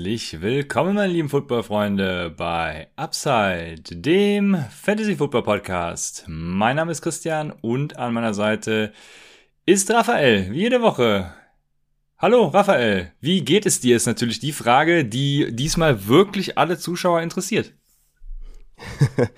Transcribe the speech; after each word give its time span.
Herzlich 0.00 0.40
willkommen, 0.40 0.94
meine 0.94 1.12
lieben 1.12 1.28
Footballfreunde, 1.28 2.32
bei 2.34 2.88
Upside, 2.96 3.82
dem 3.90 4.56
Fantasy 4.70 5.14
Football 5.14 5.42
Podcast. 5.42 6.24
Mein 6.26 6.76
Name 6.76 6.90
ist 6.90 7.02
Christian 7.02 7.52
und 7.60 7.98
an 7.98 8.14
meiner 8.14 8.32
Seite 8.32 8.94
ist 9.66 9.90
Raphael, 9.90 10.52
wie 10.52 10.60
jede 10.60 10.80
Woche. 10.80 11.34
Hallo, 12.16 12.46
Raphael, 12.46 13.12
wie 13.20 13.44
geht 13.44 13.66
es 13.66 13.80
dir? 13.80 13.94
Ist 13.94 14.06
natürlich 14.06 14.40
die 14.40 14.52
Frage, 14.52 15.04
die 15.04 15.54
diesmal 15.54 16.08
wirklich 16.08 16.56
alle 16.56 16.78
Zuschauer 16.78 17.20
interessiert. 17.20 17.74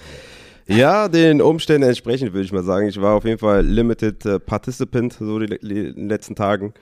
ja, 0.69 1.09
den 1.09 1.43
Umständen 1.43 1.89
entsprechend 1.89 2.35
würde 2.35 2.45
ich 2.45 2.53
mal 2.53 2.63
sagen. 2.63 2.87
Ich 2.87 3.01
war 3.01 3.17
auf 3.17 3.25
jeden 3.25 3.41
Fall 3.41 3.67
Limited 3.67 4.25
äh, 4.27 4.39
Participant 4.39 5.15
so 5.15 5.41
die, 5.41 5.59
die 5.59 6.01
letzten 6.01 6.37
Tagen. 6.37 6.73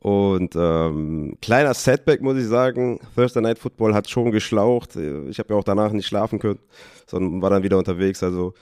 Und 0.00 0.54
ähm, 0.56 1.36
kleiner 1.42 1.74
Setback, 1.74 2.22
muss 2.22 2.36
ich 2.38 2.46
sagen. 2.46 3.00
Thursday 3.16 3.42
Night 3.42 3.58
Football 3.58 3.94
hat 3.94 4.08
schon 4.08 4.30
geschlaucht. 4.30 4.96
Ich 4.96 5.38
habe 5.38 5.52
ja 5.52 5.56
auch 5.58 5.64
danach 5.64 5.92
nicht 5.92 6.06
schlafen 6.06 6.38
können, 6.38 6.60
sondern 7.06 7.42
war 7.42 7.50
dann 7.50 7.62
wieder 7.62 7.78
unterwegs. 7.78 8.22
Also 8.22 8.54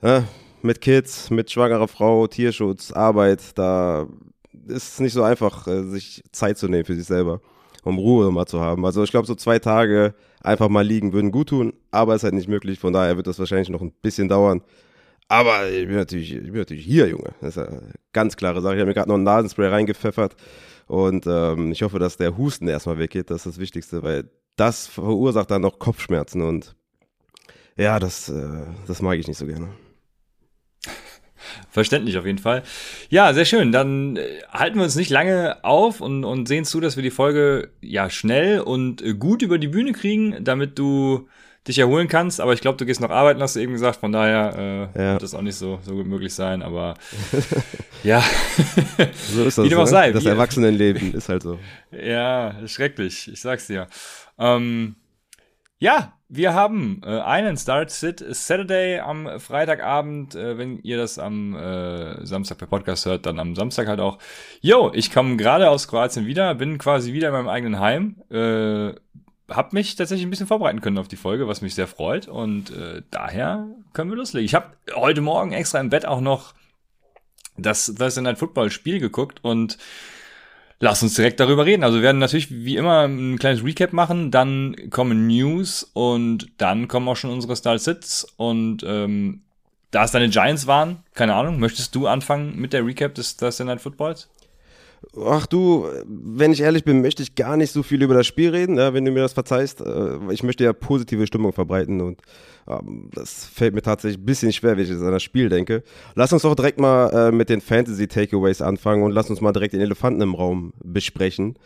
äh, 0.00 0.22
mit 0.62 0.80
Kids, 0.80 1.30
mit 1.30 1.50
schwangerer 1.50 1.88
Frau, 1.88 2.26
Tierschutz, 2.26 2.92
Arbeit, 2.92 3.40
da 3.56 4.06
ist 4.66 4.94
es 4.94 5.00
nicht 5.00 5.12
so 5.12 5.22
einfach, 5.22 5.66
äh, 5.66 5.82
sich 5.84 6.22
Zeit 6.32 6.58
zu 6.58 6.68
nehmen 6.68 6.84
für 6.84 6.94
sich 6.94 7.06
selber, 7.06 7.40
um 7.82 7.98
Ruhe 7.98 8.30
mal 8.30 8.46
zu 8.46 8.60
haben. 8.60 8.84
Also 8.86 9.02
ich 9.02 9.10
glaube, 9.10 9.26
so 9.26 9.34
zwei 9.34 9.58
Tage 9.58 10.14
einfach 10.42 10.68
mal 10.68 10.86
liegen 10.86 11.12
würden 11.12 11.30
gut 11.30 11.50
tun, 11.50 11.72
aber 11.90 12.14
es 12.14 12.20
ist 12.20 12.24
halt 12.24 12.34
nicht 12.34 12.48
möglich. 12.48 12.78
Von 12.78 12.92
daher 12.92 13.16
wird 13.16 13.26
das 13.26 13.38
wahrscheinlich 13.38 13.68
noch 13.68 13.82
ein 13.82 13.92
bisschen 14.02 14.28
dauern. 14.28 14.62
Aber 15.30 15.70
ich 15.70 15.86
bin 15.86 15.94
natürlich, 15.94 16.34
ich 16.34 16.42
bin 16.42 16.56
natürlich 16.56 16.84
hier, 16.84 17.06
Junge. 17.06 17.30
Das 17.40 17.56
ist 17.56 17.58
eine 17.58 17.92
ganz 18.12 18.36
klare 18.36 18.60
Sache. 18.60 18.74
Ich 18.74 18.80
habe 18.80 18.88
mir 18.88 18.94
gerade 18.94 19.08
noch 19.08 19.16
ein 19.16 19.22
Nasenspray 19.22 19.68
reingepfeffert. 19.68 20.34
Und 20.88 21.24
ähm, 21.28 21.70
ich 21.70 21.82
hoffe, 21.82 22.00
dass 22.00 22.16
der 22.16 22.36
Husten 22.36 22.66
erstmal 22.66 22.98
weggeht. 22.98 23.30
Das 23.30 23.46
ist 23.46 23.54
das 23.54 23.60
Wichtigste, 23.60 24.02
weil 24.02 24.28
das 24.56 24.88
verursacht 24.88 25.52
dann 25.52 25.62
noch 25.62 25.78
Kopfschmerzen. 25.78 26.42
Und 26.42 26.74
ja, 27.76 28.00
das, 28.00 28.28
äh, 28.28 28.64
das 28.88 29.02
mag 29.02 29.20
ich 29.20 29.28
nicht 29.28 29.38
so 29.38 29.46
gerne. 29.46 29.68
Verständlich 31.70 32.18
auf 32.18 32.26
jeden 32.26 32.38
Fall. 32.38 32.64
Ja, 33.08 33.32
sehr 33.32 33.44
schön. 33.44 33.70
Dann 33.70 34.16
äh, 34.16 34.26
halten 34.50 34.78
wir 34.78 34.84
uns 34.84 34.96
nicht 34.96 35.10
lange 35.10 35.62
auf 35.62 36.00
und, 36.00 36.24
und 36.24 36.48
sehen 36.48 36.64
zu, 36.64 36.80
dass 36.80 36.96
wir 36.96 37.04
die 37.04 37.10
Folge 37.10 37.70
ja 37.80 38.10
schnell 38.10 38.62
und 38.62 39.00
äh, 39.00 39.14
gut 39.14 39.42
über 39.42 39.58
die 39.58 39.68
Bühne 39.68 39.92
kriegen, 39.92 40.42
damit 40.42 40.76
du 40.76 41.28
dich 41.70 41.78
erholen 41.78 42.08
kannst, 42.08 42.40
aber 42.40 42.52
ich 42.52 42.60
glaube, 42.60 42.76
du 42.76 42.84
gehst 42.84 43.00
noch 43.00 43.10
arbeiten, 43.10 43.40
hast 43.40 43.56
du 43.56 43.60
eben 43.60 43.72
gesagt, 43.72 44.00
von 44.00 44.12
daher 44.12 44.90
äh, 44.94 45.00
ja. 45.00 45.12
wird 45.12 45.22
das 45.22 45.34
auch 45.34 45.42
nicht 45.42 45.56
so, 45.56 45.78
so 45.82 45.94
gut 45.94 46.06
möglich 46.06 46.34
sein, 46.34 46.62
aber 46.62 46.94
ja. 48.02 48.22
so 49.32 49.44
ist 49.44 49.58
das, 49.58 49.64
Wie 49.64 49.68
dem 49.68 49.78
auch 49.78 49.84
ne? 49.84 49.90
sei. 49.90 50.12
Das 50.12 50.26
Erwachsenenleben 50.26 51.14
ist 51.14 51.28
halt 51.28 51.42
so. 51.42 51.58
Ja, 51.90 52.54
schrecklich, 52.66 53.30
ich 53.32 53.40
sag's 53.40 53.66
dir. 53.66 53.88
Ähm, 54.38 54.96
ja, 55.78 56.12
wir 56.28 56.54
haben 56.54 57.00
äh, 57.04 57.20
einen 57.20 57.56
Start 57.56 57.90
Sit 57.90 58.24
Saturday 58.30 59.00
am 59.00 59.40
Freitagabend. 59.40 60.34
Äh, 60.34 60.58
wenn 60.58 60.78
ihr 60.82 60.96
das 60.96 61.18
am 61.18 61.56
äh, 61.56 62.24
Samstag 62.24 62.58
per 62.58 62.68
Podcast 62.68 63.06
hört, 63.06 63.26
dann 63.26 63.40
am 63.40 63.56
Samstag 63.56 63.88
halt 63.88 63.98
auch. 63.98 64.18
Yo, 64.60 64.92
ich 64.94 65.12
komme 65.12 65.36
gerade 65.36 65.70
aus 65.70 65.88
Kroatien 65.88 66.26
wieder, 66.26 66.54
bin 66.54 66.78
quasi 66.78 67.12
wieder 67.12 67.28
in 67.28 67.34
meinem 67.34 67.48
eigenen 67.48 67.80
Heim. 67.80 68.22
Äh, 68.30 68.94
habe 69.50 69.70
mich 69.72 69.96
tatsächlich 69.96 70.26
ein 70.26 70.30
bisschen 70.30 70.46
vorbereiten 70.46 70.80
können 70.80 70.98
auf 70.98 71.08
die 71.08 71.16
Folge, 71.16 71.48
was 71.48 71.60
mich 71.60 71.74
sehr 71.74 71.86
freut. 71.86 72.28
Und 72.28 72.70
äh, 72.70 73.02
daher 73.10 73.66
können 73.92 74.10
wir 74.10 74.16
loslegen. 74.16 74.44
Ich 74.44 74.54
habe 74.54 74.72
heute 74.94 75.20
Morgen 75.20 75.52
extra 75.52 75.80
im 75.80 75.90
Bett 75.90 76.06
auch 76.06 76.20
noch 76.20 76.54
das 77.56 77.94
Thursday 77.96 78.22
Night 78.22 78.38
Football 78.38 78.70
Spiel 78.70 79.00
geguckt 79.00 79.40
und 79.42 79.78
lass 80.78 81.02
uns 81.02 81.14
direkt 81.14 81.40
darüber 81.40 81.66
reden. 81.66 81.84
Also 81.84 81.98
wir 81.98 82.02
werden 82.02 82.18
natürlich 82.18 82.50
wie 82.50 82.76
immer 82.76 83.06
ein 83.06 83.38
kleines 83.38 83.64
Recap 83.64 83.92
machen, 83.92 84.30
dann 84.30 84.74
kommen 84.90 85.26
News 85.26 85.82
und 85.92 86.48
dann 86.58 86.88
kommen 86.88 87.08
auch 87.08 87.16
schon 87.16 87.30
unsere 87.30 87.56
Style 87.56 87.78
Sits 87.78 88.26
und 88.36 88.82
ähm, 88.86 89.42
da 89.90 90.04
es 90.04 90.12
deine 90.12 90.28
Giants 90.28 90.66
waren, 90.66 91.02
keine 91.14 91.34
Ahnung, 91.34 91.58
möchtest 91.58 91.94
du 91.94 92.06
anfangen 92.06 92.56
mit 92.56 92.72
der 92.72 92.86
Recap 92.86 93.14
des 93.14 93.36
Thursday 93.36 93.66
Night 93.66 93.80
Footballs? 93.80 94.28
Ach 95.24 95.46
du, 95.46 95.86
wenn 96.06 96.52
ich 96.52 96.60
ehrlich 96.60 96.84
bin, 96.84 97.00
möchte 97.00 97.22
ich 97.22 97.34
gar 97.34 97.56
nicht 97.56 97.72
so 97.72 97.82
viel 97.82 98.02
über 98.02 98.14
das 98.14 98.26
Spiel 98.26 98.50
reden, 98.50 98.76
ja, 98.76 98.92
wenn 98.92 99.04
du 99.04 99.10
mir 99.10 99.20
das 99.20 99.32
verzeihst. 99.32 99.80
Äh, 99.80 100.18
ich 100.30 100.42
möchte 100.42 100.64
ja 100.64 100.72
positive 100.72 101.26
Stimmung 101.26 101.52
verbreiten 101.52 102.00
und 102.00 102.20
ähm, 102.68 103.08
das 103.12 103.46
fällt 103.46 103.74
mir 103.74 103.82
tatsächlich 103.82 104.20
ein 104.20 104.26
bisschen 104.26 104.52
schwer, 104.52 104.76
wenn 104.76 104.84
ich 104.84 104.90
jetzt 104.90 105.02
an 105.02 105.12
das 105.12 105.22
Spiel 105.22 105.48
denke. 105.48 105.82
Lass 106.14 106.32
uns 106.32 106.42
doch 106.42 106.54
direkt 106.54 106.78
mal 106.78 107.08
äh, 107.28 107.32
mit 107.32 107.48
den 107.48 107.60
Fantasy-Takeaways 107.60 108.62
anfangen 108.62 109.02
und 109.02 109.12
lass 109.12 109.30
uns 109.30 109.40
mal 109.40 109.52
direkt 109.52 109.72
den 109.72 109.80
Elefanten 109.80 110.20
im 110.20 110.34
Raum 110.34 110.72
besprechen. 110.84 111.56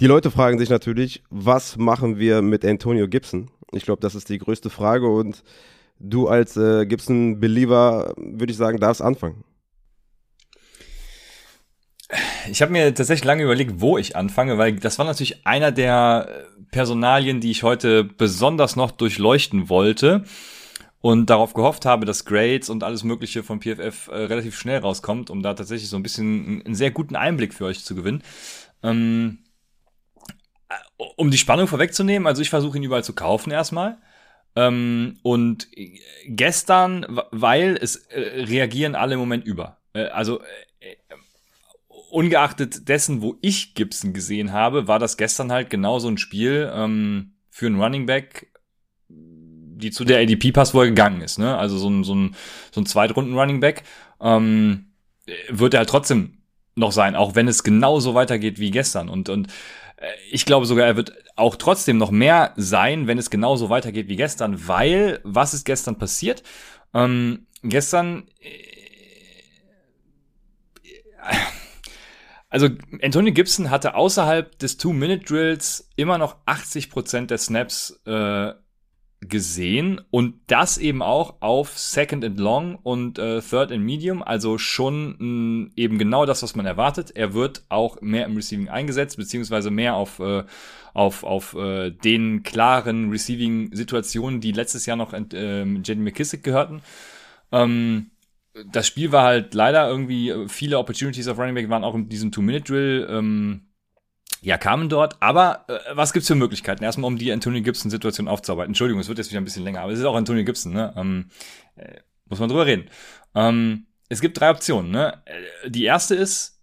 Die 0.00 0.06
Leute 0.06 0.30
fragen 0.30 0.58
sich 0.58 0.70
natürlich, 0.70 1.22
was 1.30 1.76
machen 1.76 2.18
wir 2.18 2.42
mit 2.42 2.64
Antonio 2.64 3.08
Gibson? 3.08 3.50
Ich 3.72 3.84
glaube, 3.84 4.00
das 4.00 4.14
ist 4.14 4.28
die 4.28 4.38
größte 4.38 4.70
Frage 4.70 5.08
und 5.08 5.42
du 5.98 6.28
als 6.28 6.56
äh, 6.56 6.84
Gibson-Believer, 6.84 8.14
würde 8.16 8.50
ich 8.50 8.56
sagen, 8.56 8.78
darfst 8.78 9.02
anfangen. 9.02 9.44
Ich 12.50 12.62
habe 12.62 12.72
mir 12.72 12.94
tatsächlich 12.94 13.24
lange 13.24 13.44
überlegt, 13.44 13.80
wo 13.80 13.98
ich 13.98 14.16
anfange, 14.16 14.58
weil 14.58 14.74
das 14.76 14.98
war 14.98 15.06
natürlich 15.06 15.46
einer 15.46 15.72
der 15.72 16.46
Personalien, 16.70 17.40
die 17.40 17.50
ich 17.50 17.62
heute 17.62 18.04
besonders 18.04 18.76
noch 18.76 18.90
durchleuchten 18.90 19.68
wollte 19.68 20.24
und 21.00 21.30
darauf 21.30 21.54
gehofft 21.54 21.86
habe, 21.86 22.06
dass 22.06 22.24
Grades 22.24 22.68
und 22.70 22.82
alles 22.82 23.04
Mögliche 23.04 23.42
von 23.42 23.60
PFF 23.60 24.08
äh, 24.08 24.16
relativ 24.16 24.58
schnell 24.58 24.80
rauskommt, 24.80 25.30
um 25.30 25.42
da 25.42 25.54
tatsächlich 25.54 25.88
so 25.88 25.96
ein 25.96 26.02
bisschen 26.02 26.62
einen 26.64 26.74
sehr 26.74 26.90
guten 26.90 27.16
Einblick 27.16 27.54
für 27.54 27.66
euch 27.66 27.84
zu 27.84 27.94
gewinnen. 27.94 28.22
Ähm, 28.82 29.38
äh, 30.68 30.74
um 31.16 31.30
die 31.30 31.38
Spannung 31.38 31.66
vorwegzunehmen, 31.66 32.26
also 32.26 32.42
ich 32.42 32.50
versuche 32.50 32.76
ihn 32.76 32.84
überall 32.84 33.04
zu 33.04 33.14
kaufen 33.14 33.50
erstmal. 33.50 33.98
Ähm, 34.56 35.18
und 35.22 35.68
gestern, 36.26 37.06
weil 37.30 37.78
es 37.80 37.96
äh, 37.96 38.44
reagieren 38.44 38.94
alle 38.94 39.14
im 39.14 39.20
Moment 39.20 39.44
über. 39.44 39.78
Äh, 39.94 40.06
also 40.06 40.40
äh, 40.40 40.44
ungeachtet 42.14 42.88
dessen, 42.88 43.22
wo 43.22 43.36
ich 43.40 43.74
Gibson 43.74 44.12
gesehen 44.12 44.52
habe, 44.52 44.86
war 44.86 45.00
das 45.00 45.16
gestern 45.16 45.50
halt 45.50 45.68
genau 45.68 45.98
so 45.98 46.06
ein 46.06 46.16
Spiel 46.16 46.70
ähm, 46.72 47.32
für 47.50 47.66
einen 47.66 47.80
Running 47.80 48.06
Back, 48.06 48.52
die 49.08 49.90
zu 49.90 50.04
der 50.04 50.20
ADP-Pass, 50.20 50.74
wo 50.74 50.80
er 50.82 50.86
gegangen 50.86 51.20
ist. 51.22 51.40
Ne? 51.40 51.58
Also 51.58 51.76
so 51.76 51.90
ein, 51.90 52.04
so 52.04 52.14
ein, 52.14 52.36
so 52.70 52.80
ein 52.80 52.86
Zweitrunden-Running 52.86 53.58
Back 53.58 53.82
ähm, 54.20 54.92
wird 55.48 55.74
er 55.74 55.78
halt 55.78 55.88
trotzdem 55.88 56.38
noch 56.76 56.92
sein, 56.92 57.16
auch 57.16 57.34
wenn 57.34 57.48
es 57.48 57.64
genauso 57.64 58.14
weitergeht 58.14 58.60
wie 58.60 58.70
gestern. 58.70 59.08
Und, 59.08 59.28
und 59.28 59.48
äh, 59.96 60.06
ich 60.30 60.46
glaube 60.46 60.66
sogar, 60.66 60.86
er 60.86 60.96
wird 60.96 61.12
auch 61.34 61.56
trotzdem 61.56 61.98
noch 61.98 62.12
mehr 62.12 62.52
sein, 62.56 63.08
wenn 63.08 63.18
es 63.18 63.28
genauso 63.28 63.70
weitergeht 63.70 64.06
wie 64.06 64.16
gestern, 64.16 64.68
weil 64.68 65.18
was 65.24 65.52
ist 65.52 65.64
gestern 65.64 65.98
passiert? 65.98 66.44
Ähm, 66.94 67.48
gestern 67.64 68.28
äh, 68.38 68.74
also 72.54 72.68
Antonio 73.02 73.34
Gibson 73.34 73.68
hatte 73.68 73.96
außerhalb 73.96 74.56
des 74.60 74.76
Two-Minute-Drills 74.76 75.90
immer 75.96 76.18
noch 76.18 76.36
80% 76.46 77.26
der 77.26 77.38
Snaps 77.38 78.00
äh, 78.06 78.52
gesehen 79.20 80.00
und 80.12 80.36
das 80.46 80.78
eben 80.78 81.02
auch 81.02 81.40
auf 81.40 81.76
Second 81.76 82.24
and 82.24 82.38
Long 82.38 82.76
und 82.76 83.18
äh, 83.18 83.40
Third 83.40 83.72
and 83.72 83.84
Medium, 83.84 84.22
also 84.22 84.56
schon 84.58 85.16
mh, 85.64 85.70
eben 85.74 85.98
genau 85.98 86.26
das, 86.26 86.44
was 86.44 86.54
man 86.54 86.64
erwartet. 86.64 87.10
Er 87.16 87.34
wird 87.34 87.64
auch 87.70 88.00
mehr 88.00 88.24
im 88.24 88.36
Receiving 88.36 88.68
eingesetzt, 88.68 89.16
beziehungsweise 89.16 89.72
mehr 89.72 89.96
auf, 89.96 90.20
äh, 90.20 90.44
auf, 90.92 91.24
auf 91.24 91.54
äh, 91.54 91.90
den 91.90 92.44
klaren 92.44 93.10
Receiving-Situationen, 93.10 94.40
die 94.40 94.52
letztes 94.52 94.86
Jahr 94.86 94.96
noch 94.96 95.12
äh, 95.12 95.64
Jenny 95.64 96.02
McKissick 96.02 96.44
gehörten. 96.44 96.82
Ähm, 97.50 98.12
das 98.66 98.86
Spiel 98.86 99.12
war 99.12 99.24
halt 99.24 99.54
leider 99.54 99.88
irgendwie, 99.88 100.30
äh, 100.30 100.48
viele 100.48 100.78
Opportunities 100.78 101.28
auf 101.28 101.38
Running 101.38 101.54
Back 101.54 101.68
waren 101.68 101.84
auch 101.84 101.94
in 101.94 102.08
diesem 102.08 102.32
Two-Minute-Drill, 102.32 103.08
ähm, 103.10 103.68
ja, 104.40 104.58
kamen 104.58 104.88
dort. 104.88 105.20
Aber 105.20 105.64
äh, 105.68 105.78
was 105.94 106.12
gibt's 106.12 106.28
für 106.28 106.34
Möglichkeiten? 106.34 106.84
Erstmal, 106.84 107.08
um 107.08 107.18
die 107.18 107.32
Antonio 107.32 107.62
Gibson-Situation 107.62 108.28
aufzuarbeiten. 108.28 108.70
Entschuldigung, 108.70 109.00
es 109.00 109.08
wird 109.08 109.18
jetzt 109.18 109.30
wieder 109.30 109.40
ein 109.40 109.44
bisschen 109.44 109.64
länger, 109.64 109.80
aber 109.80 109.92
es 109.92 109.98
ist 109.98 110.04
auch 110.04 110.16
Antonio 110.16 110.44
Gibson, 110.44 110.72
ne? 110.72 110.92
Ähm, 110.96 111.30
äh, 111.76 112.00
muss 112.26 112.40
man 112.40 112.48
drüber 112.48 112.66
reden. 112.66 112.90
Ähm, 113.34 113.86
es 114.08 114.20
gibt 114.20 114.38
drei 114.38 114.50
Optionen, 114.50 114.90
ne? 114.90 115.22
Äh, 115.24 115.70
die 115.70 115.84
erste 115.84 116.14
ist, 116.14 116.60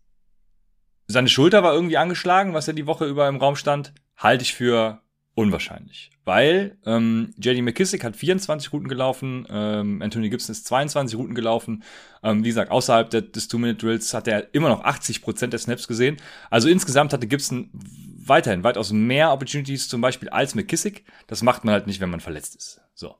seine 1.07 1.27
Schulter 1.27 1.63
war 1.63 1.73
irgendwie 1.73 1.97
angeschlagen, 1.97 2.53
was 2.53 2.67
ja 2.67 2.73
die 2.73 2.87
Woche 2.87 3.05
über 3.05 3.27
im 3.27 3.37
Raum 3.37 3.55
stand. 3.55 3.94
Halte 4.15 4.44
ich 4.44 4.53
für 4.53 5.00
unwahrscheinlich. 5.36 6.12
Weil 6.25 6.78
ähm, 6.86 7.33
JD 7.38 7.62
McKissick 7.62 8.04
hat 8.04 8.16
24 8.16 8.72
Routen 8.74 8.88
gelaufen, 8.88 9.48
ähm, 9.50 10.01
Anthony 10.01 10.30
Gibson 10.30 10.51
ist 10.51 10.66
22 10.66 11.18
Routen 11.18 11.36
gelaufen. 11.36 11.83
Ähm, 12.24 12.44
wie 12.44 12.50
gesagt, 12.50 12.72
außerhalb 12.72 13.10
der, 13.10 13.22
des 13.22 13.48
Two-Minute-Drills 13.48 14.13
hat 14.13 14.28
er 14.28 14.54
immer 14.54 14.69
noch 14.69 14.83
80% 14.83 15.48
der 15.48 15.60
Snaps 15.60 15.88
gesehen. 15.88 16.18
Also 16.50 16.69
insgesamt 16.69 17.13
hatte 17.13 17.28
Gibson 17.28 17.69
weiterhin 17.74 18.63
weitaus 18.63 18.92
mehr 18.92 19.31
Opportunities 19.31 19.88
zum 19.88 20.01
Beispiel 20.01 20.30
als 20.30 20.54
McKissick. 20.54 21.06
Das 21.28 21.42
macht 21.42 21.66
man 21.66 21.74
halt 21.74 21.88
nicht, 21.88 22.01
wenn 22.01 22.10
man 22.10 22.19
verletzt 22.19 22.56
ist. 22.56 22.81
So. 22.94 23.16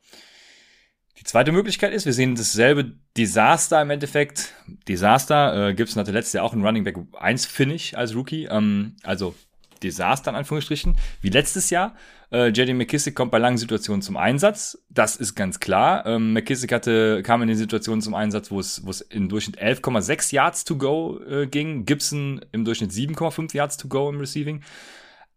Die 1.18 1.24
zweite 1.24 1.52
Möglichkeit 1.52 1.94
ist, 1.94 2.06
wir 2.06 2.14
sehen 2.14 2.36
dasselbe 2.36 2.94
Desaster 3.16 3.82
im 3.82 3.92
Endeffekt. 3.92 4.54
Desaster, 4.88 5.70
äh, 5.70 5.74
Gibson 5.74 6.00
hatte 6.00 6.12
letztes 6.12 6.34
Jahr 6.34 6.44
auch 6.44 6.54
einen 6.54 6.66
Running 6.66 6.84
Back 6.84 6.98
1 7.20 7.46
Finish 7.46 7.94
als 7.94 8.16
Rookie. 8.16 8.46
Ähm, 8.46 8.96
also 9.04 9.36
Desaster 9.84 10.32
in 10.32 10.38
Anführungsstrichen, 10.38 10.96
wie 11.22 11.30
letztes 11.30 11.70
Jahr. 11.70 11.96
Äh, 12.32 12.48
JD 12.48 12.76
McKissick 12.76 13.14
kommt 13.16 13.32
bei 13.32 13.38
langen 13.38 13.58
Situationen 13.58 14.02
zum 14.02 14.16
Einsatz. 14.16 14.78
Das 14.90 15.16
ist 15.16 15.36
ganz 15.36 15.60
klar. 15.60 16.06
Ähm, 16.06 16.34
McKissick 16.34 16.72
hatte, 16.72 17.22
kam 17.24 17.42
in 17.42 17.50
den 17.50 17.58
Situationen 17.58 18.02
zum 18.02 18.16
Einsatz, 18.16 18.52
wo 18.52 18.60
es, 18.60 18.86
wo 18.86 18.90
es 18.90 19.02
im 19.02 19.28
Durchschnitt 19.28 19.62
11,6 19.62 20.34
Yards 20.34 20.64
to 20.64 20.78
go 20.78 21.20
äh, 21.20 21.48
ging. 21.48 21.86
Gibson 21.86 22.42
im 22.52 22.64
Durchschnitt 22.64 22.92
7,5 22.92 23.56
Yards 23.56 23.78
to 23.78 23.88
go 23.88 24.10
im 24.10 24.20
Receiving. 24.20 24.62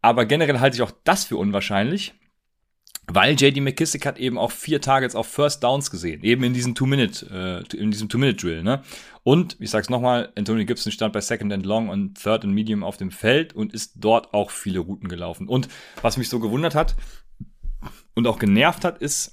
Aber 0.02 0.26
generell 0.26 0.61
halte 0.61 0.76
ich 0.76 0.82
auch 0.82 0.93
das 1.05 1.25
für 1.25 1.37
unwahrscheinlich. 1.37 2.14
Weil 3.06 3.34
JD 3.34 3.60
McKissick 3.60 4.06
hat 4.06 4.18
eben 4.18 4.38
auch 4.38 4.50
vier 4.50 4.80
Targets 4.80 5.14
auf 5.14 5.26
First 5.26 5.62
Downs 5.62 5.90
gesehen, 5.90 6.22
eben 6.22 6.42
in 6.42 6.54
diesem 6.54 6.74
Two-Minute, 6.74 7.64
äh, 7.72 7.76
in 7.76 7.90
diesem 7.90 8.08
Two-Minute-Drill, 8.08 8.62
ne? 8.62 8.82
Und, 9.22 9.56
ich 9.60 9.70
sag's 9.70 9.90
nochmal, 9.90 10.32
Anthony 10.36 10.64
Gibson 10.64 10.92
stand 10.92 11.12
bei 11.12 11.20
Second 11.20 11.52
and 11.52 11.66
Long 11.66 11.88
und 11.88 12.22
Third 12.22 12.44
and 12.44 12.54
Medium 12.54 12.82
auf 12.82 12.96
dem 12.96 13.10
Feld 13.10 13.54
und 13.54 13.72
ist 13.72 13.92
dort 13.96 14.32
auch 14.34 14.50
viele 14.50 14.80
Routen 14.80 15.08
gelaufen. 15.08 15.48
Und 15.48 15.68
was 16.02 16.16
mich 16.16 16.28
so 16.28 16.40
gewundert 16.40 16.74
hat 16.74 16.94
und 18.14 18.26
auch 18.26 18.38
genervt 18.38 18.84
hat, 18.84 18.98
ist, 18.98 19.32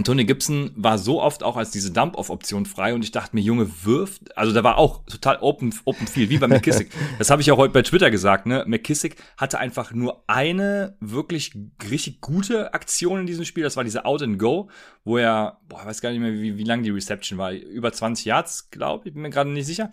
Anthony 0.00 0.24
Gibson 0.24 0.72
war 0.76 0.96
so 0.96 1.20
oft 1.20 1.42
auch 1.42 1.58
als 1.58 1.72
diese 1.72 1.92
Dump-Off-Option 1.92 2.64
frei 2.64 2.94
und 2.94 3.04
ich 3.04 3.10
dachte 3.10 3.36
mir, 3.36 3.42
Junge, 3.42 3.70
wirft, 3.84 4.34
also 4.34 4.50
da 4.50 4.64
war 4.64 4.78
auch 4.78 5.04
total 5.04 5.36
open, 5.42 5.74
open 5.84 6.06
field, 6.06 6.30
wie 6.30 6.38
bei 6.38 6.48
McKissick. 6.48 6.90
das 7.18 7.28
habe 7.28 7.42
ich 7.42 7.52
auch 7.52 7.58
heute 7.58 7.74
bei 7.74 7.82
Twitter 7.82 8.10
gesagt, 8.10 8.46
ne? 8.46 8.64
McKissick 8.66 9.16
hatte 9.36 9.58
einfach 9.58 9.92
nur 9.92 10.24
eine 10.26 10.96
wirklich 11.00 11.52
richtig 11.90 12.22
gute 12.22 12.72
Aktion 12.72 13.20
in 13.20 13.26
diesem 13.26 13.44
Spiel, 13.44 13.62
das 13.62 13.76
war 13.76 13.84
diese 13.84 14.06
Out 14.06 14.22
and 14.22 14.38
Go, 14.38 14.70
wo 15.04 15.18
er, 15.18 15.60
boah, 15.68 15.84
weiß 15.84 16.00
gar 16.00 16.12
nicht 16.12 16.20
mehr, 16.20 16.32
wie, 16.32 16.56
wie 16.56 16.64
lang 16.64 16.82
die 16.82 16.88
Reception 16.88 17.36
war, 17.36 17.52
über 17.52 17.92
20 17.92 18.24
Yards, 18.24 18.70
glaube 18.70 19.08
ich, 19.08 19.12
bin 19.12 19.20
mir 19.20 19.28
gerade 19.28 19.50
nicht 19.50 19.66
sicher. 19.66 19.90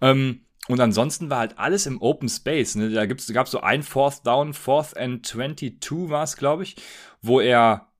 Ähm, 0.00 0.40
und 0.66 0.80
ansonsten 0.80 1.30
war 1.30 1.38
halt 1.38 1.58
alles 1.60 1.86
im 1.86 2.02
Open 2.02 2.28
Space. 2.28 2.74
Ne? 2.74 2.90
Da 2.90 3.06
gibt's, 3.06 3.32
gab 3.32 3.46
so 3.46 3.60
ein 3.60 3.84
Fourth 3.84 4.26
Down, 4.26 4.52
Fourth 4.52 4.96
and 4.96 5.24
22 5.24 6.10
war 6.10 6.24
es, 6.24 6.36
glaube 6.36 6.64
ich, 6.64 6.74
wo 7.22 7.38
er 7.38 7.93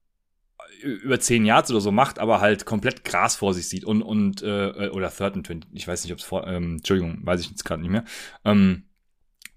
über 0.85 1.19
10 1.19 1.45
Yards 1.45 1.71
oder 1.71 1.81
so 1.81 1.91
macht, 1.91 2.19
aber 2.19 2.41
halt 2.41 2.67
komplett 2.67 3.05
Gras 3.05 3.37
vor 3.37 3.55
sich 3.55 3.69
sieht 3.69 3.85
und, 3.85 4.03
und 4.03 4.43
äh, 4.43 4.89
oder 4.91 5.11
Third 5.11 5.35
and 5.35 5.47
20, 5.47 5.71
ich 5.73 5.89
weiß 5.89 6.05
nicht, 6.05 6.13
ob 6.13 6.19
es 6.19 6.25
vor, 6.25 6.47
ähm, 6.47 6.77
Entschuldigung, 6.77 7.21
weiß 7.23 7.41
ich 7.41 7.51
jetzt 7.51 7.65
gerade 7.65 7.83
nicht 7.83 7.91
mehr. 7.91 8.05
Ähm, 8.45 8.85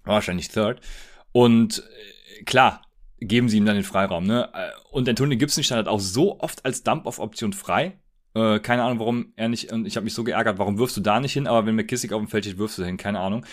wahrscheinlich 0.04 0.48
Third. 0.48 0.80
Und 1.32 1.80
äh, 2.38 2.44
klar, 2.44 2.82
geben 3.20 3.48
sie 3.48 3.58
ihm 3.58 3.66
dann 3.66 3.76
den 3.76 3.84
Freiraum, 3.84 4.24
ne? 4.24 4.50
Äh, 4.54 4.70
und 4.90 5.08
Antonio 5.08 5.38
Gibson 5.38 5.64
stand 5.64 5.78
halt 5.78 5.88
auch 5.88 6.00
so 6.00 6.40
oft 6.40 6.64
als 6.64 6.82
Dump-Off-Option 6.82 7.52
frei. 7.52 7.98
Äh, 8.34 8.60
keine 8.60 8.82
Ahnung, 8.84 8.98
warum 9.00 9.32
er 9.36 9.48
nicht, 9.48 9.72
und 9.72 9.86
ich 9.86 9.96
habe 9.96 10.04
mich 10.04 10.14
so 10.14 10.24
geärgert, 10.24 10.58
warum 10.58 10.78
wirfst 10.78 10.96
du 10.96 11.00
da 11.00 11.20
nicht 11.20 11.32
hin, 11.32 11.46
aber 11.46 11.66
wenn 11.66 11.74
McKissick 11.74 12.12
auf 12.12 12.20
dem 12.20 12.28
Feld 12.28 12.44
steht, 12.44 12.58
wirfst 12.58 12.78
du 12.78 12.84
hin, 12.84 12.96
keine 12.96 13.20
Ahnung. 13.20 13.44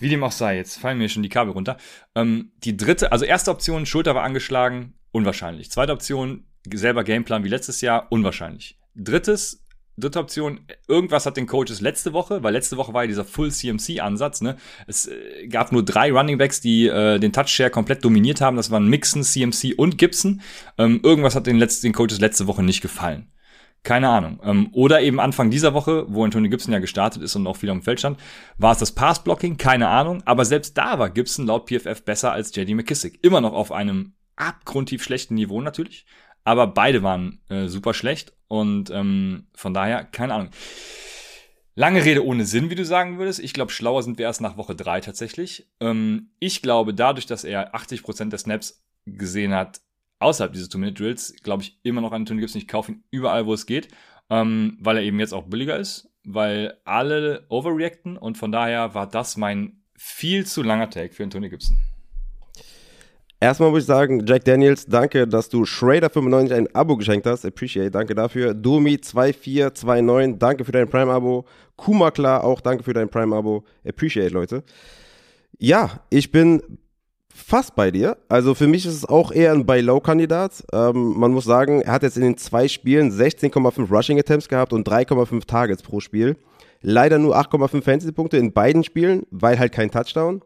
Wie 0.00 0.08
dem 0.08 0.22
auch 0.22 0.32
sei, 0.32 0.56
jetzt 0.56 0.78
fallen 0.78 0.98
mir 0.98 1.08
schon 1.08 1.22
die 1.22 1.28
Kabel 1.28 1.52
runter. 1.52 1.76
Ähm, 2.14 2.52
die 2.58 2.76
dritte, 2.76 3.12
also 3.12 3.24
erste 3.24 3.50
Option, 3.50 3.86
Schulter 3.86 4.14
war 4.14 4.22
angeschlagen, 4.22 4.94
unwahrscheinlich. 5.12 5.70
Zweite 5.70 5.92
Option, 5.92 6.44
selber 6.72 7.04
Gameplan 7.04 7.44
wie 7.44 7.48
letztes 7.48 7.80
Jahr, 7.80 8.06
unwahrscheinlich. 8.10 8.78
Drittes, 8.94 9.64
dritte 9.96 10.18
Option, 10.18 10.60
irgendwas 10.88 11.26
hat 11.26 11.36
den 11.36 11.46
Coaches 11.46 11.80
letzte 11.80 12.12
Woche, 12.12 12.42
weil 12.42 12.52
letzte 12.52 12.76
Woche 12.76 12.94
war 12.94 13.02
ja 13.02 13.08
dieser 13.08 13.24
Full 13.24 13.50
CMC-Ansatz, 13.50 14.40
ne? 14.40 14.56
Es 14.86 15.06
äh, 15.06 15.46
gab 15.48 15.72
nur 15.72 15.84
drei 15.84 16.12
Running 16.12 16.38
Backs, 16.38 16.60
die 16.60 16.86
äh, 16.86 17.18
den 17.18 17.32
Touch-Share 17.32 17.70
komplett 17.70 18.04
dominiert 18.04 18.40
haben. 18.40 18.56
Das 18.56 18.70
waren 18.70 18.88
Mixon, 18.88 19.22
CMC 19.22 19.74
und 19.76 19.98
Gibson. 19.98 20.40
Ähm, 20.78 21.00
irgendwas 21.02 21.34
hat 21.34 21.46
den, 21.46 21.58
letzten, 21.58 21.86
den 21.88 21.92
Coaches 21.92 22.20
letzte 22.20 22.46
Woche 22.46 22.62
nicht 22.62 22.80
gefallen. 22.80 23.28
Keine 23.82 24.08
Ahnung. 24.08 24.40
Ähm, 24.44 24.68
oder 24.72 25.02
eben 25.02 25.18
Anfang 25.18 25.50
dieser 25.50 25.74
Woche, 25.74 26.06
wo 26.08 26.24
Anthony 26.24 26.48
Gibson 26.48 26.72
ja 26.72 26.78
gestartet 26.78 27.22
ist 27.22 27.34
und 27.34 27.46
auch 27.46 27.56
viel 27.56 27.70
am 27.70 27.82
Feld 27.82 27.98
stand, 27.98 28.18
war 28.56 28.72
es 28.72 28.78
das 28.78 28.92
Pass-Blocking? 28.92 29.56
Keine 29.56 29.88
Ahnung. 29.88 30.22
Aber 30.24 30.44
selbst 30.44 30.78
da 30.78 30.98
war 30.98 31.10
Gibson 31.10 31.46
laut 31.46 31.68
PFF 31.68 32.04
besser 32.04 32.32
als 32.32 32.54
JD 32.54 32.74
McKissick. 32.74 33.18
Immer 33.24 33.40
noch 33.40 33.52
auf 33.52 33.72
einem 33.72 34.14
abgrundtief 34.36 35.02
schlechten 35.02 35.34
Niveau 35.34 35.60
natürlich. 35.60 36.06
Aber 36.44 36.66
beide 36.66 37.02
waren 37.02 37.40
äh, 37.48 37.68
super 37.68 37.94
schlecht 37.94 38.32
und 38.48 38.90
ähm, 38.90 39.46
von 39.54 39.74
daher, 39.74 40.04
keine 40.04 40.34
Ahnung. 40.34 40.50
Lange 41.74 42.04
Rede 42.04 42.26
ohne 42.26 42.44
Sinn, 42.44 42.68
wie 42.68 42.74
du 42.74 42.84
sagen 42.84 43.18
würdest. 43.18 43.40
Ich 43.40 43.54
glaube, 43.54 43.72
schlauer 43.72 44.02
sind 44.02 44.18
wir 44.18 44.26
erst 44.26 44.42
nach 44.42 44.58
Woche 44.58 44.74
drei 44.74 45.00
tatsächlich. 45.00 45.70
Ähm, 45.80 46.30
ich 46.38 46.60
glaube, 46.60 46.92
dadurch, 46.92 47.24
dass 47.24 47.44
er 47.44 47.74
80% 47.74 48.28
der 48.28 48.38
Snaps 48.38 48.84
gesehen 49.06 49.54
hat, 49.54 49.80
außerhalb 50.18 50.52
dieses 50.52 50.68
Two-Minute-Drills, 50.68 51.36
glaube 51.42 51.62
ich 51.62 51.80
immer 51.82 52.00
noch 52.00 52.12
an 52.12 52.26
Tony 52.26 52.40
Gibson. 52.40 52.60
Ich 52.60 52.68
kaufe 52.68 52.92
ihn 52.92 53.04
überall, 53.10 53.46
wo 53.46 53.54
es 53.54 53.64
geht, 53.64 53.88
ähm, 54.28 54.76
weil 54.80 54.98
er 54.98 55.02
eben 55.02 55.18
jetzt 55.18 55.32
auch 55.32 55.44
billiger 55.44 55.78
ist, 55.78 56.10
weil 56.24 56.78
alle 56.84 57.46
overreacten 57.48 58.16
und 58.16 58.36
von 58.36 58.52
daher 58.52 58.94
war 58.94 59.06
das 59.06 59.36
mein 59.36 59.82
viel 59.96 60.46
zu 60.46 60.62
langer 60.62 60.90
Tag 60.90 61.14
für 61.14 61.22
Anthony 61.22 61.48
Gibson. 61.48 61.76
Erstmal 63.42 63.72
muss 63.72 63.80
ich 63.80 63.86
sagen, 63.86 64.24
Jack 64.24 64.44
Daniels, 64.44 64.86
danke, 64.86 65.26
dass 65.26 65.48
du 65.48 65.64
Schrader95 65.64 66.54
ein 66.54 66.74
Abo 66.76 66.96
geschenkt 66.96 67.26
hast. 67.26 67.44
Appreciate, 67.44 67.90
danke 67.90 68.14
dafür. 68.14 68.52
Domi2429, 68.52 70.38
danke 70.38 70.64
für 70.64 70.70
dein 70.70 70.88
Prime-Abo. 70.88 71.44
Kumaklar, 71.74 72.44
auch 72.44 72.60
danke 72.60 72.84
für 72.84 72.92
dein 72.92 73.08
Prime-Abo. 73.08 73.64
Appreciate, 73.84 74.32
Leute. 74.32 74.62
Ja, 75.58 75.90
ich 76.08 76.30
bin 76.30 76.62
fast 77.34 77.74
bei 77.74 77.90
dir. 77.90 78.16
Also 78.28 78.54
für 78.54 78.68
mich 78.68 78.86
ist 78.86 78.94
es 78.94 79.04
auch 79.04 79.32
eher 79.32 79.50
ein 79.50 79.66
Buy-Low-Kandidat. 79.66 80.62
Ähm, 80.72 81.14
man 81.18 81.32
muss 81.32 81.44
sagen, 81.44 81.80
er 81.82 81.94
hat 81.94 82.04
jetzt 82.04 82.16
in 82.16 82.22
den 82.22 82.36
zwei 82.36 82.68
Spielen 82.68 83.10
16,5 83.10 83.92
Rushing-Attempts 83.92 84.48
gehabt 84.48 84.72
und 84.72 84.88
3,5 84.88 85.46
Targets 85.46 85.82
pro 85.82 85.98
Spiel. 85.98 86.36
Leider 86.80 87.18
nur 87.18 87.36
8,5 87.36 87.82
Fantasy-Punkte 87.82 88.36
in 88.36 88.52
beiden 88.52 88.84
Spielen, 88.84 89.26
weil 89.32 89.58
halt 89.58 89.72
kein 89.72 89.90
Touchdown. 89.90 90.42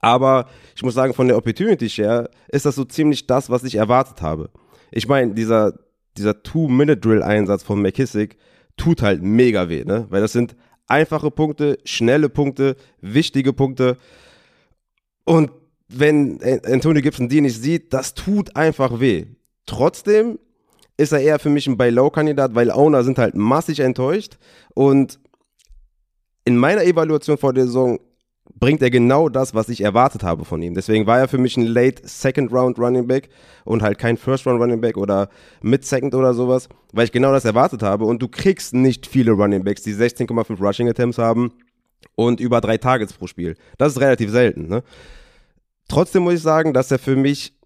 Aber 0.00 0.48
ich 0.74 0.82
muss 0.82 0.94
sagen, 0.94 1.14
von 1.14 1.28
der 1.28 1.36
Opportunity 1.36 1.88
Share 1.88 2.28
ist 2.48 2.66
das 2.66 2.74
so 2.74 2.84
ziemlich 2.84 3.26
das, 3.26 3.50
was 3.50 3.64
ich 3.64 3.76
erwartet 3.76 4.20
habe. 4.20 4.50
Ich 4.90 5.06
meine, 5.06 5.34
dieser, 5.34 5.74
dieser 6.16 6.42
Two-Minute-Drill-Einsatz 6.42 7.62
von 7.62 7.80
McKissick 7.80 8.36
tut 8.76 9.02
halt 9.02 9.22
mega 9.22 9.68
weh, 9.68 9.84
ne? 9.84 10.06
Weil 10.10 10.20
das 10.20 10.32
sind 10.32 10.56
einfache 10.88 11.30
Punkte, 11.30 11.78
schnelle 11.84 12.28
Punkte, 12.28 12.76
wichtige 13.00 13.52
Punkte. 13.52 13.96
Und 15.24 15.50
wenn 15.88 16.40
Antonio 16.64 17.02
Gibson 17.02 17.28
die 17.28 17.40
nicht 17.40 17.60
sieht, 17.60 17.92
das 17.92 18.14
tut 18.14 18.56
einfach 18.56 19.00
weh. 19.00 19.26
Trotzdem 19.66 20.38
ist 20.96 21.12
er 21.12 21.20
eher 21.20 21.38
für 21.38 21.50
mich 21.50 21.66
ein 21.66 21.76
Buy-Low-Kandidat, 21.76 22.54
weil 22.54 22.70
Owner 22.70 23.04
sind 23.04 23.18
halt 23.18 23.34
massig 23.34 23.80
enttäuscht. 23.80 24.38
Und 24.74 25.20
in 26.44 26.56
meiner 26.56 26.84
Evaluation 26.84 27.38
vor 27.38 27.52
der 27.52 27.66
Saison 27.66 27.98
bringt 28.62 28.80
er 28.80 28.90
genau 28.90 29.28
das, 29.28 29.54
was 29.54 29.68
ich 29.68 29.80
erwartet 29.80 30.22
habe 30.22 30.44
von 30.44 30.62
ihm. 30.62 30.74
Deswegen 30.74 31.04
war 31.04 31.18
er 31.18 31.26
für 31.26 31.36
mich 31.36 31.56
ein 31.56 31.66
Late 31.66 32.02
Second 32.04 32.52
Round 32.52 32.78
Running 32.78 33.08
Back 33.08 33.28
und 33.64 33.82
halt 33.82 33.98
kein 33.98 34.16
First 34.16 34.46
Round 34.46 34.62
Running 34.62 34.80
Back 34.80 34.96
oder 34.96 35.30
Mid 35.62 35.84
Second 35.84 36.14
oder 36.14 36.32
sowas, 36.32 36.68
weil 36.92 37.06
ich 37.06 37.10
genau 37.10 37.32
das 37.32 37.44
erwartet 37.44 37.82
habe. 37.82 38.04
Und 38.04 38.22
du 38.22 38.28
kriegst 38.28 38.72
nicht 38.72 39.08
viele 39.08 39.32
Running 39.32 39.64
Backs, 39.64 39.82
die 39.82 39.92
16,5 39.92 40.64
Rushing 40.64 40.88
Attempts 40.88 41.18
haben 41.18 41.54
und 42.14 42.38
über 42.38 42.60
drei 42.60 42.78
Targets 42.78 43.14
pro 43.14 43.26
Spiel. 43.26 43.56
Das 43.78 43.94
ist 43.94 44.00
relativ 44.00 44.30
selten. 44.30 44.68
Ne? 44.68 44.84
Trotzdem 45.88 46.22
muss 46.22 46.34
ich 46.34 46.42
sagen, 46.42 46.72
dass 46.72 46.92
er 46.92 47.00
für 47.00 47.16
mich 47.16 47.58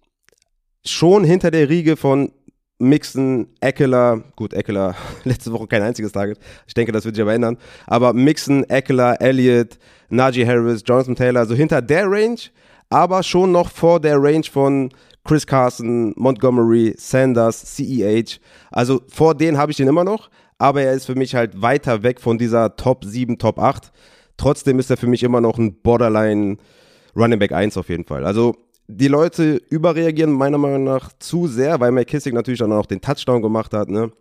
schon 0.83 1.23
hinter 1.23 1.51
der 1.51 1.69
Riege 1.69 1.95
von 1.95 2.31
Mixon, 2.79 3.47
Eckler, 3.59 4.23
gut, 4.35 4.53
Eckler, 4.53 4.95
letzte 5.23 5.51
Woche 5.51 5.67
kein 5.67 5.81
einziges 5.81 6.11
Target. 6.11 6.39
Ich 6.67 6.73
denke, 6.73 6.91
das 6.91 7.05
wird 7.05 7.15
sich 7.15 7.21
aber 7.21 7.33
ändern. 7.33 7.57
Aber 7.87 8.13
Mixon, 8.13 8.63
Eckler, 8.65 9.19
Elliott, 9.19 9.77
Najee 10.09 10.45
Harris, 10.45 10.83
Jonathan 10.85 11.15
Taylor, 11.15 11.45
so 11.45 11.55
hinter 11.55 11.81
der 11.81 12.09
Range, 12.09 12.39
aber 12.89 13.23
schon 13.23 13.51
noch 13.51 13.71
vor 13.71 13.99
der 13.99 14.21
Range 14.21 14.43
von 14.43 14.89
Chris 15.23 15.45
Carson, 15.45 16.13
Montgomery, 16.15 16.93
Sanders, 16.97 17.75
CEH. 17.75 18.39
Also 18.71 19.01
vor 19.09 19.35
denen 19.35 19.57
habe 19.57 19.71
ich 19.71 19.77
den 19.77 19.87
immer 19.87 20.03
noch, 20.03 20.29
aber 20.57 20.83
er 20.83 20.93
ist 20.93 21.05
für 21.05 21.15
mich 21.15 21.35
halt 21.35 21.61
weiter 21.61 22.03
weg 22.03 22.21
von 22.21 22.37
dieser 22.37 22.75
Top 22.75 23.03
7, 23.03 23.37
Top 23.37 23.59
8. 23.59 23.91
Trotzdem 24.37 24.79
ist 24.79 24.89
er 24.89 24.97
für 24.97 25.07
mich 25.07 25.23
immer 25.23 25.41
noch 25.41 25.57
ein 25.57 25.81
Borderline 25.81 26.57
Running 27.15 27.39
Back 27.39 27.51
1 27.51 27.75
auf 27.75 27.89
jeden 27.89 28.05
Fall. 28.05 28.23
Also 28.25 28.55
die 28.87 29.07
Leute 29.07 29.61
überreagieren 29.69 30.31
meiner 30.31 30.57
Meinung 30.57 30.85
nach 30.85 31.11
zu 31.19 31.47
sehr, 31.47 31.79
weil 31.79 31.91
McKissick 31.91 32.33
natürlich 32.33 32.59
dann 32.59 32.71
auch 32.71 32.85
den 32.85 33.01
Touchdown 33.01 33.41
gemacht 33.41 33.73
hat, 33.73 33.89
ne? 33.89 34.11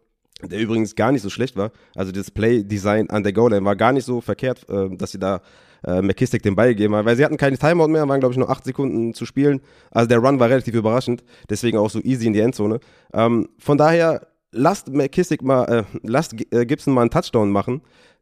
Der 0.42 0.61
übrigens 0.61 0.94
gar 0.94 1.12
nicht 1.12 1.23
so 1.23 1.30
schlecht 1.30 1.56
war. 1.56 1.70
Also 1.94 2.12
das 2.12 2.30
Play-Design 2.30 3.08
an 3.08 3.23
der 3.23 3.32
Goal-Line 3.32 3.64
war 3.64 3.75
gar 3.75 3.92
nicht 3.92 4.04
so 4.04 4.20
verkehrt, 4.20 4.68
äh, 4.68 4.94
dass 4.94 5.12
sie 5.12 5.18
da 5.18 5.40
äh, 5.87 6.02
McKissick 6.02 6.42
den 6.42 6.56
Ball 6.56 6.68
gegeben 6.68 6.94
hat, 6.94 7.06
weil 7.06 7.16
sie 7.16 7.25
hatten 7.25 7.38
keine 7.38 7.56
Timeout 7.56 7.88
mehr, 7.88 8.06
waren 8.06 8.20
glaube 8.20 8.32
ich 8.32 8.38
nur 8.38 8.50
acht 8.50 8.64
Sekunden 8.64 9.14
zu 9.14 9.25
spielen. 9.25 9.61
Also 9.90 10.08
der 10.08 10.18
Run 10.18 10.38
war 10.38 10.50
relativ 10.50 10.75
überraschend, 10.75 11.25
deswegen 11.49 11.78
auch 11.78 11.88
so 11.88 12.00
easy 12.00 12.26
in 12.26 12.35
die 12.35 12.40
Endzone. 12.40 12.80
Ähm, 13.14 13.49
von 13.58 13.78
daher 13.78 14.26
lasst 14.52 14.92
McKissick 14.92 15.42
mal, 15.42 15.64
äh, 15.64 15.85
lasst 16.02 16.35
äh, 16.52 16.66
Gibson 16.66 16.92
mal 16.92 17.02
einen 17.02 17.11
Touchdown 17.11 17.50
machen 17.50 17.80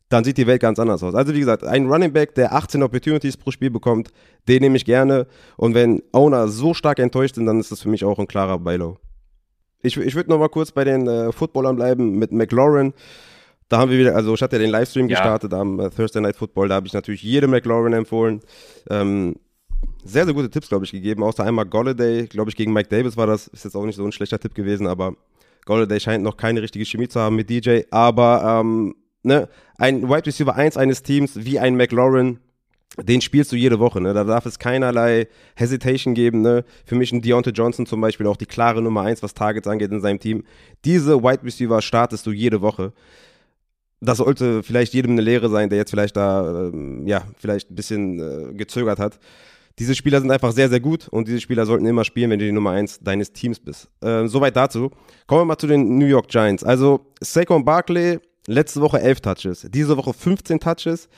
dann 0.08 0.24
sieht 0.24 0.36
die 0.36 0.46
Welt 0.46 0.60
ganz 0.60 0.78
anders 0.78 1.02
aus. 1.02 1.14
Also 1.14 1.34
wie 1.34 1.40
gesagt, 1.40 1.64
ein 1.64 1.86
Running 1.86 2.12
Back, 2.12 2.34
der 2.34 2.54
18 2.54 2.82
Opportunities 2.82 3.36
pro 3.36 3.50
Spiel 3.50 3.70
bekommt, 3.70 4.10
den 4.48 4.60
nehme 4.62 4.76
ich 4.76 4.84
gerne. 4.84 5.26
Und 5.56 5.74
wenn 5.74 6.02
Owner 6.12 6.48
so 6.48 6.74
stark 6.74 6.98
enttäuscht 6.98 7.36
sind, 7.36 7.46
dann 7.46 7.58
ist 7.58 7.72
das 7.72 7.82
für 7.82 7.88
mich 7.88 8.04
auch 8.04 8.18
ein 8.18 8.28
klarer 8.28 8.58
Buy-Low. 8.58 8.98
Ich, 9.82 9.96
ich 9.96 10.14
würde 10.14 10.30
noch 10.30 10.38
mal 10.38 10.48
kurz 10.48 10.72
bei 10.72 10.84
den 10.84 11.06
äh, 11.06 11.32
Footballern 11.32 11.76
bleiben 11.76 12.18
mit 12.18 12.32
McLaurin. 12.32 12.94
Da 13.68 13.78
haben 13.78 13.90
wir 13.90 13.98
wieder, 13.98 14.14
also 14.14 14.34
ich 14.34 14.42
hatte 14.42 14.56
ja 14.56 14.62
den 14.62 14.70
Livestream 14.70 15.08
ja. 15.08 15.16
gestartet 15.16 15.52
am 15.52 15.80
äh, 15.80 15.90
Thursday 15.90 16.22
Night 16.22 16.36
Football, 16.36 16.68
da 16.68 16.76
habe 16.76 16.86
ich 16.86 16.92
natürlich 16.92 17.22
jede 17.22 17.48
McLaurin 17.48 17.92
empfohlen. 17.92 18.40
Ähm, 18.90 19.36
sehr, 20.04 20.24
sehr 20.24 20.34
gute 20.34 20.50
Tipps, 20.50 20.68
glaube 20.68 20.84
ich, 20.84 20.92
gegeben. 20.92 21.22
Außer 21.22 21.44
einmal 21.44 21.66
Golladay, 21.66 22.26
glaube 22.26 22.50
ich, 22.50 22.56
gegen 22.56 22.72
Mike 22.72 22.88
Davis 22.88 23.16
war 23.16 23.26
das. 23.26 23.48
Ist 23.48 23.64
jetzt 23.64 23.74
auch 23.74 23.84
nicht 23.84 23.96
so 23.96 24.04
ein 24.04 24.12
schlechter 24.12 24.38
Tipp 24.38 24.54
gewesen, 24.54 24.86
aber 24.86 25.14
Golladay 25.64 25.98
scheint 25.98 26.22
noch 26.22 26.36
keine 26.36 26.62
richtige 26.62 26.84
Chemie 26.84 27.08
zu 27.08 27.20
haben 27.20 27.36
mit 27.36 27.48
DJ. 27.48 27.82
Aber 27.90 28.60
ähm, 28.60 28.94
ne, 29.22 29.48
ein 29.78 30.08
Wide 30.08 30.26
Receiver 30.26 30.54
1 30.54 30.76
eines 30.76 31.02
Teams 31.02 31.44
wie 31.44 31.58
ein 31.58 31.76
McLaurin, 31.76 32.38
den 33.02 33.20
spielst 33.20 33.50
du 33.50 33.56
jede 33.56 33.80
Woche, 33.80 34.00
ne? 34.00 34.14
Da 34.14 34.22
darf 34.22 34.46
es 34.46 34.58
keinerlei 34.58 35.26
Hesitation 35.56 36.14
geben, 36.14 36.42
ne? 36.42 36.64
Für 36.84 36.94
mich 36.94 37.10
ein 37.12 37.22
Deontay 37.22 37.50
Johnson 37.50 37.86
zum 37.86 38.00
Beispiel 38.00 38.26
auch 38.26 38.36
die 38.36 38.46
klare 38.46 38.82
Nummer 38.82 39.02
1, 39.02 39.22
was 39.22 39.34
Targets 39.34 39.66
angeht 39.66 39.90
in 39.90 40.00
seinem 40.00 40.20
Team. 40.20 40.44
Diese 40.84 41.22
Wide 41.22 41.42
Receiver 41.42 41.82
startest 41.82 42.24
du 42.26 42.30
jede 42.30 42.60
Woche. 42.60 42.92
Das 44.00 44.18
sollte 44.18 44.62
vielleicht 44.62 44.94
jedem 44.94 45.12
eine 45.12 45.22
Lehre 45.22 45.48
sein, 45.48 45.70
der 45.70 45.78
jetzt 45.78 45.90
vielleicht 45.90 46.16
da, 46.16 46.68
ähm, 46.68 47.06
ja, 47.06 47.24
vielleicht 47.38 47.70
ein 47.70 47.74
bisschen 47.74 48.20
äh, 48.20 48.54
gezögert 48.54 48.98
hat. 48.98 49.18
Diese 49.80 49.96
Spieler 49.96 50.20
sind 50.20 50.30
einfach 50.30 50.52
sehr, 50.52 50.68
sehr 50.68 50.78
gut 50.78 51.08
und 51.08 51.26
diese 51.26 51.40
Spieler 51.40 51.66
sollten 51.66 51.86
immer 51.86 52.04
spielen, 52.04 52.30
wenn 52.30 52.38
du 52.38 52.44
die 52.44 52.52
Nummer 52.52 52.70
1 52.70 53.00
deines 53.00 53.32
Teams 53.32 53.58
bist. 53.58 53.88
Äh, 54.02 54.28
soweit 54.28 54.54
dazu. 54.54 54.90
Kommen 55.26 55.40
wir 55.40 55.46
mal 55.46 55.58
zu 55.58 55.66
den 55.66 55.98
New 55.98 56.06
York 56.06 56.28
Giants. 56.28 56.62
Also 56.62 57.06
Saquon 57.20 57.64
Barkley 57.64 58.20
Letzte 58.46 58.80
Woche 58.80 59.00
11 59.00 59.20
Touches, 59.20 59.66
diese 59.70 59.96
Woche 59.96 60.12
15 60.12 60.60
Touches. 60.60 61.08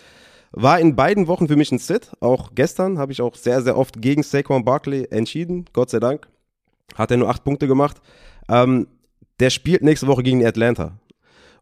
War 0.53 0.79
in 0.79 0.95
beiden 0.95 1.27
Wochen 1.27 1.49
für 1.49 1.57
mich 1.57 1.73
ein 1.73 1.79
Sit. 1.79 2.13
Auch 2.21 2.53
gestern 2.55 2.99
habe 2.99 3.13
ich 3.13 3.21
auch 3.21 3.35
sehr, 3.35 3.63
sehr 3.63 3.77
oft 3.77 4.01
gegen 4.01 4.23
Saquon 4.23 4.65
Barkley 4.65 5.07
entschieden. 5.11 5.67
Gott 5.73 5.91
sei 5.91 5.99
Dank. 5.99 6.29
Hat 6.95 7.11
er 7.11 7.17
nur 7.17 7.29
8 7.29 7.43
Punkte 7.43 7.67
gemacht. 7.67 8.01
Ähm, 8.49 8.87
der 9.41 9.51
spielt 9.51 9.83
nächste 9.83 10.07
Woche 10.07 10.23
gegen 10.23 10.47
Atlanta. 10.47 10.99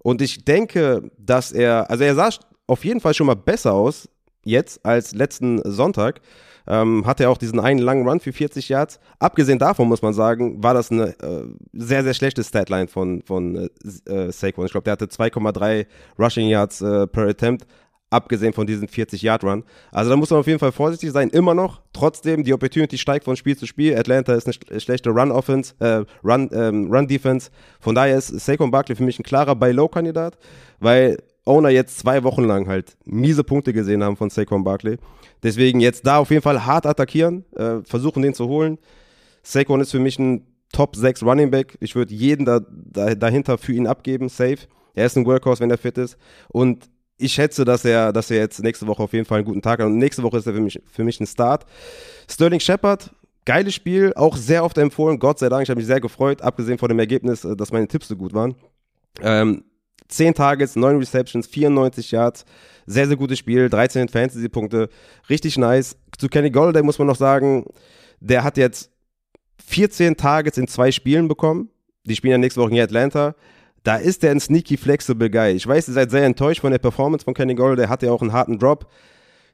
Und 0.00 0.20
ich 0.20 0.44
denke, 0.44 1.10
dass 1.18 1.50
er, 1.50 1.90
also 1.90 2.04
er 2.04 2.14
sah 2.14 2.28
auf 2.66 2.84
jeden 2.84 3.00
Fall 3.00 3.14
schon 3.14 3.26
mal 3.26 3.34
besser 3.34 3.72
aus 3.72 4.08
jetzt 4.44 4.84
als 4.84 5.14
letzten 5.14 5.60
Sonntag 5.64 6.20
ähm, 6.66 7.06
hatte 7.06 7.24
er 7.24 7.30
auch 7.30 7.38
diesen 7.38 7.60
einen 7.60 7.80
langen 7.80 8.08
Run 8.08 8.20
für 8.20 8.32
40 8.32 8.68
Yards. 8.68 9.00
Abgesehen 9.18 9.58
davon 9.58 9.88
muss 9.88 10.02
man 10.02 10.14
sagen, 10.14 10.62
war 10.62 10.74
das 10.74 10.90
eine 10.90 11.08
äh, 11.20 11.44
sehr, 11.72 12.02
sehr 12.02 12.14
schlechte 12.14 12.42
Statline 12.42 12.88
von, 12.88 13.22
von 13.22 13.56
äh, 13.56 14.10
äh 14.10 14.32
Saquon. 14.32 14.66
Ich 14.66 14.72
glaube, 14.72 14.84
der 14.84 14.92
hatte 14.92 15.06
2,3 15.06 15.86
Rushing 16.18 16.48
Yards 16.48 16.80
äh, 16.80 17.06
per 17.06 17.28
Attempt 17.28 17.66
abgesehen 18.14 18.52
von 18.52 18.66
diesem 18.66 18.86
40-Yard-Run. 18.86 19.64
Also 19.90 20.10
da 20.10 20.16
muss 20.16 20.30
man 20.30 20.40
auf 20.40 20.46
jeden 20.46 20.60
Fall 20.60 20.72
vorsichtig 20.72 21.10
sein, 21.10 21.30
immer 21.30 21.52
noch. 21.54 21.82
Trotzdem, 21.92 22.44
die 22.44 22.54
Opportunity 22.54 22.96
steigt 22.96 23.24
von 23.24 23.36
Spiel 23.36 23.56
zu 23.56 23.66
Spiel. 23.66 23.98
Atlanta 23.98 24.34
ist 24.34 24.46
eine 24.46 24.80
schlechte 24.80 25.10
Run-Offense, 25.10 25.74
äh, 25.80 26.04
Run, 26.22 26.48
ähm, 26.52 26.92
Run-Defense. 26.92 27.50
Von 27.80 27.94
daher 27.94 28.16
ist 28.16 28.28
Saquon 28.28 28.70
Barkley 28.70 28.94
für 28.94 29.02
mich 29.02 29.18
ein 29.18 29.24
klarer 29.24 29.56
Buy-Low-Kandidat, 29.56 30.38
weil 30.78 31.18
Owner 31.44 31.68
jetzt 31.68 31.98
zwei 31.98 32.22
Wochen 32.24 32.44
lang 32.44 32.68
halt 32.68 32.96
miese 33.04 33.44
Punkte 33.44 33.72
gesehen 33.72 34.02
haben 34.02 34.16
von 34.16 34.30
Saquon 34.30 34.64
Barkley. 34.64 34.96
Deswegen 35.42 35.80
jetzt 35.80 36.06
da 36.06 36.18
auf 36.18 36.30
jeden 36.30 36.42
Fall 36.42 36.64
hart 36.64 36.86
attackieren, 36.86 37.44
äh, 37.54 37.82
versuchen 37.84 38.22
den 38.22 38.34
zu 38.34 38.48
holen. 38.48 38.78
Saquon 39.42 39.80
ist 39.80 39.90
für 39.90 39.98
mich 39.98 40.18
ein 40.18 40.46
Top 40.72 40.96
6 40.96 41.22
Running 41.22 41.50
Back. 41.50 41.76
Ich 41.80 41.94
würde 41.94 42.14
jeden 42.14 42.46
da, 42.46 42.60
da, 42.70 43.14
dahinter 43.14 43.58
für 43.58 43.72
ihn 43.72 43.86
abgeben, 43.86 44.28
safe. 44.28 44.58
Er 44.94 45.06
ist 45.06 45.16
ein 45.16 45.26
Workhorse, 45.26 45.60
wenn 45.60 45.70
er 45.70 45.78
fit 45.78 45.98
ist. 45.98 46.16
Und 46.48 46.88
ich 47.16 47.32
schätze, 47.32 47.64
dass 47.64 47.84
er, 47.84 48.12
dass 48.12 48.30
er 48.30 48.38
jetzt 48.38 48.62
nächste 48.62 48.86
Woche 48.86 49.02
auf 49.02 49.12
jeden 49.12 49.24
Fall 49.24 49.38
einen 49.38 49.46
guten 49.46 49.62
Tag 49.62 49.80
hat. 49.80 49.86
Und 49.86 49.98
nächste 49.98 50.22
Woche 50.22 50.38
ist 50.38 50.46
er 50.46 50.54
für 50.54 50.60
mich, 50.60 50.80
für 50.90 51.04
mich 51.04 51.20
ein 51.20 51.26
Start. 51.26 51.64
Sterling 52.28 52.60
Shepard, 52.60 53.10
geiles 53.44 53.74
Spiel, 53.74 54.12
auch 54.16 54.36
sehr 54.36 54.64
oft 54.64 54.78
empfohlen. 54.78 55.18
Gott 55.18 55.38
sei 55.38 55.48
Dank, 55.48 55.62
ich 55.62 55.70
habe 55.70 55.78
mich 55.78 55.86
sehr 55.86 56.00
gefreut, 56.00 56.42
abgesehen 56.42 56.78
von 56.78 56.88
dem 56.88 56.98
Ergebnis, 56.98 57.44
äh, 57.44 57.54
dass 57.54 57.72
meine 57.72 57.86
Tipps 57.86 58.08
so 58.08 58.16
gut 58.16 58.34
waren. 58.34 58.54
Ähm, 59.22 59.64
10 60.08 60.34
Targets, 60.34 60.76
9 60.76 60.98
Receptions, 60.98 61.46
94 61.46 62.10
Yards. 62.10 62.44
Sehr, 62.86 63.06
sehr 63.06 63.16
gutes 63.16 63.38
Spiel. 63.38 63.68
13 63.68 64.08
Fantasy-Punkte. 64.08 64.88
Richtig 65.30 65.56
nice. 65.56 65.96
Zu 66.18 66.28
Kenny 66.28 66.50
Golladay 66.50 66.82
muss 66.82 66.98
man 66.98 67.08
noch 67.08 67.16
sagen, 67.16 67.64
der 68.20 68.44
hat 68.44 68.56
jetzt 68.56 68.90
14 69.66 70.16
Targets 70.16 70.58
in 70.58 70.68
zwei 70.68 70.92
Spielen 70.92 71.28
bekommen. 71.28 71.70
Die 72.04 72.16
spielen 72.16 72.32
ja 72.32 72.38
nächste 72.38 72.60
Woche 72.60 72.72
in 72.72 72.80
Atlanta. 72.80 73.34
Da 73.82 73.96
ist 73.96 74.22
der 74.22 74.30
ein 74.30 74.40
sneaky 74.40 74.76
flexible 74.76 75.30
Guy. 75.30 75.52
Ich 75.52 75.66
weiß, 75.66 75.88
ihr 75.88 75.94
seid 75.94 76.10
sehr 76.10 76.24
enttäuscht 76.24 76.60
von 76.60 76.70
der 76.70 76.78
Performance 76.78 77.24
von 77.24 77.34
Kenny 77.34 77.54
Golladay. 77.54 77.86
Hat 77.86 78.02
ja 78.02 78.12
auch 78.12 78.22
einen 78.22 78.32
harten 78.32 78.58
Drop. 78.58 78.90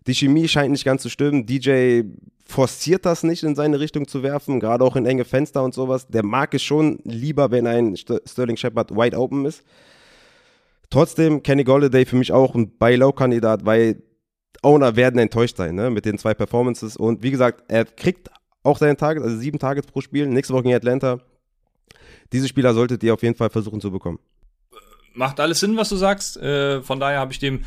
Die 0.07 0.15
Chemie 0.15 0.49
scheint 0.49 0.73
nicht 0.73 0.85
ganz 0.85 1.03
zu 1.03 1.09
stimmen. 1.09 1.47
DJ 1.47 2.03
forciert 2.47 3.07
das 3.07 3.23
nicht 3.23 3.43
in 3.43 3.55
seine 3.55 3.79
Richtung 3.81 4.09
zu 4.09 4.23
werfen, 4.23 4.61
gerade 4.61 4.85
auch 4.85 4.97
in 4.97 5.07
enge 5.07 5.25
Fenster 5.25 5.63
und 5.63 5.75
sowas. 5.75 6.09
Der 6.09 6.25
mag 6.25 6.53
es 6.55 6.63
schon 6.63 6.99
lieber, 7.05 7.51
wenn 7.51 7.67
ein 7.67 7.97
Sterling 7.97 8.57
Shepard 8.57 8.91
wide 8.91 9.17
open 9.17 9.47
ist. 9.47 9.63
Trotzdem, 10.91 11.43
Kenny 11.43 11.63
Golladay 11.63 12.05
für 12.05 12.17
mich 12.17 12.33
auch 12.33 12.55
ein 12.55 12.77
Buy-Low-Kandidat, 12.77 13.65
weil 13.65 14.03
Owner 14.63 14.97
werden 14.97 15.19
enttäuscht 15.21 15.57
sein 15.57 15.77
ne, 15.77 15.89
mit 15.89 16.05
den 16.05 16.19
zwei 16.19 16.35
Performances. 16.35 16.97
Und 16.97 17.23
wie 17.23 17.31
gesagt, 17.31 17.65
er 17.69 17.85
kriegt 17.85 18.29
auch 18.63 18.79
seinen 18.79 18.97
Target, 18.97 19.23
also 19.23 19.37
sieben 19.37 19.59
Targets 19.59 19.87
pro 19.87 20.01
Spiel, 20.01 20.27
nächste 20.27 20.53
Woche 20.53 20.69
in 20.69 20.75
Atlanta. 20.75 21.21
Diese 22.33 22.49
Spieler 22.49 22.75
solltet 22.75 23.03
ihr 23.03 23.15
auf 23.15 23.23
jeden 23.23 23.37
Fall 23.37 23.51
versuchen 23.51 23.81
zu 23.81 23.91
bekommen. 23.91 24.19
Macht 25.15 25.41
alles 25.41 25.61
Sinn, 25.61 25.77
was 25.77 25.89
du 25.89 25.97
sagst. 25.97 26.37
Äh, 26.37 26.83
von 26.83 27.01
daher 27.01 27.19
habe 27.19 27.33
ich 27.33 27.39
dem 27.39 27.65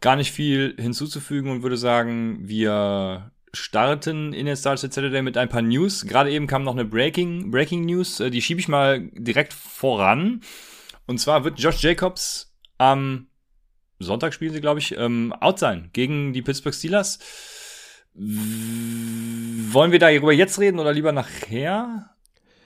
gar 0.00 0.16
nicht 0.16 0.32
viel 0.32 0.74
hinzuzufügen 0.78 1.50
und 1.50 1.62
würde 1.62 1.76
sagen, 1.76 2.40
wir 2.42 3.30
starten 3.52 4.32
in 4.32 4.46
den 4.46 4.56
Stars 4.56 4.82
Saturday 4.82 5.22
mit 5.22 5.36
ein 5.36 5.48
paar 5.48 5.62
News. 5.62 6.06
Gerade 6.06 6.30
eben 6.30 6.46
kam 6.46 6.64
noch 6.64 6.74
eine 6.74 6.84
Breaking, 6.84 7.50
Breaking 7.50 7.84
News, 7.84 8.20
äh, 8.20 8.30
die 8.30 8.42
schiebe 8.42 8.60
ich 8.60 8.68
mal 8.68 9.08
direkt 9.12 9.52
voran. 9.52 10.40
Und 11.06 11.18
zwar 11.18 11.44
wird 11.44 11.60
Josh 11.60 11.82
Jacobs 11.82 12.53
am 12.78 13.28
Sonntag 13.98 14.34
spielen 14.34 14.52
sie, 14.52 14.60
glaube 14.60 14.80
ich, 14.80 14.96
ähm, 14.96 15.32
out 15.40 15.58
sein 15.58 15.90
gegen 15.92 16.32
die 16.32 16.42
Pittsburgh 16.42 16.74
Steelers. 16.74 17.18
Wollen 18.14 19.92
wir 19.92 19.98
darüber 19.98 20.32
jetzt 20.32 20.58
reden 20.60 20.78
oder 20.78 20.92
lieber 20.92 21.12
nachher? 21.12 22.10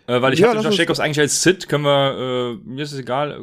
Äh, 0.07 0.23
weil 0.23 0.33
ich 0.33 0.41
ja, 0.41 0.49
hatte 0.49 0.61
Josh 0.61 0.79
Jacobs 0.79 1.01
eigentlich 1.01 1.21
als 1.21 1.43
Sit, 1.43 1.69
können 1.69 1.85
wir, 1.85 2.59
äh, 2.65 2.69
mir 2.69 2.83
ist 2.83 2.93
es 2.93 2.99
egal. 2.99 3.43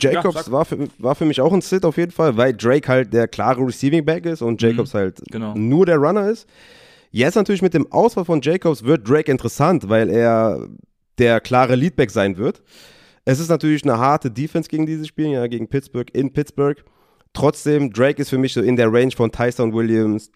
Jacobs 0.00 0.46
ja, 0.46 0.52
war, 0.52 0.64
für, 0.64 0.88
war 0.98 1.14
für 1.14 1.24
mich 1.24 1.40
auch 1.40 1.52
ein 1.52 1.60
Sit 1.60 1.84
auf 1.84 1.96
jeden 1.96 2.10
Fall, 2.10 2.36
weil 2.36 2.52
Drake 2.52 2.88
halt 2.88 3.12
der 3.12 3.28
klare 3.28 3.64
Receiving 3.64 4.04
Back 4.04 4.26
ist 4.26 4.42
und 4.42 4.60
Jacobs 4.60 4.92
mhm, 4.92 4.98
halt 4.98 5.22
genau. 5.30 5.54
nur 5.54 5.86
der 5.86 5.98
Runner 5.98 6.28
ist. 6.28 6.48
Jetzt 7.12 7.36
natürlich 7.36 7.62
mit 7.62 7.74
dem 7.74 7.90
Ausfall 7.92 8.24
von 8.24 8.40
Jacobs 8.42 8.82
wird 8.82 9.08
Drake 9.08 9.30
interessant, 9.30 9.88
weil 9.88 10.10
er 10.10 10.66
der 11.18 11.40
klare 11.40 11.76
Leadback 11.76 12.10
sein 12.10 12.38
wird. 12.38 12.60
Es 13.24 13.40
ist 13.40 13.48
natürlich 13.48 13.84
eine 13.84 13.98
harte 13.98 14.30
Defense 14.30 14.68
gegen 14.68 14.86
dieses 14.86 15.08
Spiel, 15.08 15.28
ja, 15.28 15.46
gegen 15.46 15.68
Pittsburgh, 15.68 16.08
in 16.14 16.32
Pittsburgh. 16.32 16.84
Trotzdem, 17.32 17.92
Drake 17.92 18.20
ist 18.20 18.30
für 18.30 18.38
mich 18.38 18.52
so 18.52 18.60
in 18.60 18.76
der 18.76 18.92
Range 18.92 19.10
von 19.10 19.32
Tyson 19.32 19.72
Williams, 19.72 20.30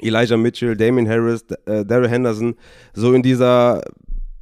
Elijah 0.00 0.36
Mitchell, 0.36 0.76
Damien 0.76 1.08
Harris, 1.08 1.44
äh, 1.64 1.84
Daryl 1.84 2.08
Henderson, 2.08 2.54
so 2.92 3.14
in 3.14 3.22
dieser 3.22 3.82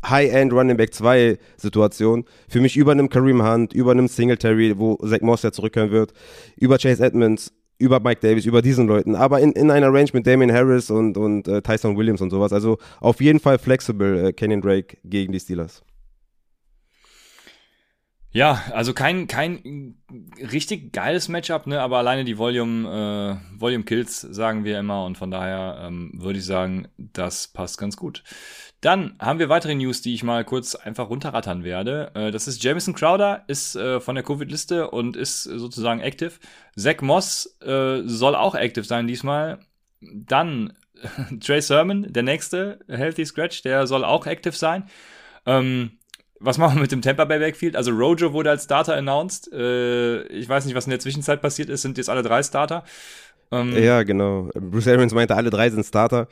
High-End 0.04 0.52
Running 0.52 0.76
Back 0.76 0.92
2 0.92 1.38
Situation. 1.56 2.24
Für 2.48 2.60
mich 2.60 2.76
über 2.76 2.92
einem 2.92 3.08
Kareem 3.08 3.42
Hunt, 3.42 3.72
über 3.72 3.92
einem 3.92 4.08
Singletary, 4.08 4.76
wo 4.76 4.96
Zach 4.96 5.20
Moss 5.20 5.42
ja 5.42 5.52
zurückkehren 5.52 5.90
wird, 5.90 6.12
über 6.56 6.78
Chase 6.78 7.02
Edmonds, 7.02 7.52
über 7.78 8.00
Mike 8.00 8.20
Davis, 8.20 8.44
über 8.44 8.60
diesen 8.60 8.86
Leuten, 8.86 9.14
aber 9.14 9.40
in, 9.40 9.52
in 9.52 9.70
einer 9.70 9.92
Range 9.92 10.10
mit 10.12 10.26
Damien 10.26 10.52
Harris 10.52 10.90
und, 10.90 11.16
und 11.16 11.48
äh, 11.48 11.62
Tyson 11.62 11.96
Williams 11.96 12.20
und 12.20 12.30
sowas. 12.30 12.52
Also 12.52 12.78
auf 13.00 13.20
jeden 13.20 13.40
Fall 13.40 13.58
flexible 13.58 14.26
äh, 14.26 14.32
Kenyon 14.32 14.60
Drake 14.60 14.98
gegen 15.04 15.32
die 15.32 15.40
Steelers. 15.40 15.82
Ja, 18.34 18.64
also 18.72 18.94
kein, 18.94 19.28
kein 19.28 19.94
richtig 20.40 20.92
geiles 20.92 21.28
Matchup, 21.28 21.68
ne? 21.68 21.80
aber 21.80 21.98
alleine 21.98 22.24
die 22.24 22.36
Volume, 22.36 23.38
äh, 23.54 23.60
Volume 23.60 23.84
Kills 23.84 24.22
sagen 24.22 24.64
wir 24.64 24.80
immer 24.80 25.04
und 25.04 25.16
von 25.16 25.30
daher 25.30 25.84
ähm, 25.86 26.10
würde 26.16 26.40
ich 26.40 26.44
sagen, 26.44 26.88
das 26.98 27.46
passt 27.46 27.78
ganz 27.78 27.96
gut. 27.96 28.24
Dann 28.80 29.14
haben 29.20 29.38
wir 29.38 29.48
weitere 29.50 29.76
News, 29.76 30.02
die 30.02 30.14
ich 30.14 30.24
mal 30.24 30.44
kurz 30.44 30.74
einfach 30.74 31.10
runterrattern 31.10 31.62
werde. 31.62 32.10
Äh, 32.16 32.32
das 32.32 32.48
ist 32.48 32.60
Jamison 32.60 32.92
Crowder, 32.92 33.44
ist 33.46 33.76
äh, 33.76 34.00
von 34.00 34.16
der 34.16 34.24
Covid-Liste 34.24 34.90
und 34.90 35.14
ist 35.14 35.44
sozusagen 35.44 36.00
active. 36.00 36.32
Zach 36.76 37.02
Moss 37.02 37.56
äh, 37.62 38.02
soll 38.04 38.34
auch 38.34 38.56
active 38.56 38.84
sein 38.84 39.06
diesmal. 39.06 39.60
Dann 40.00 40.72
Trey 41.40 41.62
Sermon, 41.62 42.12
der 42.12 42.24
nächste 42.24 42.80
Healthy 42.88 43.26
Scratch, 43.26 43.62
der 43.62 43.86
soll 43.86 44.04
auch 44.04 44.26
active 44.26 44.56
sein. 44.56 44.88
Ähm, 45.46 45.98
was 46.44 46.58
machen 46.58 46.76
wir 46.76 46.82
mit 46.82 46.92
dem 46.92 47.02
Tampa 47.02 47.24
Bay 47.24 47.38
Backfield? 47.38 47.76
Also 47.76 47.90
Rojo 47.92 48.32
wurde 48.32 48.50
als 48.50 48.64
Starter 48.64 48.94
announced. 48.96 49.52
Äh, 49.52 50.22
ich 50.28 50.48
weiß 50.48 50.66
nicht, 50.66 50.74
was 50.74 50.86
in 50.86 50.90
der 50.90 51.00
Zwischenzeit 51.00 51.40
passiert 51.40 51.68
ist. 51.68 51.82
Sind 51.82 51.98
jetzt 51.98 52.10
alle 52.10 52.22
drei 52.22 52.42
Starter. 52.42 52.84
Ähm, 53.50 53.76
ja, 53.76 54.02
genau. 54.02 54.50
Bruce 54.54 54.88
Arians 54.88 55.14
meinte, 55.14 55.34
alle 55.34 55.50
drei 55.50 55.70
sind 55.70 55.84
Starter. 55.84 56.28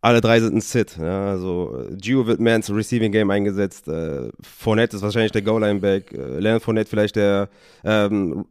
Alle 0.00 0.20
drei 0.20 0.38
sind 0.38 0.54
ein 0.54 0.60
Sit. 0.60 0.98
Ja, 1.00 1.30
also 1.30 1.86
Gio 1.92 2.26
wird 2.26 2.38
mehr 2.38 2.56
ins 2.56 2.68
Receiving 2.70 3.10
Game 3.10 3.30
eingesetzt. 3.30 3.88
Äh, 3.88 4.28
Fournette 4.42 4.96
ist 4.96 5.02
wahrscheinlich 5.02 5.32
der 5.32 5.40
Goal-Line-Back. 5.40 6.12
Äh, 6.12 6.40
Leonard 6.40 6.62
Fournette 6.62 6.90
vielleicht 6.90 7.16
der, 7.16 7.48
ähm, 7.84 8.44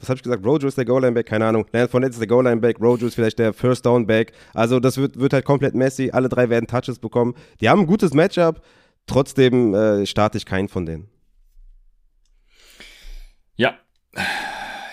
was 0.00 0.10
habe 0.10 0.18
ich 0.18 0.22
gesagt? 0.22 0.44
Rojo 0.44 0.68
ist 0.68 0.76
der 0.76 0.84
Goal-Line-Back? 0.84 1.24
Keine 1.24 1.46
Ahnung. 1.46 1.64
Leonard 1.72 1.90
Fournette 1.90 2.12
ist 2.12 2.20
der 2.20 2.26
Goal-Line-Back. 2.26 2.78
Rojo 2.78 3.06
ist 3.06 3.14
vielleicht 3.14 3.38
der 3.38 3.54
First-Down-Back. 3.54 4.32
Also 4.52 4.80
das 4.80 4.98
wird, 4.98 5.18
wird 5.18 5.32
halt 5.32 5.46
komplett 5.46 5.74
messy. 5.74 6.10
Alle 6.12 6.28
drei 6.28 6.50
werden 6.50 6.66
Touches 6.66 6.98
bekommen. 6.98 7.34
Die 7.62 7.70
haben 7.70 7.80
ein 7.80 7.86
gutes 7.86 8.12
Matchup. 8.12 8.60
Trotzdem 9.08 9.74
äh, 9.74 10.06
starte 10.06 10.38
ich 10.38 10.46
keinen 10.46 10.68
von 10.68 10.86
denen. 10.86 11.08
Ja 13.56 13.74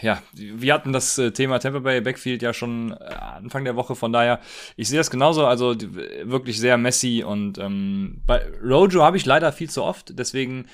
ja, 0.05 0.21
wir 0.33 0.73
hatten 0.73 0.93
das 0.93 1.17
äh, 1.17 1.31
Thema 1.31 1.59
Tampa 1.59 1.79
Bay 1.79 1.99
Backfield 1.99 2.41
ja 2.41 2.53
schon 2.53 2.91
äh, 2.91 2.95
Anfang 2.95 3.65
der 3.65 3.75
Woche, 3.75 3.95
von 3.95 4.13
daher, 4.13 4.39
ich 4.75 4.87
sehe 4.87 4.99
das 4.99 5.09
genauso, 5.09 5.45
also 5.45 5.75
wirklich 5.79 6.59
sehr 6.59 6.77
messy 6.77 7.23
und 7.23 7.57
ähm, 7.57 8.21
bei 8.25 8.41
Rojo 8.63 9.03
habe 9.03 9.17
ich 9.17 9.25
leider 9.25 9.51
viel 9.51 9.69
zu 9.69 9.83
oft, 9.83 10.17
deswegen, 10.17 10.67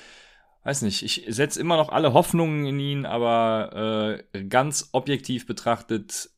weiß 0.64 0.82
nicht, 0.82 1.02
ich 1.02 1.24
setze 1.28 1.60
immer 1.60 1.76
noch 1.76 1.88
alle 1.88 2.12
Hoffnungen 2.12 2.66
in 2.66 2.78
ihn, 2.78 3.06
aber 3.06 4.20
äh, 4.34 4.44
ganz 4.44 4.90
objektiv 4.92 5.46
betrachtet 5.46 6.30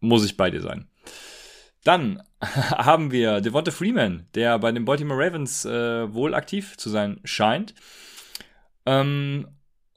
muss 0.00 0.24
ich 0.24 0.36
bei 0.36 0.50
dir 0.50 0.62
sein. 0.62 0.88
Dann 1.86 2.20
haben 2.40 3.12
wir 3.12 3.40
Devonta 3.40 3.70
Freeman, 3.70 4.26
der 4.34 4.58
bei 4.58 4.72
den 4.72 4.84
Baltimore 4.84 5.24
Ravens 5.24 5.64
äh, 5.64 6.12
wohl 6.12 6.34
aktiv 6.34 6.76
zu 6.76 6.90
sein 6.90 7.20
scheint. 7.24 7.74
Ähm, 8.84 9.46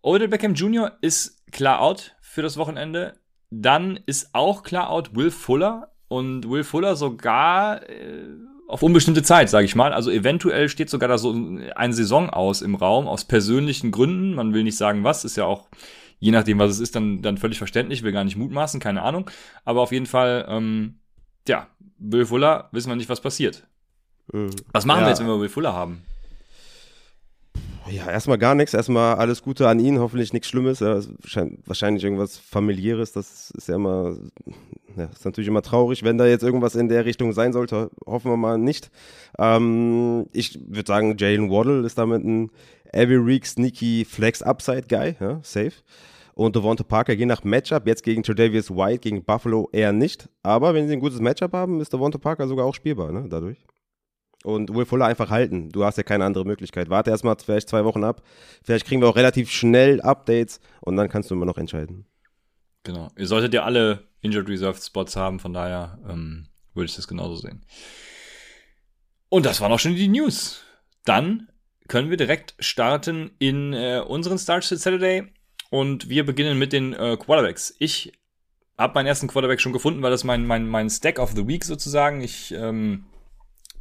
Odell 0.01 0.27
Beckham 0.27 0.53
Jr. 0.53 0.97
ist 1.01 1.51
klar 1.51 1.81
out 1.81 2.15
für 2.21 2.41
das 2.41 2.57
Wochenende. 2.57 3.15
Dann 3.49 3.99
ist 4.05 4.29
auch 4.33 4.61
klar 4.61 4.89
out 4.91 5.15
Will 5.15 5.31
Fuller 5.31 5.91
und 6.07 6.47
Will 6.47 6.63
Fuller 6.63 6.95
sogar 6.95 7.89
äh, 7.89 8.27
auf 8.67 8.83
unbestimmte 8.83 9.23
Zeit, 9.23 9.49
sage 9.49 9.65
ich 9.65 9.75
mal. 9.75 9.91
Also 9.91 10.11
eventuell 10.11 10.69
steht 10.69 10.91
sogar 10.91 11.09
da 11.09 11.17
so 11.17 11.31
eine 11.75 11.93
Saison 11.93 12.29
aus 12.29 12.61
im 12.61 12.75
Raum 12.75 13.07
aus 13.07 13.25
persönlichen 13.25 13.89
Gründen. 13.89 14.35
Man 14.35 14.53
will 14.53 14.63
nicht 14.63 14.77
sagen, 14.77 15.03
was 15.03 15.25
ist 15.25 15.37
ja 15.37 15.45
auch 15.45 15.69
je 16.19 16.31
nachdem, 16.31 16.59
was 16.59 16.71
es 16.71 16.79
ist, 16.79 16.95
dann 16.95 17.23
dann 17.23 17.37
völlig 17.37 17.57
verständlich. 17.57 18.03
Will 18.03 18.11
gar 18.11 18.25
nicht 18.25 18.35
mutmaßen, 18.35 18.79
keine 18.79 19.01
Ahnung. 19.01 19.29
Aber 19.65 19.81
auf 19.81 19.91
jeden 19.91 20.05
Fall, 20.05 20.45
ähm, 20.47 20.99
ja, 21.49 21.67
Will 21.97 22.25
Fuller 22.25 22.69
wissen 22.71 22.89
wir 22.89 22.95
nicht, 22.95 23.09
was 23.09 23.19
passiert. 23.19 23.67
Mhm. 24.31 24.51
Was 24.71 24.85
machen 24.85 25.01
ja. 25.01 25.05
wir 25.05 25.09
jetzt, 25.09 25.19
wenn 25.19 25.27
wir 25.27 25.39
Will 25.39 25.49
Fuller 25.49 25.73
haben? 25.73 26.01
Ja, 27.89 28.09
erstmal 28.09 28.37
gar 28.37 28.55
nichts. 28.55 28.73
Erstmal 28.73 29.15
alles 29.15 29.41
Gute 29.41 29.67
an 29.67 29.79
ihn. 29.79 29.99
Hoffentlich 29.99 30.31
nichts 30.31 30.47
Schlimmes. 30.47 30.79
Ja, 30.79 30.99
wahrscheinlich 31.65 32.03
irgendwas 32.03 32.37
familiäres. 32.37 33.13
Das 33.13 33.51
ist 33.51 33.67
ja 33.67 33.75
immer, 33.75 34.15
ja, 34.95 35.05
ist 35.05 35.25
natürlich 35.25 35.47
immer 35.47 35.63
traurig. 35.63 36.03
Wenn 36.03 36.17
da 36.17 36.27
jetzt 36.27 36.43
irgendwas 36.43 36.75
in 36.75 36.87
der 36.87 37.05
Richtung 37.05 37.33
sein 37.33 37.51
sollte, 37.51 37.89
hoffen 38.05 38.31
wir 38.31 38.37
mal 38.37 38.57
nicht. 38.57 38.91
Ähm, 39.39 40.27
ich 40.33 40.59
würde 40.67 40.87
sagen, 40.87 41.17
Jalen 41.17 41.49
Waddle 41.49 41.85
ist 41.85 41.97
damit 41.97 42.23
ein 42.23 42.51
every 42.93 43.25
week 43.25 43.45
sneaky 43.45 44.05
flex 44.05 44.43
upside 44.43 44.83
Guy. 44.87 45.15
Ja, 45.19 45.39
safe. 45.41 45.73
Und 46.39 46.55
Devonta 46.55 46.85
Parker, 46.85 47.11
je 47.11 47.25
nach 47.25 47.43
Matchup, 47.43 47.85
jetzt 47.85 48.01
gegen 48.01 48.23
Tredavious 48.23 48.71
White, 48.71 48.99
gegen 48.99 49.25
Buffalo 49.25 49.67
eher 49.73 49.91
nicht. 49.91 50.29
Aber 50.41 50.73
wenn 50.73 50.87
sie 50.87 50.93
ein 50.93 51.01
gutes 51.01 51.19
Matchup 51.19 51.51
haben, 51.51 51.81
ist 51.81 51.91
Devonta 51.91 52.17
Parker 52.17 52.47
sogar 52.47 52.65
auch 52.65 52.73
spielbar, 52.73 53.11
ne, 53.11 53.25
dadurch 53.29 53.57
und 54.45 54.73
Will 54.73 54.85
Fuller 54.85 55.07
einfach 55.07 55.31
halten. 55.31 55.67
Du 55.69 55.83
hast 55.83 55.97
ja 55.97 56.03
keine 56.03 56.23
andere 56.23 56.45
Möglichkeit. 56.45 56.89
Warte 56.89 57.09
erstmal 57.09 57.35
vielleicht 57.43 57.67
zwei 57.67 57.83
Wochen 57.83 58.05
ab. 58.05 58.23
Vielleicht 58.63 58.87
kriegen 58.87 59.01
wir 59.01 59.09
auch 59.09 59.17
relativ 59.17 59.51
schnell 59.51 59.99
Updates 59.99 60.61
und 60.79 60.95
dann 60.95 61.09
kannst 61.09 61.29
du 61.29 61.35
immer 61.35 61.45
noch 61.45 61.57
entscheiden. 61.57 62.05
Genau. 62.83 63.09
Ihr 63.17 63.27
solltet 63.27 63.53
ja 63.53 63.63
alle 63.63 64.07
Injured 64.21 64.47
Reserved 64.47 64.81
Spots 64.81 65.17
haben, 65.17 65.41
von 65.41 65.51
daher 65.51 65.99
ähm, 66.07 66.47
würde 66.73 66.85
ich 66.85 66.95
das 66.95 67.09
genauso 67.09 67.35
sehen. 67.35 67.65
Und 69.27 69.45
das 69.45 69.59
waren 69.59 69.73
auch 69.73 69.79
schon 69.79 69.95
die 69.95 70.07
News. 70.07 70.63
Dann 71.03 71.49
können 71.89 72.09
wir 72.09 72.15
direkt 72.15 72.55
starten 72.59 73.31
in 73.39 73.73
äh, 73.73 74.01
unseren 74.07 74.37
Start 74.37 74.63
Saturday 74.63 75.33
und 75.69 76.09
wir 76.09 76.25
beginnen 76.25 76.57
mit 76.57 76.73
den 76.73 76.93
äh, 76.93 77.17
Quarterbacks. 77.17 77.75
Ich 77.79 78.13
habe 78.77 78.93
meinen 78.93 79.07
ersten 79.07 79.27
Quarterback 79.27 79.61
schon 79.61 79.73
gefunden, 79.73 80.01
weil 80.01 80.11
das 80.11 80.23
mein, 80.23 80.45
mein, 80.45 80.67
mein 80.67 80.89
Stack 80.89 81.19
of 81.19 81.33
the 81.35 81.47
Week 81.47 81.65
sozusagen. 81.65 82.21
Ich 82.21 82.53
ähm, 82.53 83.05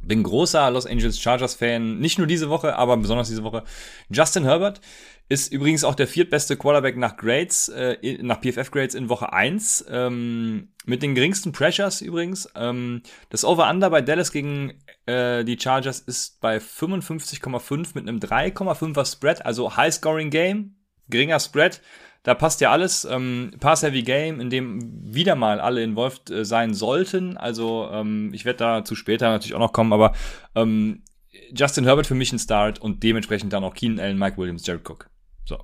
bin 0.01 0.23
großer 0.23 0.69
Los 0.71 0.85
Angeles 0.85 1.19
Chargers 1.19 1.55
Fan, 1.55 1.99
nicht 1.99 2.17
nur 2.17 2.27
diese 2.27 2.49
Woche, 2.49 2.75
aber 2.75 2.97
besonders 2.97 3.29
diese 3.29 3.43
Woche. 3.43 3.63
Justin 4.09 4.43
Herbert 4.43 4.81
ist 5.29 5.53
übrigens 5.53 5.83
auch 5.83 5.95
der 5.95 6.07
viertbeste 6.07 6.57
Quarterback 6.57 6.97
nach 6.97 7.15
Grades, 7.15 7.69
äh, 7.69 8.17
nach 8.21 8.41
PFF 8.41 8.71
Grades 8.71 8.95
in 8.95 9.09
Woche 9.09 9.31
1, 9.31 9.85
ähm, 9.89 10.69
mit 10.85 11.03
den 11.03 11.15
geringsten 11.15 11.51
Pressures 11.51 12.01
übrigens. 12.01 12.49
Ähm, 12.55 13.03
das 13.29 13.45
Over-Under 13.45 13.89
bei 13.89 14.01
Dallas 14.01 14.31
gegen 14.31 14.73
äh, 15.05 15.45
die 15.45 15.59
Chargers 15.59 15.99
ist 15.99 16.41
bei 16.41 16.57
55,5 16.57 17.89
mit 17.93 18.07
einem 18.07 18.19
3,5er 18.19 19.05
Spread, 19.05 19.45
also 19.45 19.77
High-Scoring 19.77 20.31
Game, 20.31 20.75
geringer 21.09 21.39
Spread. 21.39 21.81
Da 22.23 22.33
passt 22.35 22.59
ja 22.61 22.71
alles. 22.71 23.05
Ähm, 23.05 23.51
Pass-Heavy 23.59 24.03
Game, 24.03 24.39
in 24.39 24.49
dem 24.49 25.13
wieder 25.13 25.35
mal 25.35 25.59
alle 25.59 25.83
involved 25.83 26.29
äh, 26.29 26.43
sein 26.43 26.73
sollten. 26.73 27.37
Also 27.37 27.89
ähm, 27.91 28.31
ich 28.33 28.45
werde 28.45 28.59
dazu 28.59 28.95
später 28.95 29.29
natürlich 29.29 29.55
auch 29.55 29.59
noch 29.59 29.73
kommen, 29.73 29.93
aber 29.93 30.13
ähm, 30.55 31.03
Justin 31.51 31.85
Herbert 31.85 32.07
für 32.07 32.15
mich 32.15 32.33
ein 32.33 32.39
Start 32.39 32.79
und 32.79 33.03
dementsprechend 33.03 33.53
dann 33.53 33.63
auch 33.63 33.73
Keenan 33.73 33.99
Allen, 33.99 34.19
Mike 34.19 34.37
Williams, 34.37 34.65
Jared 34.65 34.87
Cook. 34.87 35.09
So. 35.45 35.59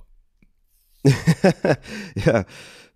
ja, 2.24 2.44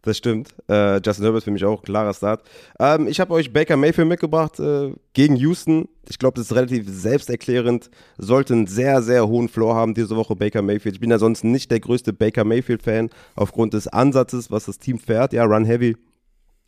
das 0.03 0.17
stimmt. 0.17 0.55
Äh, 0.69 1.01
Justin 1.05 1.25
Herbert 1.25 1.45
für 1.45 1.51
mich 1.51 1.65
auch 1.65 1.83
klarer 1.83 2.15
Start. 2.15 2.43
Ähm, 2.79 3.07
ich 3.07 3.21
habe 3.21 3.35
euch 3.35 3.53
Baker 3.53 3.77
Mayfield 3.77 4.09
mitgebracht 4.09 4.59
äh, 4.59 4.93
gegen 5.13 5.37
Houston. 5.37 5.89
Ich 6.09 6.19
glaube, 6.19 6.37
das 6.37 6.47
ist 6.47 6.57
relativ 6.57 6.85
selbsterklärend. 6.89 7.91
Sollte 8.17 8.55
einen 8.55 8.67
sehr, 8.67 9.03
sehr 9.03 9.29
hohen 9.29 9.49
Floor 9.49 9.75
haben 9.75 9.95
diese 9.95 10.17
Woche 10.17 10.37
Baker 10.37 10.63
Mayfield. 10.63 10.97
Ich 10.97 11.01
bin 11.01 11.11
ja 11.11 11.19
sonst 11.19 11.45
nicht 11.45 11.71
der 11.71 11.81
größte 11.81 12.13
Baker 12.13 12.45
Mayfield-Fan 12.45 13.11
aufgrund 13.37 13.75
des 13.75 13.89
Ansatzes, 13.89 14.51
was 14.51 14.65
das 14.67 14.79
Team 14.79 14.99
fährt. 14.99 15.33
Ja, 15.33 15.45
Run 15.45 15.65
Heavy. 15.65 15.97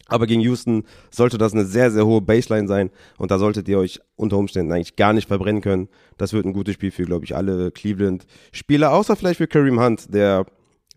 Aber 0.08 0.26
gegen 0.26 0.42
Houston 0.42 0.84
sollte 1.10 1.38
das 1.38 1.52
eine 1.54 1.64
sehr, 1.64 1.90
sehr 1.90 2.04
hohe 2.04 2.20
Baseline 2.20 2.68
sein. 2.68 2.90
Und 3.18 3.30
da 3.30 3.38
solltet 3.38 3.68
ihr 3.68 3.78
euch 3.78 4.00
unter 4.16 4.36
Umständen 4.36 4.72
eigentlich 4.72 4.96
gar 4.96 5.12
nicht 5.12 5.28
verbrennen 5.28 5.62
können. 5.62 5.88
Das 6.18 6.32
wird 6.32 6.44
ein 6.44 6.52
gutes 6.52 6.74
Spiel 6.74 6.90
für, 6.90 7.04
glaube 7.04 7.24
ich, 7.24 7.34
alle 7.34 7.70
Cleveland-Spieler. 7.70 8.92
Außer 8.92 9.16
vielleicht 9.16 9.38
für 9.38 9.46
Kareem 9.46 9.80
Hunt, 9.80 10.12
der 10.12 10.44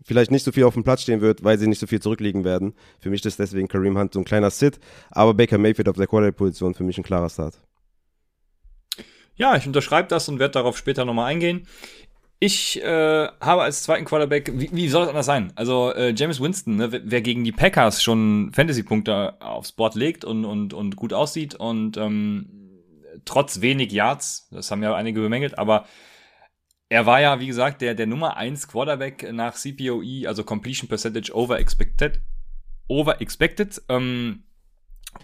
vielleicht 0.04 0.30
nicht 0.30 0.44
so 0.44 0.52
viel 0.52 0.64
auf 0.64 0.74
dem 0.74 0.84
Platz 0.84 1.02
stehen 1.02 1.20
wird, 1.20 1.42
weil 1.44 1.58
sie 1.58 1.66
nicht 1.66 1.80
so 1.80 1.86
viel 1.86 2.00
zurückliegen 2.00 2.44
werden. 2.44 2.74
Für 3.00 3.10
mich 3.10 3.24
ist 3.24 3.38
deswegen 3.38 3.68
Kareem 3.68 3.98
Hunt 3.98 4.12
so 4.12 4.20
ein 4.20 4.24
kleiner 4.24 4.50
Sit, 4.50 4.78
aber 5.10 5.34
Baker 5.34 5.58
Mayfield 5.58 5.88
auf 5.88 5.96
der 5.96 6.06
Quarterback-Position 6.06 6.74
für 6.74 6.84
mich 6.84 6.98
ein 6.98 7.04
klarer 7.04 7.28
Start. 7.28 7.60
Ja, 9.34 9.56
ich 9.56 9.66
unterschreibe 9.66 10.08
das 10.08 10.28
und 10.28 10.38
werde 10.38 10.52
darauf 10.52 10.78
später 10.78 11.04
nochmal 11.04 11.26
eingehen. 11.26 11.66
Ich 12.38 12.82
äh, 12.82 13.28
habe 13.40 13.62
als 13.62 13.82
zweiten 13.82 14.04
Quarterback, 14.04 14.52
wie, 14.54 14.68
wie 14.70 14.88
soll 14.88 15.02
das 15.02 15.08
anders 15.08 15.26
sein? 15.26 15.52
Also 15.56 15.92
äh, 15.92 16.12
James 16.14 16.40
Winston, 16.40 16.76
ne, 16.76 17.00
wer 17.04 17.22
gegen 17.22 17.44
die 17.44 17.52
Packers 17.52 18.02
schon 18.02 18.50
Fantasy-Punkte 18.52 19.40
aufs 19.40 19.72
Board 19.72 19.94
legt 19.94 20.24
und, 20.24 20.44
und, 20.44 20.74
und 20.74 20.96
gut 20.96 21.14
aussieht 21.14 21.54
und 21.54 21.96
ähm, 21.96 22.56
trotz 23.24 23.62
wenig 23.62 23.90
Yards, 23.90 24.48
das 24.50 24.70
haben 24.70 24.82
ja 24.82 24.94
einige 24.94 25.20
bemängelt, 25.20 25.58
aber 25.58 25.86
er 26.88 27.06
war 27.06 27.20
ja, 27.20 27.40
wie 27.40 27.46
gesagt, 27.46 27.82
der, 27.82 27.94
der 27.94 28.06
Nummer 28.06 28.36
1 28.36 28.68
Quarterback 28.68 29.32
nach 29.32 29.54
CPOE, 29.54 30.26
also 30.26 30.44
Completion 30.44 30.88
Percentage 30.88 31.34
over 31.34 31.58
expected. 31.58 32.20
Over 32.88 33.20
expected. 33.20 33.82
Ähm, 33.88 34.44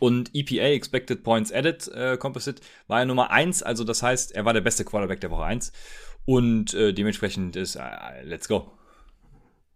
und 0.01 0.31
EPA, 0.35 0.73
Expected 0.75 1.23
Points 1.23 1.53
Added 1.53 1.87
äh, 1.89 2.17
Composite, 2.17 2.63
war 2.89 3.01
er 3.01 3.05
Nummer 3.05 3.31
1. 3.31 3.63
Also 3.63 3.85
das 3.85 4.03
heißt, 4.03 4.35
er 4.35 4.45
war 4.45 4.53
der 4.53 4.63
beste 4.63 4.85
Quarterback 4.85 5.21
der 5.21 5.31
Woche 5.31 5.45
1. 5.45 5.73
Und 6.25 6.75
äh, 6.75 6.93
dementsprechend 6.93 7.57
ist, 7.57 7.77
äh, 7.77 8.23
let's 8.23 8.49
go. 8.49 8.73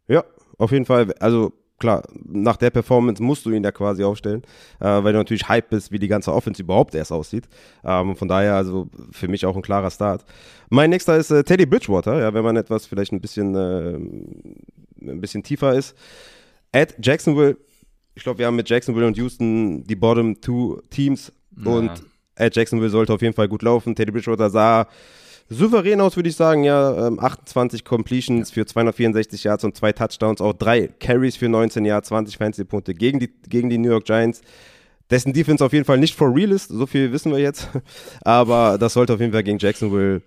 Ja, 0.09 0.25
auf 0.59 0.72
jeden 0.72 0.87
Fall. 0.87 1.12
Also 1.20 1.53
klar, 1.79 2.03
nach 2.25 2.57
der 2.57 2.71
Performance 2.71 3.23
musst 3.23 3.45
du 3.45 3.51
ihn 3.51 3.62
da 3.62 3.73
quasi 3.73 4.03
aufstellen, 4.05 4.43
äh, 4.81 4.85
weil 4.87 5.12
du 5.12 5.19
natürlich 5.19 5.49
hype 5.49 5.71
bist, 5.71 5.93
wie 5.93 5.99
die 5.99 6.09
ganze 6.09 6.33
Offense 6.33 6.62
überhaupt 6.62 6.95
erst 6.95 7.12
aussieht. 7.12 7.49
Ähm, 7.85 8.17
von 8.17 8.29
daher 8.29 8.55
also 8.55 8.89
für 9.11 9.29
mich 9.29 9.45
auch 9.47 9.57
ein 9.57 9.62
klarer 9.62 9.91
Start. 9.91 10.25
Mein 10.71 10.91
nächster 10.91 11.17
ist 11.17 11.31
äh, 11.31 11.45
Teddy 11.45 11.67
Bridgewater, 11.67 12.19
ja, 12.21 12.35
wenn 12.35 12.45
man 12.45 12.57
etwas 12.57 12.87
vielleicht 12.87 13.12
ein 13.12 13.21
bisschen, 13.21 13.55
äh, 13.55 13.95
ein 15.11 15.21
bisschen 15.21 15.43
tiefer 15.43 15.75
ist. 15.75 15.95
At 16.73 16.95
Jacksonville, 17.01 17.57
ich 18.15 18.23
glaube, 18.23 18.39
wir 18.39 18.47
haben 18.47 18.57
mit 18.57 18.69
Jacksonville 18.69 19.07
und 19.07 19.17
Houston 19.17 19.85
die 19.85 19.97
Bottom 19.97 20.41
Two 20.41 20.81
Teams 20.91 21.33
ja. 21.62 21.71
und 21.71 21.91
at 22.37 22.57
Jacksonville 22.57 22.91
sollte 22.91 23.12
auf 23.12 23.23
jeden 23.23 23.35
Fall 23.35 23.49
gut 23.49 23.62
laufen. 23.62 23.95
Teddy 23.95 24.12
Bridgewater 24.12 24.51
sah 24.51 24.89
souverän 25.49 26.01
aus, 26.01 26.17
würde 26.17 26.29
ich 26.29 26.37
sagen. 26.37 26.65
Ja, 26.65 27.11
28 27.19 27.81
ähm, 27.81 27.85
Completions 27.85 28.51
für 28.51 28.67
264 28.67 29.45
Yards 29.45 29.65
und 29.65 29.77
zwei 29.77 29.93
Touchdowns, 29.93 30.41
auch 30.41 30.53
drei 30.53 30.89
Carries 31.01 31.37
für 31.37 31.49
19 31.49 31.85
Yards, 31.85 32.09
20 32.09 32.37
Fantasy-Punkte 32.37 32.95
gegen 32.95 33.19
die, 33.19 33.31
gegen 33.49 33.71
die 33.71 33.79
New 33.79 33.91
York 33.91 34.05
Giants. 34.05 34.41
Dessen 35.11 35.33
Defense 35.33 35.65
auf 35.65 35.73
jeden 35.73 35.85
Fall 35.85 35.99
nicht 35.99 36.17
for 36.17 36.35
real 36.35 36.51
ist, 36.51 36.69
so 36.69 36.87
viel 36.87 37.13
wissen 37.13 37.31
wir 37.31 37.39
jetzt. 37.39 37.69
Aber 38.23 38.77
das 38.79 38.93
sollte 38.93 39.15
auf 39.15 39.21
jeden 39.21 39.33
Fall 39.33 39.45
gegen 39.45 39.59
Jacksonville, 39.59 40.23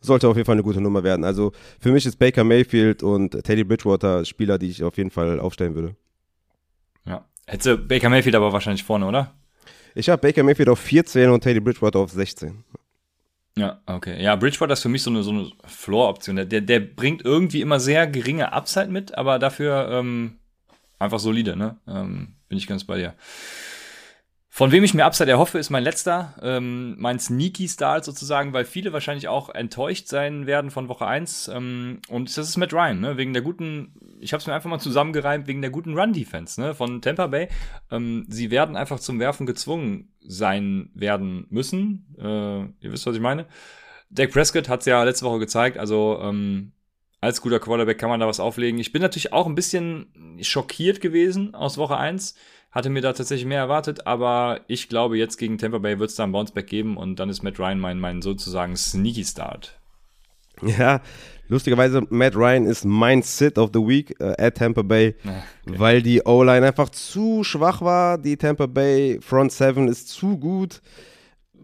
sollte 0.00 0.28
auf 0.28 0.36
jeden 0.36 0.46
Fall 0.46 0.54
eine 0.54 0.62
gute 0.62 0.80
Nummer 0.80 1.02
werden. 1.02 1.24
Also 1.24 1.52
für 1.78 1.92
mich 1.92 2.06
ist 2.06 2.18
Baker 2.18 2.44
Mayfield 2.44 3.02
und 3.02 3.32
Teddy 3.44 3.64
Bridgewater 3.64 4.24
Spieler, 4.24 4.58
die 4.58 4.70
ich 4.70 4.82
auf 4.82 4.96
jeden 4.96 5.10
Fall 5.10 5.40
aufstellen 5.40 5.74
würde. 5.74 5.94
Ja, 7.04 7.26
Hätte 7.46 7.76
Baker 7.76 8.08
Mayfield 8.08 8.34
aber 8.34 8.52
wahrscheinlich 8.52 8.84
vorne, 8.84 9.06
oder? 9.06 9.34
Ich 9.94 10.08
habe 10.08 10.20
Baker 10.20 10.42
Mayfield 10.42 10.68
auf 10.68 10.78
14 10.80 11.30
und 11.30 11.42
Teddy 11.42 11.60
Bridgewater 11.60 11.98
auf 11.98 12.10
16. 12.10 12.64
Ja, 13.56 13.80
okay. 13.86 14.20
Ja, 14.20 14.34
Bridgewater 14.34 14.72
ist 14.72 14.82
für 14.82 14.88
mich 14.88 15.02
so 15.02 15.10
eine, 15.10 15.22
so 15.22 15.30
eine 15.30 15.50
Floor-Option. 15.66 16.36
Der, 16.36 16.60
der 16.60 16.80
bringt 16.80 17.24
irgendwie 17.24 17.60
immer 17.60 17.78
sehr 17.78 18.06
geringe 18.06 18.52
Upside 18.52 18.88
mit, 18.88 19.16
aber 19.16 19.38
dafür 19.38 19.88
ähm, 19.92 20.38
einfach 20.98 21.20
solide, 21.20 21.56
ne? 21.56 21.76
Ähm, 21.86 22.34
bin 22.48 22.58
ich 22.58 22.66
ganz 22.66 22.84
bei 22.84 22.98
dir. 22.98 23.14
Von 24.56 24.70
wem 24.70 24.84
ich 24.84 24.94
mir 24.94 25.04
Upside 25.04 25.32
erhoffe, 25.32 25.58
ist 25.58 25.70
mein 25.70 25.82
letzter, 25.82 26.32
ähm, 26.40 26.94
mein 27.00 27.18
Sneaky 27.18 27.68
Start 27.68 28.04
sozusagen, 28.04 28.52
weil 28.52 28.64
viele 28.64 28.92
wahrscheinlich 28.92 29.26
auch 29.26 29.48
enttäuscht 29.48 30.06
sein 30.06 30.46
werden 30.46 30.70
von 30.70 30.88
Woche 30.88 31.08
1. 31.08 31.48
Ähm, 31.48 31.98
und 32.08 32.28
das 32.28 32.50
ist 32.50 32.56
Matt 32.56 32.72
Ryan, 32.72 33.00
ne? 33.00 33.16
wegen 33.16 33.32
der 33.32 33.42
guten, 33.42 33.96
ich 34.20 34.32
habe 34.32 34.40
es 34.40 34.46
mir 34.46 34.54
einfach 34.54 34.70
mal 34.70 34.78
zusammengereimt, 34.78 35.48
wegen 35.48 35.60
der 35.60 35.72
guten 35.72 35.98
Run-Defense 35.98 36.60
ne? 36.60 36.72
von 36.72 37.02
Tampa 37.02 37.26
Bay. 37.26 37.48
Ähm, 37.90 38.26
sie 38.28 38.52
werden 38.52 38.76
einfach 38.76 39.00
zum 39.00 39.18
Werfen 39.18 39.44
gezwungen 39.44 40.12
sein 40.20 40.90
werden 40.94 41.48
müssen. 41.50 42.14
Äh, 42.16 42.84
ihr 42.84 42.92
wisst, 42.92 43.06
was 43.06 43.16
ich 43.16 43.20
meine. 43.20 43.46
Dak 44.08 44.30
Prescott 44.30 44.68
hat 44.68 44.80
es 44.80 44.86
ja 44.86 45.02
letzte 45.02 45.26
Woche 45.26 45.40
gezeigt, 45.40 45.78
also 45.78 46.20
ähm, 46.22 46.70
als 47.20 47.40
guter 47.40 47.58
Quarterback 47.58 47.98
kann 47.98 48.10
man 48.10 48.20
da 48.20 48.28
was 48.28 48.38
auflegen. 48.38 48.78
Ich 48.78 48.92
bin 48.92 49.02
natürlich 49.02 49.32
auch 49.32 49.48
ein 49.48 49.56
bisschen 49.56 50.38
schockiert 50.42 51.00
gewesen 51.00 51.56
aus 51.56 51.76
Woche 51.76 51.96
1 51.96 52.36
hatte 52.74 52.90
mir 52.90 53.00
da 53.00 53.12
tatsächlich 53.12 53.46
mehr 53.46 53.60
erwartet, 53.60 54.06
aber 54.06 54.60
ich 54.66 54.88
glaube, 54.88 55.16
jetzt 55.16 55.36
gegen 55.38 55.58
Tampa 55.58 55.78
Bay 55.78 56.00
wird 56.00 56.10
es 56.10 56.16
da 56.16 56.24
einen 56.24 56.32
Bounceback 56.32 56.66
geben 56.66 56.96
und 56.96 57.20
dann 57.20 57.30
ist 57.30 57.42
Matt 57.42 57.58
Ryan 57.60 57.78
mein, 57.78 58.00
mein 58.00 58.20
sozusagen 58.20 58.76
Sneaky 58.76 59.24
Start. 59.24 59.78
Ja, 60.62 61.00
lustigerweise, 61.48 62.02
Matt 62.10 62.34
Ryan 62.34 62.66
ist 62.66 62.84
mein 62.84 63.22
Sit 63.22 63.58
of 63.58 63.70
the 63.72 63.80
Week 63.80 64.14
äh, 64.20 64.34
at 64.38 64.56
Tampa 64.56 64.82
Bay, 64.82 65.14
ah, 65.24 65.42
okay. 65.66 65.78
weil 65.78 66.02
die 66.02 66.22
O-Line 66.24 66.66
einfach 66.66 66.88
zu 66.88 67.44
schwach 67.44 67.80
war. 67.80 68.18
Die 68.18 68.36
Tampa 68.36 68.66
Bay 68.66 69.20
Front 69.20 69.52
Seven 69.52 69.88
ist 69.88 70.08
zu 70.08 70.36
gut. 70.36 70.80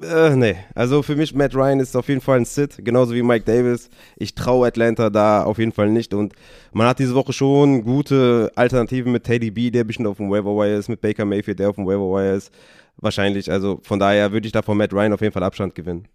Äh, 0.03 0.35
nee, 0.35 0.57
also 0.75 1.03
für 1.03 1.15
mich 1.15 1.35
Matt 1.35 1.55
Ryan 1.55 1.81
ist 1.81 1.95
auf 1.95 2.09
jeden 2.09 2.23
Fall 2.23 2.39
ein 2.39 2.45
Sit, 2.47 2.83
genauso 2.85 3.15
wie 3.15 3.23
Mike 3.23 3.45
Davis. 3.45 3.91
Ich 4.17 4.35
traue 4.35 4.67
Atlanta 4.67 5.11
da 5.11 5.43
auf 5.43 5.59
jeden 5.59 5.73
Fall 5.73 5.91
nicht 5.91 6.15
und 6.15 6.33
man 6.73 6.87
hat 6.87 6.99
diese 6.99 7.15
Woche 7.15 7.35
schon 7.35 7.85
gute 7.85 8.51
Alternativen 8.55 9.13
mit 9.13 9.25
Teddy 9.25 9.51
B, 9.51 9.71
der 9.71 9.85
bisschen 9.85 10.07
auf 10.07 10.17
dem 10.17 10.31
Waiver 10.31 10.67
ist, 10.67 10.89
mit 10.89 11.03
Baker 11.03 11.27
Mayfield, 11.27 11.59
der 11.59 11.69
auf 11.69 11.77
dem 11.77 11.87
Waiver 11.87 12.35
ist. 12.35 12.51
Wahrscheinlich, 12.97 13.51
also 13.51 13.81
von 13.83 13.99
daher 13.99 14.33
würde 14.33 14.47
ich 14.47 14.53
da 14.53 14.63
von 14.63 14.79
Matt 14.79 14.93
Ryan 14.93 15.13
auf 15.13 15.21
jeden 15.21 15.33
Fall 15.33 15.43
Abstand 15.43 15.75
gewinnen. 15.75 16.09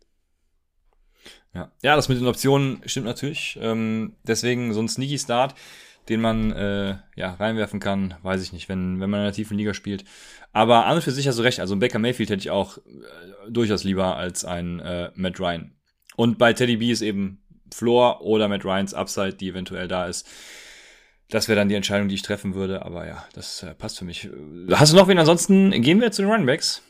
Ja, 1.54 1.72
ja 1.84 1.96
das 1.96 2.10
mit 2.10 2.20
den 2.20 2.28
Optionen 2.28 2.82
stimmt 2.86 3.06
natürlich. 3.06 3.58
Ähm, 3.62 4.14
deswegen 4.24 4.74
so 4.74 4.82
ein 4.82 4.88
Sneaky 4.88 5.20
Start 5.20 5.54
den 6.10 6.22
man 6.22 6.52
äh, 6.52 6.98
ja 7.16 7.34
reinwerfen 7.34 7.80
kann, 7.80 8.16
weiß 8.22 8.42
ich 8.44 8.54
nicht, 8.54 8.70
wenn, 8.70 9.00
wenn 9.00 9.10
man 9.10 9.22
in 9.22 9.26
einer 9.26 9.34
tiefen 9.34 9.58
Liga 9.58 9.74
spielt. 9.74 10.06
Aber 10.54 10.86
an 10.86 10.96
und 10.96 11.04
für 11.04 11.12
sich 11.12 11.28
hast 11.28 11.40
du 11.40 11.44
recht, 11.44 11.60
also 11.60 11.76
ein 11.76 11.80
Baker 11.80 12.00
Mayfield 12.00 12.30
hätte 12.30 12.42
ich 12.42 12.52
auch 12.52 12.78
äh, 12.78 12.82
durchaus 13.50 13.84
lieber 13.84 14.16
als 14.16 14.46
ein 14.46 14.80
äh, 14.80 15.12
Matt 15.16 15.40
Ryan. 15.40 15.72
Und 16.16 16.38
bei 16.38 16.54
Teddy 16.54 16.78
B 16.78 16.92
ist 16.92 17.02
eben 17.02 17.42
Floor 17.74 18.22
oder 18.22 18.48
Matt 18.48 18.64
Ryans 18.64 18.94
Upside, 18.94 19.34
die 19.34 19.50
eventuell 19.50 19.88
da 19.88 20.06
ist. 20.06 20.28
Das 21.30 21.48
wäre 21.48 21.58
dann 21.58 21.70
die 21.70 21.76
Entscheidung, 21.76 22.08
die 22.08 22.16
ich 22.16 22.22
treffen 22.22 22.54
würde, 22.54 22.86
aber 22.86 23.08
ja, 23.08 23.26
das 23.34 23.64
äh, 23.64 23.74
passt 23.74 23.98
für 23.98 24.06
mich. 24.06 24.30
Hast 24.72 24.94
du 24.94 24.98
noch 24.98 25.08
wen? 25.08 25.18
Ansonsten 25.18 25.72
gehen 25.82 26.00
wir 26.00 26.12
zu 26.12 26.22
den 26.22 26.32
Runbacks. 26.32 26.84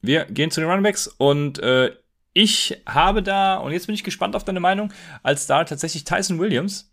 Wir 0.00 0.24
gehen 0.24 0.50
zu 0.50 0.60
den 0.60 0.70
Runbacks 0.70 1.08
und 1.08 1.58
äh, 1.58 1.90
ich 2.32 2.80
habe 2.86 3.22
da, 3.22 3.56
und 3.56 3.72
jetzt 3.72 3.86
bin 3.86 3.94
ich 3.94 4.04
gespannt 4.04 4.36
auf 4.36 4.44
deine 4.44 4.60
Meinung, 4.60 4.92
als 5.22 5.46
da 5.46 5.64
tatsächlich 5.64 6.04
Tyson 6.04 6.38
Williams 6.38 6.89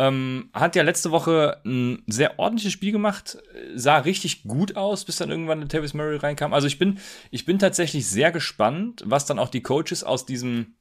ähm, 0.00 0.48
hat 0.54 0.76
ja 0.76 0.82
letzte 0.82 1.10
Woche 1.10 1.60
ein 1.66 2.02
sehr 2.06 2.38
ordentliches 2.38 2.72
Spiel 2.72 2.90
gemacht, 2.90 3.36
sah 3.74 3.98
richtig 3.98 4.44
gut 4.44 4.74
aus, 4.74 5.04
bis 5.04 5.16
dann 5.16 5.30
irgendwann 5.30 5.60
der 5.60 5.68
Tavis 5.68 5.92
Murray 5.92 6.16
reinkam. 6.16 6.54
Also 6.54 6.66
ich 6.66 6.78
bin, 6.78 6.98
ich 7.30 7.44
bin 7.44 7.58
tatsächlich 7.58 8.06
sehr 8.06 8.32
gespannt, 8.32 9.02
was 9.04 9.26
dann 9.26 9.38
auch 9.38 9.50
die 9.50 9.62
Coaches 9.62 10.02
aus 10.02 10.24
diesem 10.24 10.74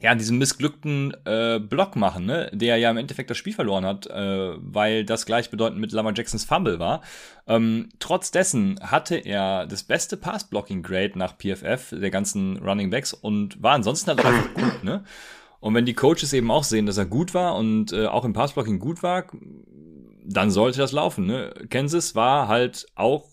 ja, 0.00 0.14
diesem 0.14 0.36
missglückten 0.36 1.16
äh, 1.24 1.58
Block 1.58 1.96
machen, 1.96 2.26
ne? 2.26 2.50
der 2.52 2.76
ja 2.76 2.90
im 2.90 2.98
Endeffekt 2.98 3.30
das 3.30 3.38
Spiel 3.38 3.54
verloren 3.54 3.86
hat, 3.86 4.06
äh, 4.08 4.50
weil 4.58 5.04
das 5.04 5.24
gleichbedeutend 5.24 5.80
mit 5.80 5.92
Lamar 5.92 6.12
Jacksons 6.14 6.44
Fumble 6.44 6.78
war. 6.78 7.00
Ähm, 7.46 7.88
trotz 8.00 8.30
dessen 8.30 8.78
hatte 8.82 9.14
er 9.16 9.66
das 9.66 9.84
beste 9.84 10.18
Pass-Blocking-Grade 10.18 11.12
nach 11.16 11.38
PFF 11.38 11.94
der 11.98 12.10
ganzen 12.10 12.58
Running 12.58 12.90
Backs 12.90 13.14
und 13.14 13.62
war 13.62 13.72
ansonsten 13.72 14.10
halt 14.10 14.24
einfach 14.26 14.52
gut. 14.52 14.84
Ne? 14.84 15.04
Und 15.64 15.74
wenn 15.74 15.86
die 15.86 15.94
Coaches 15.94 16.34
eben 16.34 16.50
auch 16.50 16.62
sehen, 16.62 16.84
dass 16.84 16.98
er 16.98 17.06
gut 17.06 17.32
war 17.32 17.56
und 17.56 17.90
äh, 17.90 18.04
auch 18.04 18.26
im 18.26 18.34
Passblocking 18.34 18.78
gut 18.78 19.02
war, 19.02 19.24
dann 20.22 20.50
sollte 20.50 20.76
das 20.76 20.92
laufen. 20.92 21.24
Ne? 21.24 21.54
Kansas 21.70 22.14
war 22.14 22.48
halt 22.48 22.86
auch 22.96 23.30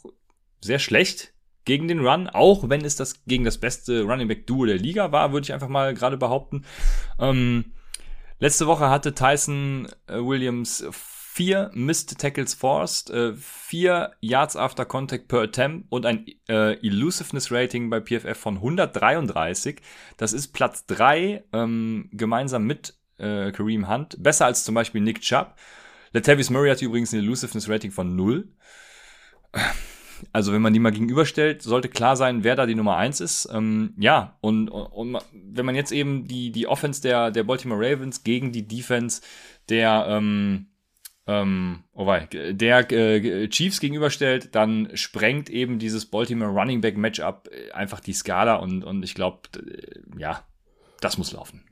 sehr 0.61 0.79
schlecht 0.79 1.33
gegen 1.65 1.89
den 1.89 1.99
Run, 1.99 2.29
auch 2.29 2.69
wenn 2.69 2.85
es 2.85 2.95
das 2.95 3.25
gegen 3.25 3.43
das 3.43 3.57
beste 3.57 4.03
Running 4.03 4.29
Back 4.29 4.47
Duo 4.47 4.65
der 4.65 4.77
Liga 4.77 5.11
war, 5.11 5.33
würde 5.33 5.43
ich 5.43 5.51
einfach 5.51 5.67
mal 5.67 5.93
gerade 5.93 6.15
behaupten. 6.15 6.63
Ähm, 7.19 7.73
letzte 8.39 8.65
Woche 8.65 8.89
hatte 8.89 9.13
Tyson 9.13 9.89
äh, 10.07 10.13
Williams 10.13 10.85
vier 11.33 11.71
Missed 11.73 12.19
Tackles 12.19 12.53
Forced, 12.53 13.09
äh, 13.09 13.33
vier 13.35 14.11
Yards 14.19 14.57
after 14.57 14.83
Contact 14.83 15.29
per 15.29 15.39
Attempt 15.39 15.87
und 15.89 16.05
ein 16.05 16.25
äh, 16.49 16.73
Elusiveness 16.85 17.53
Rating 17.53 17.89
bei 17.89 18.01
PFF 18.01 18.37
von 18.37 18.57
133. 18.57 19.79
Das 20.17 20.33
ist 20.33 20.49
Platz 20.49 20.85
drei 20.87 21.45
ähm, 21.53 22.09
gemeinsam 22.11 22.65
mit 22.65 22.95
äh, 23.17 23.53
Kareem 23.53 23.87
Hunt. 23.89 24.21
Besser 24.21 24.45
als 24.45 24.65
zum 24.65 24.75
Beispiel 24.75 24.99
Nick 24.99 25.21
Chubb. 25.21 25.55
Latavius 26.11 26.49
Murray 26.49 26.69
hatte 26.69 26.83
übrigens 26.83 27.13
ein 27.13 27.19
Elusiveness 27.19 27.69
Rating 27.69 27.91
von 27.91 28.13
0. 28.13 28.49
Also 30.33 30.51
wenn 30.51 30.61
man 30.61 30.73
die 30.73 30.79
mal 30.79 30.91
gegenüberstellt, 30.91 31.61
sollte 31.61 31.87
klar 31.87 32.17
sein, 32.17 32.43
wer 32.43 32.57
da 32.57 32.65
die 32.65 32.75
Nummer 32.75 32.97
eins 32.97 33.21
ist. 33.21 33.47
Ähm, 33.53 33.93
ja, 33.97 34.37
und, 34.41 34.67
und, 34.67 35.15
und 35.15 35.23
wenn 35.31 35.65
man 35.65 35.75
jetzt 35.75 35.93
eben 35.93 36.27
die, 36.27 36.51
die 36.51 36.67
Offense 36.67 37.01
der, 37.01 37.31
der 37.31 37.45
Baltimore 37.45 37.79
Ravens 37.79 38.23
gegen 38.23 38.51
die 38.51 38.67
Defense 38.67 39.21
der 39.69 40.05
ähm, 40.09 40.67
ähm, 41.27 41.83
oh 41.93 42.05
wei, 42.07 42.27
der 42.31 42.91
äh, 42.91 43.47
Chiefs 43.47 43.79
gegenüberstellt, 43.79 44.55
dann 44.55 44.89
sprengt 44.95 45.49
eben 45.49 45.79
dieses 45.79 46.05
Baltimore 46.05 46.51
Running 46.51 46.81
Back 46.81 46.97
Matchup 46.97 47.49
äh, 47.51 47.71
einfach 47.71 47.99
die 47.99 48.13
Skala 48.13 48.55
und, 48.55 48.83
und 48.83 49.03
ich 49.03 49.13
glaube, 49.13 49.41
ja, 50.17 50.43
das 50.99 51.17
muss 51.17 51.31
laufen. 51.31 51.63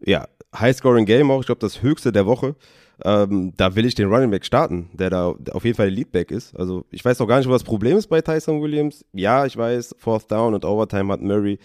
Ja, 0.00 0.28
High-Scoring 0.56 1.04
Game 1.04 1.30
auch, 1.30 1.40
ich 1.40 1.46
glaube, 1.46 1.60
das 1.60 1.82
höchste 1.82 2.12
der 2.12 2.26
Woche. 2.26 2.56
Ähm, 3.04 3.52
da 3.56 3.76
will 3.76 3.86
ich 3.86 3.94
den 3.94 4.08
Running 4.08 4.30
Back 4.30 4.44
starten, 4.44 4.90
der 4.92 5.10
da 5.10 5.34
auf 5.52 5.64
jeden 5.64 5.76
Fall 5.76 5.86
der 5.86 5.94
Leadback 5.94 6.30
ist. 6.32 6.56
Also 6.56 6.84
ich 6.90 7.04
weiß 7.04 7.18
noch 7.20 7.28
gar 7.28 7.38
nicht, 7.38 7.48
was 7.48 7.62
das 7.62 7.68
Problem 7.68 7.96
ist 7.96 8.08
bei 8.08 8.20
Tyson 8.22 8.60
Williams. 8.60 9.04
Ja, 9.12 9.46
ich 9.46 9.56
weiß, 9.56 9.94
Fourth 9.98 10.30
Down 10.30 10.54
und 10.54 10.64
Overtime 10.64 11.12
hat 11.12 11.20
Murray 11.20 11.58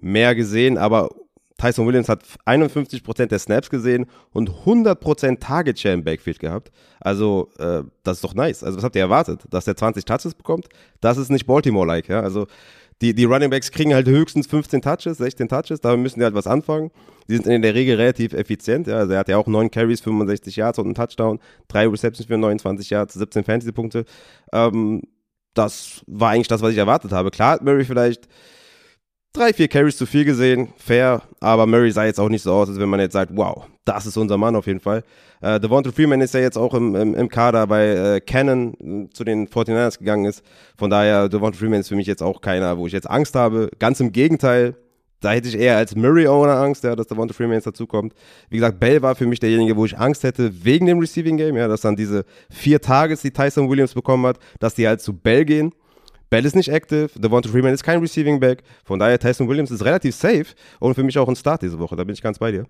mehr 0.00 0.34
gesehen, 0.34 0.78
aber 0.78 1.10
Tyson 1.58 1.86
Williams 1.86 2.08
hat 2.08 2.22
51% 2.44 3.26
der 3.26 3.38
Snaps 3.38 3.70
gesehen 3.70 4.06
und 4.32 4.50
100% 4.50 5.40
Target 5.40 5.78
Share 5.78 5.94
im 5.94 6.04
Backfield 6.04 6.38
gehabt. 6.38 6.70
Also, 7.00 7.50
äh, 7.58 7.82
das 8.02 8.18
ist 8.18 8.24
doch 8.24 8.34
nice. 8.34 8.62
Also, 8.62 8.76
was 8.76 8.84
habt 8.84 8.96
ihr 8.96 9.02
erwartet? 9.02 9.42
Dass 9.50 9.66
er 9.66 9.76
20 9.76 10.04
Touches 10.04 10.34
bekommt? 10.34 10.68
Das 11.00 11.16
ist 11.16 11.30
nicht 11.30 11.46
Baltimore-like, 11.46 12.08
ja. 12.08 12.20
Also, 12.20 12.46
die, 13.00 13.14
die 13.14 13.24
Running 13.24 13.50
Backs 13.50 13.70
kriegen 13.70 13.94
halt 13.94 14.06
höchstens 14.06 14.46
15 14.46 14.82
Touches, 14.82 15.18
16 15.18 15.48
Touches, 15.48 15.80
da 15.80 15.96
müssen 15.96 16.18
die 16.18 16.24
halt 16.24 16.34
was 16.34 16.46
anfangen. 16.46 16.90
Die 17.28 17.36
sind 17.36 17.46
in 17.46 17.62
der 17.62 17.74
Regel 17.74 17.96
relativ 17.96 18.32
effizient, 18.34 18.86
ja. 18.86 18.98
Also, 18.98 19.14
er 19.14 19.20
hat 19.20 19.28
ja 19.28 19.38
auch 19.38 19.46
9 19.46 19.70
Carries, 19.70 20.00
65 20.02 20.56
Yards 20.56 20.78
und 20.78 20.86
einen 20.86 20.94
Touchdown, 20.94 21.38
3 21.68 21.88
Receptions 21.88 22.26
für 22.26 22.36
29 22.36 22.90
Yards, 22.90 23.14
17 23.14 23.44
Fantasy-Punkte. 23.44 24.04
Ähm, 24.52 25.02
das 25.54 26.02
war 26.06 26.32
eigentlich 26.32 26.48
das, 26.48 26.60
was 26.60 26.72
ich 26.72 26.78
erwartet 26.78 27.12
habe. 27.12 27.30
Klar 27.30 27.52
hat 27.52 27.62
Murray 27.62 27.84
vielleicht 27.84 28.28
drei, 29.36 29.52
vier 29.52 29.68
Carries 29.68 29.96
zu 29.96 30.06
viel 30.06 30.24
gesehen, 30.24 30.68
fair, 30.76 31.22
aber 31.40 31.66
Murray 31.66 31.90
sah 31.90 32.04
jetzt 32.04 32.18
auch 32.18 32.28
nicht 32.28 32.42
so 32.42 32.52
aus, 32.52 32.68
als 32.68 32.78
wenn 32.78 32.88
man 32.88 33.00
jetzt 33.00 33.12
sagt, 33.12 33.30
wow, 33.34 33.66
das 33.84 34.06
ist 34.06 34.16
unser 34.16 34.38
Mann 34.38 34.56
auf 34.56 34.66
jeden 34.66 34.80
Fall. 34.80 35.02
Äh, 35.42 35.60
Devonta 35.60 35.92
Freeman 35.92 36.20
ist 36.20 36.34
ja 36.34 36.40
jetzt 36.40 36.56
auch 36.56 36.74
im, 36.74 36.94
im, 36.96 37.14
im 37.14 37.28
Kader, 37.28 37.68
weil 37.68 38.16
äh, 38.16 38.20
Cannon 38.20 39.06
äh, 39.06 39.12
zu 39.12 39.24
den 39.24 39.48
49ers 39.48 39.98
gegangen 39.98 40.24
ist. 40.24 40.42
Von 40.76 40.90
daher, 40.90 41.28
Devonta 41.28 41.58
Freeman 41.58 41.80
ist 41.80 41.88
für 41.88 41.96
mich 41.96 42.06
jetzt 42.06 42.22
auch 42.22 42.40
keiner, 42.40 42.78
wo 42.78 42.86
ich 42.86 42.92
jetzt 42.92 43.08
Angst 43.08 43.34
habe. 43.34 43.70
Ganz 43.78 44.00
im 44.00 44.12
Gegenteil, 44.12 44.74
da 45.20 45.32
hätte 45.32 45.48
ich 45.48 45.58
eher 45.58 45.76
als 45.76 45.94
Murray-Owner 45.94 46.56
Angst, 46.56 46.84
ja, 46.84 46.96
dass 46.96 47.06
Devonta 47.06 47.34
Freeman 47.34 47.54
jetzt 47.54 47.66
dazukommt. 47.66 48.14
Wie 48.48 48.56
gesagt, 48.56 48.80
Bell 48.80 49.02
war 49.02 49.14
für 49.14 49.26
mich 49.26 49.40
derjenige, 49.40 49.76
wo 49.76 49.84
ich 49.84 49.98
Angst 49.98 50.22
hätte 50.24 50.64
wegen 50.64 50.86
dem 50.86 50.98
Receiving 50.98 51.36
Game, 51.36 51.56
ja, 51.56 51.68
dass 51.68 51.82
dann 51.82 51.96
diese 51.96 52.24
vier 52.50 52.80
Tages, 52.80 53.22
die 53.22 53.30
Tyson 53.30 53.68
Williams 53.68 53.94
bekommen 53.94 54.26
hat, 54.26 54.38
dass 54.60 54.74
die 54.74 54.88
halt 54.88 55.00
zu 55.00 55.12
Bell 55.12 55.44
gehen. 55.44 55.72
Bell 56.30 56.44
ist 56.44 56.56
nicht 56.56 56.68
active, 56.68 57.10
Devonta 57.14 57.48
Freeman 57.48 57.72
ist 57.72 57.84
kein 57.84 58.00
Receiving 58.00 58.40
Back. 58.40 58.62
Von 58.84 58.98
daher, 58.98 59.18
Tyson 59.18 59.48
Williams 59.48 59.70
ist 59.70 59.84
relativ 59.84 60.14
safe 60.14 60.46
und 60.80 60.94
für 60.94 61.02
mich 61.02 61.18
auch 61.18 61.28
ein 61.28 61.36
Start 61.36 61.62
diese 61.62 61.78
Woche. 61.78 61.96
Da 61.96 62.04
bin 62.04 62.14
ich 62.14 62.22
ganz 62.22 62.38
bei 62.38 62.50
dir. 62.50 62.66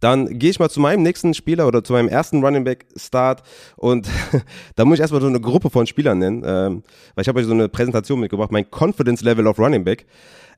Dann 0.00 0.38
gehe 0.38 0.50
ich 0.50 0.58
mal 0.58 0.70
zu 0.70 0.80
meinem 0.80 1.02
nächsten 1.02 1.34
Spieler 1.34 1.66
oder 1.66 1.84
zu 1.84 1.92
meinem 1.92 2.08
ersten 2.08 2.42
Running 2.42 2.64
Back 2.64 2.86
Start 2.96 3.42
und 3.76 4.08
da 4.76 4.86
muss 4.86 4.94
ich 4.94 5.00
erstmal 5.00 5.20
so 5.20 5.26
eine 5.26 5.40
Gruppe 5.40 5.68
von 5.68 5.86
Spielern 5.86 6.18
nennen, 6.18 6.42
ähm, 6.44 6.82
weil 7.14 7.22
ich 7.22 7.28
habe 7.28 7.38
euch 7.38 7.46
so 7.46 7.52
eine 7.52 7.68
Präsentation 7.68 8.18
mitgebracht, 8.18 8.50
mein 8.50 8.66
Confidence 8.70 9.22
Level 9.22 9.46
of 9.46 9.58
Running 9.58 9.84
Back. 9.84 10.06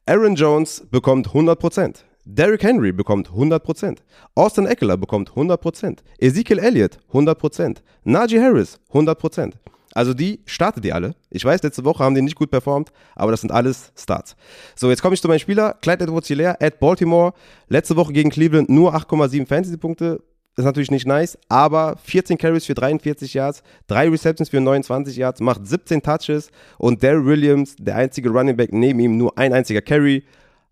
Aaron 0.06 0.36
Jones 0.36 0.86
bekommt 0.90 1.28
100%. 1.30 1.96
Derrick 2.24 2.62
Henry 2.62 2.92
bekommt 2.92 3.30
100%. 3.30 3.98
Austin 4.36 4.66
Eckler 4.66 4.96
bekommt 4.96 5.32
100%. 5.32 5.98
Ezekiel 6.18 6.60
Elliott 6.60 6.98
100%. 7.12 7.78
Najee 8.04 8.40
Harris 8.40 8.78
100%. 8.92 9.54
Also 9.94 10.14
die 10.14 10.40
startet 10.46 10.84
die 10.84 10.92
alle. 10.92 11.14
Ich 11.30 11.44
weiß, 11.44 11.62
letzte 11.62 11.84
Woche 11.84 12.02
haben 12.02 12.14
die 12.14 12.22
nicht 12.22 12.36
gut 12.36 12.50
performt, 12.50 12.92
aber 13.14 13.30
das 13.30 13.42
sind 13.42 13.52
alles 13.52 13.92
Starts. 13.96 14.36
So, 14.74 14.90
jetzt 14.90 15.02
komme 15.02 15.14
ich 15.14 15.22
zu 15.22 15.28
meinem 15.28 15.38
Spieler. 15.38 15.74
Clyde 15.82 16.04
edwards 16.04 16.28
hilaire 16.28 16.60
at 16.60 16.80
Baltimore. 16.80 17.32
Letzte 17.68 17.96
Woche 17.96 18.12
gegen 18.12 18.30
Cleveland 18.30 18.68
nur 18.68 18.94
8,7 18.94 19.46
Fantasy-Punkte. 19.46 20.22
Ist 20.54 20.64
natürlich 20.64 20.90
nicht 20.90 21.06
nice, 21.06 21.38
aber 21.48 21.96
14 22.04 22.36
Carries 22.36 22.66
für 22.66 22.74
43 22.74 23.32
Yards, 23.32 23.62
3 23.86 24.10
Receptions 24.10 24.50
für 24.50 24.60
29 24.60 25.16
Yards, 25.16 25.40
macht 25.40 25.66
17 25.66 26.02
Touches 26.02 26.50
und 26.76 27.02
Daryl 27.02 27.24
Williams, 27.24 27.74
der 27.78 27.96
einzige 27.96 28.28
Running 28.28 28.56
Back 28.56 28.70
neben 28.70 29.00
ihm, 29.00 29.16
nur 29.16 29.38
ein 29.38 29.54
einziger 29.54 29.80
Carry. 29.80 30.24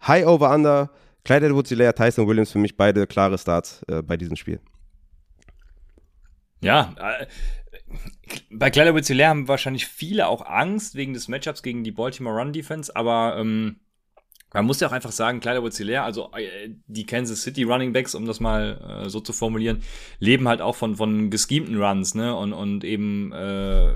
High 0.07 0.27
over 0.27 0.51
under. 0.55 0.91
Clyde 1.25 1.47
edwards 1.47 1.71
hilaire 1.71 1.95
Tyson 1.95 2.27
Williams 2.27 2.53
für 2.53 2.59
mich 2.59 2.77
beide 2.77 3.07
klare 3.07 3.39
Starts 3.39 3.83
äh, 3.89 4.03
bei 4.03 4.19
diesem 4.19 4.37
Spiel. 4.37 4.61
Ja, 6.61 6.95
äh, 6.99 7.27
bei 8.51 8.69
edwards 8.69 9.09
hilaire 9.09 9.31
haben 9.31 9.49
wahrscheinlich 9.49 9.87
viele 9.87 10.29
auch 10.29 10.47
Angst 10.47 10.95
wegen 10.95 11.15
des 11.15 11.29
Matchups 11.29 11.63
gegen 11.63 11.85
die 11.85 11.93
Baltimore 11.93 12.37
Run 12.37 12.53
Defense, 12.53 12.95
aber 12.95 13.37
ähm, 13.39 13.77
man 14.53 14.65
muss 14.65 14.81
ja 14.81 14.89
auch 14.89 14.93
einfach 14.93 15.13
sagen, 15.13 15.41
Kleider 15.41 15.63
leer, 15.79 16.05
also 16.05 16.31
äh, 16.33 16.71
die 16.87 17.07
Kansas 17.07 17.43
City 17.43 17.63
Running 17.63 17.93
Backs, 17.93 18.15
um 18.15 18.27
das 18.27 18.41
mal 18.41 19.05
äh, 19.05 19.09
so 19.09 19.21
zu 19.21 19.33
formulieren, 19.33 19.83
leben 20.19 20.49
halt 20.49 20.61
auch 20.61 20.75
von, 20.75 20.97
von 20.97 21.31
geschemten 21.31 21.81
Runs, 21.81 22.15
ne? 22.15 22.35
Und, 22.35 22.53
und 22.53 22.85
eben 22.85 23.33
äh, 23.33 23.93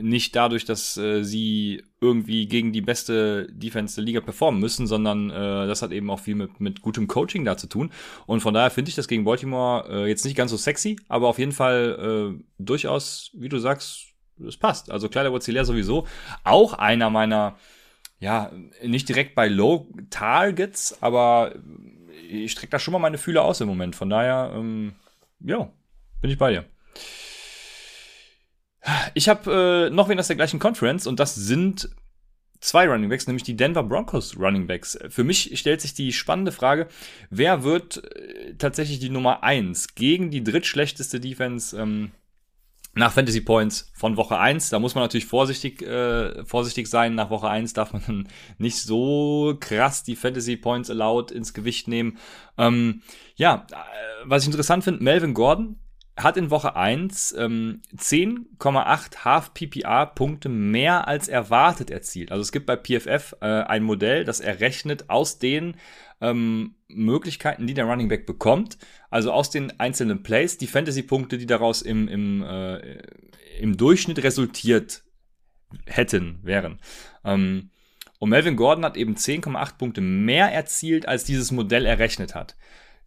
nicht 0.00 0.34
dadurch, 0.36 0.64
dass 0.64 0.96
äh, 0.96 1.22
sie 1.22 1.82
irgendwie 2.00 2.46
gegen 2.46 2.72
die 2.72 2.80
beste 2.80 3.46
Defense 3.52 3.96
der 3.96 4.04
Liga 4.04 4.20
performen 4.20 4.60
müssen, 4.60 4.86
sondern 4.86 5.30
äh, 5.30 5.66
das 5.66 5.82
hat 5.82 5.92
eben 5.92 6.10
auch 6.10 6.20
viel 6.20 6.34
mit, 6.34 6.60
mit 6.60 6.82
gutem 6.82 7.06
Coaching 7.06 7.44
da 7.44 7.56
zu 7.56 7.66
tun. 7.66 7.90
Und 8.26 8.40
von 8.40 8.54
daher 8.54 8.70
finde 8.70 8.88
ich 8.88 8.94
das 8.94 9.08
gegen 9.08 9.24
Baltimore 9.24 9.88
äh, 9.88 10.08
jetzt 10.08 10.24
nicht 10.24 10.36
ganz 10.36 10.50
so 10.50 10.56
sexy, 10.56 10.96
aber 11.08 11.28
auf 11.28 11.38
jeden 11.38 11.52
Fall 11.52 12.36
äh, 12.38 12.44
durchaus, 12.58 13.30
wie 13.34 13.48
du 13.48 13.58
sagst, 13.58 14.06
es 14.46 14.56
passt. 14.56 14.90
Also 14.90 15.08
Kleider 15.08 15.38
leer 15.46 15.64
sowieso. 15.64 16.06
Auch 16.44 16.72
einer 16.74 17.10
meiner 17.10 17.56
ja, 18.22 18.52
nicht 18.84 19.08
direkt 19.08 19.34
bei 19.34 19.48
Low 19.48 19.88
Targets, 20.10 21.02
aber 21.02 21.56
ich 22.28 22.52
strecke 22.52 22.70
da 22.70 22.78
schon 22.78 22.92
mal 22.92 23.00
meine 23.00 23.18
Fühler 23.18 23.42
aus 23.42 23.60
im 23.60 23.66
Moment. 23.66 23.96
Von 23.96 24.10
daher, 24.10 24.52
ähm, 24.54 24.92
ja, 25.40 25.68
bin 26.20 26.30
ich 26.30 26.38
bei 26.38 26.52
dir. 26.52 26.64
Ich 29.14 29.28
habe 29.28 29.88
äh, 29.90 29.94
noch 29.94 30.08
wen 30.08 30.18
aus 30.18 30.26
der 30.26 30.36
gleichen 30.36 30.58
Conference 30.58 31.06
und 31.06 31.20
das 31.20 31.34
sind 31.34 31.90
zwei 32.62 32.88
Running 32.88 33.10
Backs, 33.10 33.26
nämlich 33.26 33.42
die 33.42 33.56
Denver 33.56 33.82
Broncos 33.82 34.38
Running 34.38 34.66
Backs. 34.66 34.98
Für 35.08 35.24
mich 35.24 35.58
stellt 35.58 35.80
sich 35.80 35.94
die 35.94 36.12
spannende 36.12 36.52
Frage, 36.52 36.88
wer 37.30 37.64
wird 37.64 38.02
äh, 38.04 38.54
tatsächlich 38.54 38.98
die 38.98 39.10
Nummer 39.10 39.42
eins 39.42 39.94
gegen 39.94 40.30
die 40.30 40.42
drittschlechteste 40.42 41.20
Defense 41.20 41.76
ähm, 41.76 42.12
nach 42.94 43.12
Fantasy 43.12 43.40
Points 43.40 43.90
von 43.94 44.16
Woche 44.16 44.38
1. 44.38 44.70
Da 44.70 44.78
muss 44.78 44.94
man 44.94 45.02
natürlich 45.04 45.26
vorsichtig, 45.26 45.82
äh, 45.82 46.44
vorsichtig 46.44 46.88
sein. 46.88 47.14
Nach 47.14 47.30
Woche 47.30 47.48
1 47.48 47.72
darf 47.72 47.92
man 47.92 48.28
nicht 48.58 48.78
so 48.78 49.56
krass 49.58 50.02
die 50.02 50.16
Fantasy 50.16 50.56
Points 50.56 50.90
allowed 50.90 51.30
ins 51.30 51.54
Gewicht 51.54 51.88
nehmen. 51.88 52.18
Ähm, 52.58 53.02
ja, 53.36 53.66
äh, 53.70 53.76
was 54.24 54.42
ich 54.42 54.48
interessant 54.48 54.84
finde, 54.84 55.02
Melvin 55.02 55.34
Gordon 55.34 55.78
hat 56.16 56.36
in 56.36 56.50
Woche 56.50 56.76
1 56.76 57.34
ähm, 57.38 57.80
10,8 57.96 59.24
Half 59.24 59.54
PPA 59.54 60.04
Punkte 60.06 60.48
mehr 60.48 61.08
als 61.08 61.28
erwartet 61.28 61.90
erzielt. 61.90 62.30
Also 62.30 62.42
es 62.42 62.52
gibt 62.52 62.66
bei 62.66 62.76
PFF 62.76 63.36
äh, 63.40 63.46
ein 63.46 63.82
Modell, 63.82 64.24
das 64.24 64.40
errechnet 64.40 65.08
aus 65.08 65.38
den 65.38 65.76
ähm, 66.20 66.74
Möglichkeiten, 66.88 67.66
die 67.66 67.74
der 67.74 67.86
Running 67.86 68.08
Back 68.08 68.26
bekommt, 68.26 68.76
also 69.10 69.32
aus 69.32 69.50
den 69.50 69.78
einzelnen 69.80 70.22
Plays, 70.22 70.58
die 70.58 70.66
Fantasy-Punkte, 70.66 71.38
die 71.38 71.46
daraus 71.46 71.82
im, 71.82 72.08
im, 72.08 72.42
äh, 72.42 72.98
im 73.58 73.76
Durchschnitt 73.76 74.22
resultiert 74.22 75.02
hätten, 75.86 76.40
wären. 76.42 76.78
Ähm, 77.24 77.70
und 78.18 78.28
Melvin 78.28 78.56
Gordon 78.56 78.84
hat 78.84 78.96
eben 78.96 79.16
10,8 79.16 79.78
Punkte 79.78 80.00
mehr 80.00 80.52
erzielt, 80.52 81.08
als 81.08 81.24
dieses 81.24 81.50
Modell 81.50 81.86
errechnet 81.86 82.34
hat. 82.34 82.56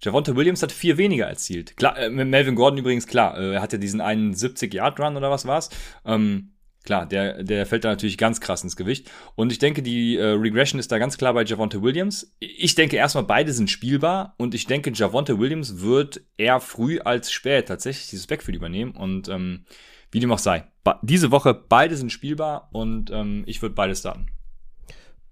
Javonte 0.01 0.35
Williams 0.35 0.61
hat 0.61 0.71
vier 0.71 0.97
weniger 0.97 1.25
erzielt. 1.25 1.77
Klar, 1.77 1.97
äh, 1.97 2.09
Melvin 2.09 2.55
Gordon 2.55 2.79
übrigens, 2.79 3.07
klar, 3.07 3.37
äh, 3.37 3.53
er 3.53 3.61
hat 3.61 3.73
ja 3.73 3.79
diesen 3.79 4.01
einen 4.01 4.33
70-Yard-Run 4.33 5.17
oder 5.17 5.31
was 5.31 5.45
war's. 5.45 5.69
Ähm, 6.05 6.51
Klar, 6.85 7.07
der, 7.07 7.43
der 7.43 7.65
fällt 7.65 7.83
da 7.83 7.89
natürlich 7.89 8.17
ganz 8.17 8.39
krass 8.39 8.63
ins 8.63 8.75
Gewicht. 8.75 9.11
Und 9.33 9.51
ich 9.51 9.57
denke, 9.57 9.81
die 9.81 10.17
äh, 10.17 10.23
Regression 10.23 10.79
ist 10.79 10.91
da 10.91 10.99
ganz 10.99 11.17
klar 11.17 11.33
bei 11.33 11.43
Javonte 11.43 11.81
Williams. 11.81 12.35
Ich 12.39 12.75
denke 12.75 12.95
erstmal, 12.95 13.23
beide 13.23 13.53
sind 13.53 13.71
spielbar 13.71 14.35
und 14.37 14.53
ich 14.53 14.67
denke, 14.67 14.91
Javonte 14.93 15.39
Williams 15.39 15.81
wird 15.81 16.21
eher 16.37 16.59
früh 16.59 16.99
als 16.99 17.31
spät 17.31 17.67
tatsächlich 17.67 18.11
dieses 18.11 18.27
Backfield 18.27 18.55
übernehmen. 18.55 18.91
Und 18.91 19.27
ähm, 19.29 19.65
wie 20.11 20.19
dem 20.19 20.31
auch 20.31 20.39
sei, 20.39 20.65
diese 21.01 21.31
Woche 21.31 21.55
beide 21.55 21.97
sind 21.97 22.11
spielbar 22.11 22.69
und 22.71 23.09
ähm, 23.09 23.43
ich 23.47 23.63
würde 23.63 23.73
beides 23.73 23.99
starten. 23.99 24.27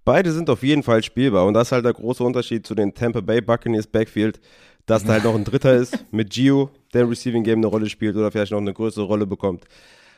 Beide 0.05 0.31
sind 0.31 0.49
auf 0.49 0.63
jeden 0.63 0.83
Fall 0.83 1.01
spielbar 1.01 1.45
und 1.45 1.53
das 1.53 1.69
ist 1.69 1.71
halt 1.71 1.85
der 1.85 1.93
große 1.93 2.23
Unterschied 2.23 2.67
zu 2.67 2.75
den 2.75 2.93
Tampa 2.93 3.21
Bay 3.21 3.39
Buccaneers 3.39 3.87
Backfield, 3.87 4.41
dass 4.85 5.05
da 5.05 5.13
halt 5.13 5.23
noch 5.23 5.35
ein 5.35 5.45
Dritter 5.45 5.73
ist 5.73 6.05
mit 6.11 6.29
Gio, 6.29 6.69
der 6.93 7.03
im 7.03 7.09
Receiving 7.09 7.43
Game 7.43 7.59
eine 7.59 7.67
Rolle 7.67 7.89
spielt 7.89 8.15
oder 8.15 8.29
vielleicht 8.29 8.51
noch 8.51 8.59
eine 8.59 8.73
größere 8.73 9.05
Rolle 9.05 9.25
bekommt. 9.25 9.63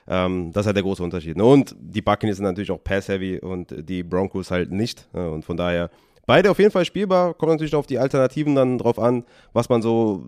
Ähm, 0.07 0.51
das 0.51 0.61
ist 0.61 0.65
halt 0.67 0.75
der 0.75 0.83
große 0.83 1.03
Unterschied. 1.03 1.37
Ne? 1.37 1.45
Und 1.45 1.75
die 1.79 2.01
Buccaneers 2.01 2.37
sind 2.37 2.45
natürlich 2.45 2.71
auch 2.71 2.83
Pass-Heavy 2.83 3.39
und 3.39 3.73
die 3.87 4.03
Broncos 4.03 4.51
halt 4.51 4.71
nicht. 4.71 5.07
Ne? 5.13 5.29
Und 5.29 5.45
von 5.45 5.57
daher 5.57 5.89
beide 6.25 6.51
auf 6.51 6.59
jeden 6.59 6.71
Fall 6.71 6.85
spielbar. 6.85 7.33
Kommt 7.33 7.53
natürlich 7.53 7.75
auf 7.75 7.87
die 7.87 7.99
Alternativen 7.99 8.55
dann 8.55 8.77
drauf 8.77 8.99
an, 8.99 9.23
was 9.53 9.69
man 9.69 9.81
so 9.81 10.27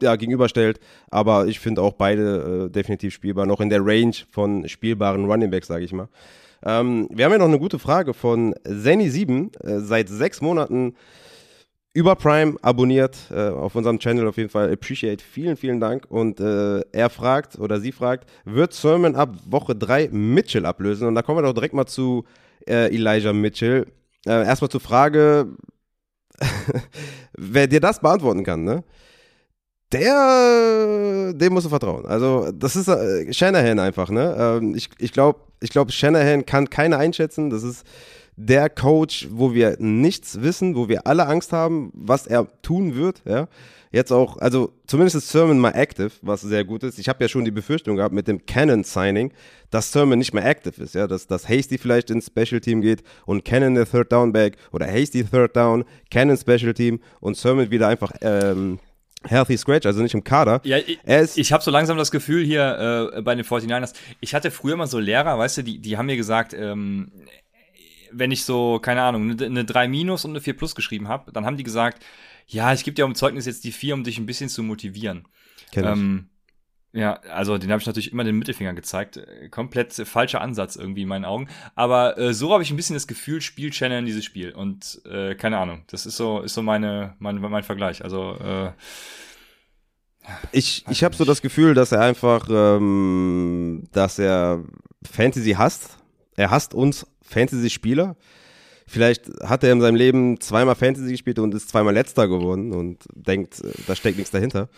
ja, 0.00 0.16
gegenüberstellt. 0.16 0.80
Aber 1.10 1.46
ich 1.46 1.58
finde 1.58 1.82
auch 1.82 1.94
beide 1.94 2.66
äh, 2.66 2.70
definitiv 2.70 3.14
spielbar. 3.14 3.46
Noch 3.46 3.60
in 3.60 3.68
der 3.68 3.84
Range 3.84 4.14
von 4.30 4.68
spielbaren 4.68 5.24
Running 5.24 5.50
Backs, 5.50 5.66
sage 5.66 5.84
ich 5.84 5.92
mal. 5.92 6.08
Ähm, 6.64 7.08
wir 7.12 7.24
haben 7.24 7.32
ja 7.32 7.38
noch 7.38 7.46
eine 7.46 7.58
gute 7.58 7.78
Frage 7.78 8.14
von 8.14 8.54
Zenny7. 8.64 9.64
Äh, 9.64 9.80
seit 9.80 10.08
sechs 10.08 10.40
Monaten 10.40 10.94
über 11.92 12.16
Prime 12.16 12.56
abonniert, 12.60 13.16
äh, 13.30 13.50
auf 13.50 13.76
unserem 13.76 14.00
Channel 14.00 14.26
auf 14.26 14.36
jeden 14.36 14.50
Fall. 14.50 14.72
Appreciate. 14.72 15.22
Vielen, 15.22 15.56
vielen 15.56 15.78
Dank. 15.78 16.06
Und 16.08 16.40
äh, 16.40 16.80
er 16.92 17.08
fragt 17.10 17.58
oder 17.58 17.80
sie 17.80 17.92
fragt, 17.92 18.28
wird 18.44 18.72
Sermon 18.72 19.14
ab 19.14 19.36
Woche 19.46 19.76
3 19.76 20.08
Mitchell 20.10 20.66
ablösen? 20.66 21.06
Und 21.06 21.14
da 21.14 21.22
kommen 21.22 21.38
wir 21.38 21.42
doch 21.42 21.54
direkt 21.54 21.74
mal 21.74 21.86
zu 21.86 22.24
äh, 22.66 22.92
Elijah 22.92 23.32
Mitchell. 23.32 23.86
Äh, 24.26 24.44
erstmal 24.44 24.70
zur 24.70 24.80
Frage, 24.80 25.54
wer 27.36 27.68
dir 27.68 27.80
das 27.80 28.00
beantworten 28.00 28.42
kann, 28.42 28.64
ne? 28.64 28.82
Der, 29.92 31.32
dem 31.34 31.52
musst 31.52 31.66
du 31.66 31.70
vertrauen. 31.70 32.04
Also, 32.06 32.50
das 32.52 32.74
ist 32.74 32.88
äh, 32.88 33.32
Shanahan 33.32 33.78
einfach, 33.78 34.10
ne? 34.10 34.36
Ähm, 34.38 34.74
ich 34.74 34.90
ich 34.98 35.12
glaube, 35.12 35.40
ich 35.60 35.70
glaub, 35.70 35.92
Shanahan 35.92 36.44
kann 36.44 36.68
keiner 36.68 36.98
einschätzen. 36.98 37.50
Das 37.50 37.62
ist 37.62 37.84
der 38.36 38.68
Coach, 38.68 39.28
wo 39.30 39.54
wir 39.54 39.76
nichts 39.78 40.42
wissen, 40.42 40.74
wo 40.74 40.88
wir 40.88 41.06
alle 41.06 41.26
Angst 41.26 41.52
haben, 41.52 41.90
was 41.94 42.26
er 42.26 42.48
tun 42.62 42.96
wird. 42.96 43.22
Ja? 43.24 43.48
Jetzt 43.92 44.10
auch, 44.10 44.38
also 44.38 44.72
zumindest 44.86 45.16
ist 45.16 45.28
Sermon 45.28 45.58
mal 45.58 45.70
active, 45.70 46.10
was 46.20 46.40
sehr 46.40 46.64
gut 46.64 46.82
ist. 46.82 46.98
Ich 46.98 47.08
habe 47.08 47.22
ja 47.22 47.28
schon 47.28 47.44
die 47.44 47.52
Befürchtung 47.52 47.96
gehabt 47.96 48.12
mit 48.12 48.26
dem 48.26 48.44
Cannon-Signing, 48.44 49.32
dass 49.70 49.92
Sermon 49.92 50.18
nicht 50.18 50.34
mehr 50.34 50.44
active 50.44 50.82
ist, 50.82 50.96
ja, 50.96 51.06
dass, 51.06 51.28
dass 51.28 51.48
Hasty 51.48 51.78
vielleicht 51.78 52.10
ins 52.10 52.26
Special 52.26 52.60
Team 52.60 52.80
geht 52.80 53.04
und 53.24 53.44
Cannon 53.44 53.74
der 53.76 53.88
Third 53.88 54.10
Down 54.10 54.32
Back 54.32 54.56
oder 54.72 54.86
Hasty 54.86 55.24
Third 55.24 55.54
Down, 55.54 55.84
Cannon 56.10 56.36
Special 56.36 56.74
Team 56.74 56.98
und 57.20 57.36
Sermon 57.36 57.70
wieder 57.70 57.86
einfach 57.86 58.12
ähm, 58.20 58.80
Healthy 59.26 59.56
Scratch, 59.56 59.86
also 59.86 60.02
nicht 60.02 60.14
im 60.14 60.24
Kader. 60.24 60.60
Ja, 60.64 60.78
ich, 60.78 60.98
ich 61.36 61.52
habe 61.52 61.62
so 61.62 61.70
langsam 61.70 61.96
das 61.96 62.10
Gefühl 62.10 62.44
hier 62.44 63.10
äh, 63.14 63.22
bei 63.22 63.34
den 63.34 63.44
49ers, 63.44 63.94
ich 64.20 64.34
hatte 64.34 64.50
früher 64.50 64.76
mal 64.76 64.86
so 64.86 64.98
Lehrer, 64.98 65.38
weißt 65.38 65.58
du, 65.58 65.62
die, 65.62 65.78
die 65.78 65.96
haben 65.96 66.06
mir 66.06 66.16
gesagt, 66.16 66.54
ähm, 66.54 67.10
wenn 68.12 68.30
ich 68.30 68.44
so, 68.44 68.78
keine 68.78 69.02
Ahnung, 69.02 69.30
eine, 69.30 69.44
eine 69.44 69.64
3 69.64 69.88
minus 69.88 70.24
und 70.24 70.32
eine 70.32 70.40
4 70.40 70.56
plus 70.56 70.74
geschrieben 70.74 71.08
habe, 71.08 71.32
dann 71.32 71.44
haben 71.46 71.56
die 71.56 71.64
gesagt, 71.64 72.04
ja, 72.46 72.72
ich 72.72 72.84
gebe 72.84 72.94
dir 72.94 73.04
im 73.04 73.14
Zeugnis 73.14 73.46
jetzt 73.46 73.64
die 73.64 73.72
4, 73.72 73.94
um 73.94 74.04
dich 74.04 74.18
ein 74.18 74.26
bisschen 74.26 74.48
zu 74.48 74.62
motivieren. 74.62 75.26
Kenn 75.72 75.84
ähm, 75.84 76.28
ja, 76.94 77.14
also 77.28 77.58
den 77.58 77.72
habe 77.72 77.80
ich 77.80 77.86
natürlich 77.86 78.12
immer 78.12 78.22
den 78.22 78.38
Mittelfinger 78.38 78.72
gezeigt. 78.72 79.20
Komplett 79.50 79.92
falscher 79.92 80.40
Ansatz 80.40 80.76
irgendwie 80.76 81.02
in 81.02 81.08
meinen 81.08 81.24
Augen. 81.24 81.48
Aber 81.74 82.16
äh, 82.18 82.32
so 82.32 82.52
habe 82.52 82.62
ich 82.62 82.70
ein 82.70 82.76
bisschen 82.76 82.94
das 82.94 83.08
Gefühl, 83.08 83.40
spielt 83.40 83.74
Shannon 83.74 84.06
dieses 84.06 84.24
Spiel. 84.24 84.52
Und 84.52 85.02
äh, 85.04 85.34
keine 85.34 85.58
Ahnung, 85.58 85.82
das 85.88 86.06
ist 86.06 86.16
so, 86.16 86.40
ist 86.40 86.54
so 86.54 86.62
meine, 86.62 87.14
mein, 87.18 87.40
mein 87.40 87.64
Vergleich. 87.64 88.04
Also 88.04 88.36
äh, 88.36 88.70
ich, 90.52 90.84
ich 90.88 91.02
habe 91.02 91.16
so 91.16 91.24
das 91.24 91.42
Gefühl, 91.42 91.74
dass 91.74 91.90
er 91.90 92.00
einfach, 92.00 92.48
ähm, 92.48 93.82
dass 93.90 94.20
er 94.20 94.62
Fantasy 95.02 95.52
hasst. 95.52 95.98
Er 96.36 96.52
hasst 96.52 96.74
uns 96.74 97.08
Fantasy-Spieler. 97.22 98.16
Vielleicht 98.86 99.30
hat 99.42 99.64
er 99.64 99.72
in 99.72 99.80
seinem 99.80 99.96
Leben 99.96 100.40
zweimal 100.40 100.76
Fantasy 100.76 101.10
gespielt 101.10 101.40
und 101.40 101.54
ist 101.54 101.70
zweimal 101.70 101.94
letzter 101.94 102.28
geworden 102.28 102.72
und 102.72 103.04
denkt, 103.14 103.64
äh, 103.64 103.72
da 103.88 103.96
steckt 103.96 104.16
nichts 104.16 104.30
dahinter. 104.30 104.68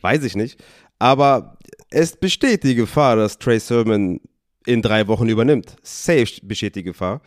Weiß 0.00 0.22
ich 0.22 0.36
nicht. 0.36 0.62
Aber 0.98 1.58
es 1.90 2.16
besteht 2.16 2.64
die 2.64 2.74
Gefahr, 2.74 3.16
dass 3.16 3.38
Trey 3.38 3.60
Sermon 3.60 4.20
in 4.66 4.82
drei 4.82 5.06
Wochen 5.06 5.28
übernimmt. 5.28 5.76
Safe 5.82 6.26
besteht 6.42 6.76
die 6.76 6.82
Gefahr. 6.82 7.20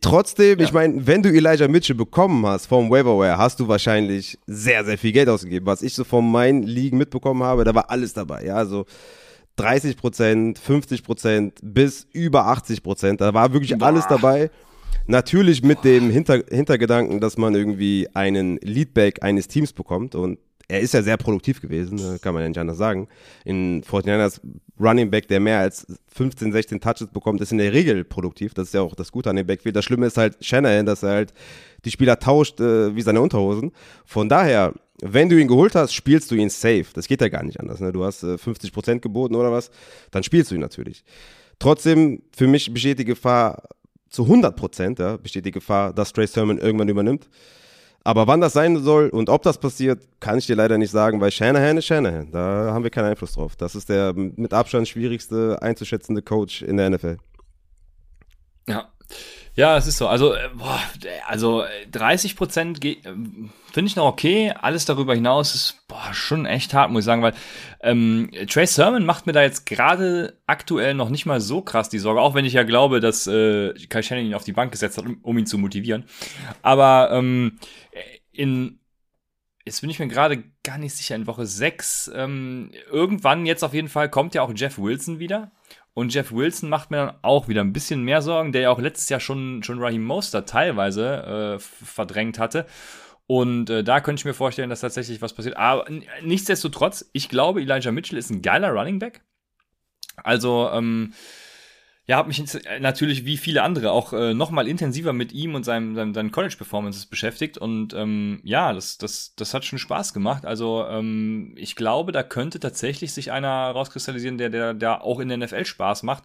Trotzdem, 0.00 0.58
ja. 0.58 0.64
ich 0.64 0.72
meine, 0.72 1.06
wenn 1.06 1.22
du 1.22 1.28
Elijah 1.28 1.68
Mitchell 1.68 1.94
bekommen 1.94 2.44
hast 2.44 2.66
vom 2.66 2.90
Waiverware, 2.90 3.38
hast 3.38 3.60
du 3.60 3.68
wahrscheinlich 3.68 4.36
sehr, 4.46 4.84
sehr 4.84 4.98
viel 4.98 5.12
Geld 5.12 5.28
ausgegeben. 5.28 5.64
Was 5.66 5.82
ich 5.82 5.94
so 5.94 6.02
von 6.02 6.28
meinen 6.28 6.64
Ligen 6.64 6.98
mitbekommen 6.98 7.44
habe, 7.44 7.62
da 7.64 7.74
war 7.74 7.88
alles 7.88 8.12
dabei. 8.12 8.44
Ja, 8.44 8.56
also 8.56 8.84
30 9.56 9.96
Prozent, 9.96 10.58
50 10.58 11.04
Prozent 11.04 11.58
bis 11.62 12.06
über 12.12 12.46
80 12.46 12.82
Prozent. 12.82 13.20
Da 13.20 13.32
war 13.32 13.52
wirklich 13.52 13.78
Boah. 13.78 13.86
alles 13.86 14.06
dabei. 14.08 14.50
Natürlich 15.06 15.62
mit 15.62 15.82
Boah. 15.82 15.88
dem 15.88 16.10
Hinter 16.10 16.42
Hintergedanken, 16.50 17.20
dass 17.20 17.36
man 17.36 17.54
irgendwie 17.54 18.08
einen 18.12 18.56
Leadback 18.58 19.22
eines 19.22 19.46
Teams 19.46 19.72
bekommt 19.72 20.16
und 20.16 20.38
er 20.70 20.80
ist 20.80 20.94
ja 20.94 21.02
sehr 21.02 21.16
produktiv 21.16 21.60
gewesen, 21.60 21.98
äh, 21.98 22.18
kann 22.18 22.32
man 22.32 22.42
ja 22.42 22.48
nicht 22.48 22.58
anders 22.58 22.78
sagen. 22.78 23.08
In 23.44 23.82
49ers 23.82 24.40
Running 24.78 25.10
Back, 25.10 25.28
der 25.28 25.40
mehr 25.40 25.58
als 25.58 25.86
15, 26.14 26.52
16 26.52 26.80
Touches 26.80 27.08
bekommt, 27.08 27.40
ist 27.40 27.52
in 27.52 27.58
der 27.58 27.72
Regel 27.72 28.04
produktiv. 28.04 28.54
Das 28.54 28.68
ist 28.68 28.74
ja 28.74 28.80
auch 28.80 28.94
das 28.94 29.12
Gute 29.12 29.30
an 29.30 29.36
dem 29.36 29.46
Backfield. 29.46 29.76
Das 29.76 29.84
Schlimme 29.84 30.06
ist 30.06 30.16
halt 30.16 30.36
Shanahan, 30.40 30.86
dass 30.86 31.02
er 31.02 31.10
halt 31.10 31.34
die 31.84 31.90
Spieler 31.90 32.18
tauscht 32.18 32.60
äh, 32.60 32.94
wie 32.94 33.02
seine 33.02 33.20
Unterhosen. 33.20 33.72
Von 34.04 34.28
daher, 34.28 34.72
wenn 35.02 35.28
du 35.28 35.38
ihn 35.40 35.48
geholt 35.48 35.74
hast, 35.74 35.92
spielst 35.92 36.30
du 36.30 36.34
ihn 36.34 36.50
safe. 36.50 36.86
Das 36.94 37.08
geht 37.08 37.20
ja 37.20 37.28
gar 37.28 37.42
nicht 37.42 37.58
anders. 37.58 37.80
Ne? 37.80 37.92
Du 37.92 38.04
hast 38.04 38.22
äh, 38.22 38.34
50% 38.34 39.00
geboten 39.00 39.34
oder 39.34 39.50
was, 39.50 39.70
dann 40.10 40.22
spielst 40.22 40.50
du 40.50 40.54
ihn 40.54 40.60
natürlich. 40.60 41.04
Trotzdem, 41.58 42.22
für 42.34 42.46
mich 42.46 42.72
besteht 42.72 42.98
die 42.98 43.04
Gefahr 43.04 43.64
zu 44.08 44.24
100%, 44.24 45.00
ja, 45.00 45.16
besteht 45.16 45.44
die 45.46 45.50
Gefahr, 45.50 45.92
dass 45.92 46.12
Trey 46.12 46.26
Sermon 46.26 46.58
irgendwann 46.58 46.88
übernimmt. 46.88 47.28
Aber 48.02 48.26
wann 48.26 48.40
das 48.40 48.54
sein 48.54 48.82
soll 48.82 49.08
und 49.10 49.28
ob 49.28 49.42
das 49.42 49.58
passiert, 49.58 50.00
kann 50.20 50.38
ich 50.38 50.46
dir 50.46 50.56
leider 50.56 50.78
nicht 50.78 50.90
sagen, 50.90 51.20
weil 51.20 51.30
Shanahan 51.30 51.76
ist 51.76 51.86
Shanahan. 51.86 52.30
Da 52.30 52.70
haben 52.72 52.82
wir 52.82 52.90
keinen 52.90 53.10
Einfluss 53.10 53.34
drauf. 53.34 53.56
Das 53.56 53.74
ist 53.74 53.88
der 53.88 54.14
mit 54.14 54.54
Abstand 54.54 54.88
schwierigste 54.88 55.58
einzuschätzende 55.60 56.22
Coach 56.22 56.62
in 56.62 56.78
der 56.78 56.88
NFL. 56.90 57.18
Ja. 58.66 58.88
Ja, 59.56 59.76
es 59.76 59.86
ist 59.86 59.98
so. 59.98 60.06
Also, 60.06 60.32
äh, 60.32 60.48
boah, 60.54 60.80
also 61.26 61.64
30 61.90 62.32
äh, 62.32 62.34
Prozent 62.34 62.84
äh, 62.84 62.96
finde 63.72 63.88
ich 63.88 63.96
noch 63.96 64.06
okay. 64.06 64.54
Alles 64.58 64.84
darüber 64.84 65.14
hinaus 65.14 65.54
ist 65.54 65.86
boah, 65.88 66.14
schon 66.14 66.46
echt 66.46 66.72
hart, 66.72 66.90
muss 66.90 67.00
ich 67.00 67.06
sagen, 67.06 67.22
weil 67.22 67.34
ähm, 67.82 68.30
Trey 68.48 68.66
Sermon 68.66 69.04
macht 69.04 69.26
mir 69.26 69.32
da 69.32 69.42
jetzt 69.42 69.66
gerade 69.66 70.34
aktuell 70.46 70.94
noch 70.94 71.10
nicht 71.10 71.26
mal 71.26 71.40
so 71.40 71.62
krass 71.62 71.88
die 71.88 71.98
Sorge, 71.98 72.20
auch 72.20 72.34
wenn 72.34 72.44
ich 72.44 72.52
ja 72.52 72.62
glaube, 72.62 73.00
dass 73.00 73.26
äh, 73.26 73.74
Kai 73.88 74.02
Shannon 74.02 74.24
ihn 74.24 74.34
auf 74.34 74.44
die 74.44 74.52
Bank 74.52 74.70
gesetzt 74.70 74.98
hat, 74.98 75.04
um, 75.04 75.18
um 75.22 75.36
ihn 75.36 75.46
zu 75.46 75.58
motivieren. 75.58 76.04
Aber 76.62 77.10
ähm, 77.12 77.58
in 78.32 78.80
Jetzt 79.66 79.82
bin 79.82 79.90
ich 79.90 79.98
mir 79.98 80.08
gerade 80.08 80.42
gar 80.64 80.78
nicht 80.78 80.94
sicher, 80.94 81.14
in 81.14 81.26
Woche 81.26 81.44
6. 81.44 82.10
Ähm, 82.14 82.72
irgendwann 82.90 83.44
jetzt 83.44 83.62
auf 83.62 83.74
jeden 83.74 83.88
Fall 83.88 84.08
kommt 84.08 84.34
ja 84.34 84.42
auch 84.42 84.52
Jeff 84.54 84.78
Wilson 84.78 85.18
wieder. 85.18 85.52
Und 85.92 86.14
Jeff 86.14 86.32
Wilson 86.32 86.70
macht 86.70 86.90
mir 86.90 86.96
dann 86.96 87.16
auch 87.22 87.46
wieder 87.46 87.60
ein 87.60 87.72
bisschen 87.72 88.02
mehr 88.02 88.22
Sorgen, 88.22 88.52
der 88.52 88.62
ja 88.62 88.70
auch 88.70 88.78
letztes 88.78 89.08
Jahr 89.10 89.20
schon, 89.20 89.62
schon 89.62 89.78
Raheem 89.78 90.02
Mostert 90.02 90.48
teilweise 90.48 91.58
äh, 91.58 91.58
verdrängt 91.58 92.38
hatte. 92.38 92.66
Und 93.26 93.70
äh, 93.70 93.84
da 93.84 94.00
könnte 94.00 94.20
ich 94.20 94.24
mir 94.24 94.34
vorstellen, 94.34 94.70
dass 94.70 94.80
tatsächlich 94.80 95.20
was 95.20 95.34
passiert. 95.34 95.56
Aber 95.56 95.86
nichtsdestotrotz, 96.22 97.10
ich 97.12 97.28
glaube, 97.28 97.60
Elijah 97.60 97.92
Mitchell 97.92 98.18
ist 98.18 98.30
ein 98.30 98.42
geiler 98.42 98.70
Running 98.70 98.98
Back. 98.98 99.22
Also, 100.16 100.70
ähm, 100.72 101.12
ja, 102.10 102.16
habe 102.16 102.26
mich 102.26 102.40
äh, 102.66 102.80
natürlich 102.80 103.24
wie 103.24 103.36
viele 103.36 103.62
andere 103.62 103.92
auch 103.92 104.12
äh, 104.12 104.34
noch 104.34 104.50
mal 104.50 104.66
intensiver 104.66 105.12
mit 105.12 105.30
ihm 105.30 105.54
und 105.54 105.62
seinem, 105.62 105.94
seinem, 105.94 106.12
seinen 106.12 106.32
College-Performances 106.32 107.06
beschäftigt 107.06 107.56
und 107.56 107.94
ähm, 107.94 108.40
ja, 108.42 108.72
das, 108.72 108.98
das, 108.98 109.32
das 109.36 109.54
hat 109.54 109.64
schon 109.64 109.78
Spaß 109.78 110.12
gemacht. 110.12 110.44
Also 110.44 110.84
ähm, 110.88 111.54
ich 111.56 111.76
glaube, 111.76 112.10
da 112.10 112.24
könnte 112.24 112.58
tatsächlich 112.58 113.12
sich 113.12 113.30
einer 113.30 113.70
rauskristallisieren, 113.70 114.38
der, 114.38 114.48
der, 114.48 114.74
der 114.74 115.04
auch 115.04 115.20
in 115.20 115.28
der 115.28 115.38
NFL 115.38 115.64
Spaß 115.64 116.02
macht. 116.02 116.24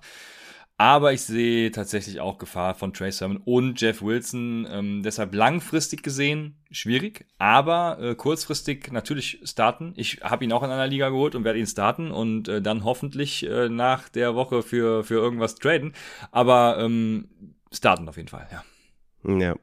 Aber 0.77 1.13
ich 1.13 1.21
sehe 1.21 1.71
tatsächlich 1.71 2.19
auch 2.19 2.37
Gefahr 2.37 2.75
von 2.75 2.93
Trey 2.93 3.09
Sermon 3.09 3.37
und 3.37 3.79
Jeff 3.79 4.01
Wilson. 4.01 4.67
Ähm, 4.69 5.03
deshalb 5.03 5.33
langfristig 5.33 6.03
gesehen 6.03 6.57
schwierig, 6.69 7.25
aber 7.37 7.97
äh, 8.01 8.15
kurzfristig 8.15 8.91
natürlich 8.91 9.39
starten. 9.45 9.93
Ich 9.95 10.19
habe 10.21 10.43
ihn 10.43 10.51
auch 10.51 10.63
in 10.63 10.69
einer 10.69 10.87
Liga 10.87 11.09
geholt 11.09 11.33
und 11.33 11.45
werde 11.45 11.59
ihn 11.59 11.67
starten 11.67 12.11
und 12.11 12.49
äh, 12.49 12.61
dann 12.61 12.83
hoffentlich 12.83 13.45
äh, 13.45 13.69
nach 13.69 14.09
der 14.09 14.35
Woche 14.35 14.63
für, 14.63 15.05
für 15.05 15.15
irgendwas 15.15 15.55
traden. 15.55 15.93
Aber 16.31 16.77
ähm, 16.79 17.29
starten 17.71 18.09
auf 18.09 18.17
jeden 18.17 18.29
Fall, 18.29 18.47
ja. 18.51 19.39
Ja. 19.39 19.55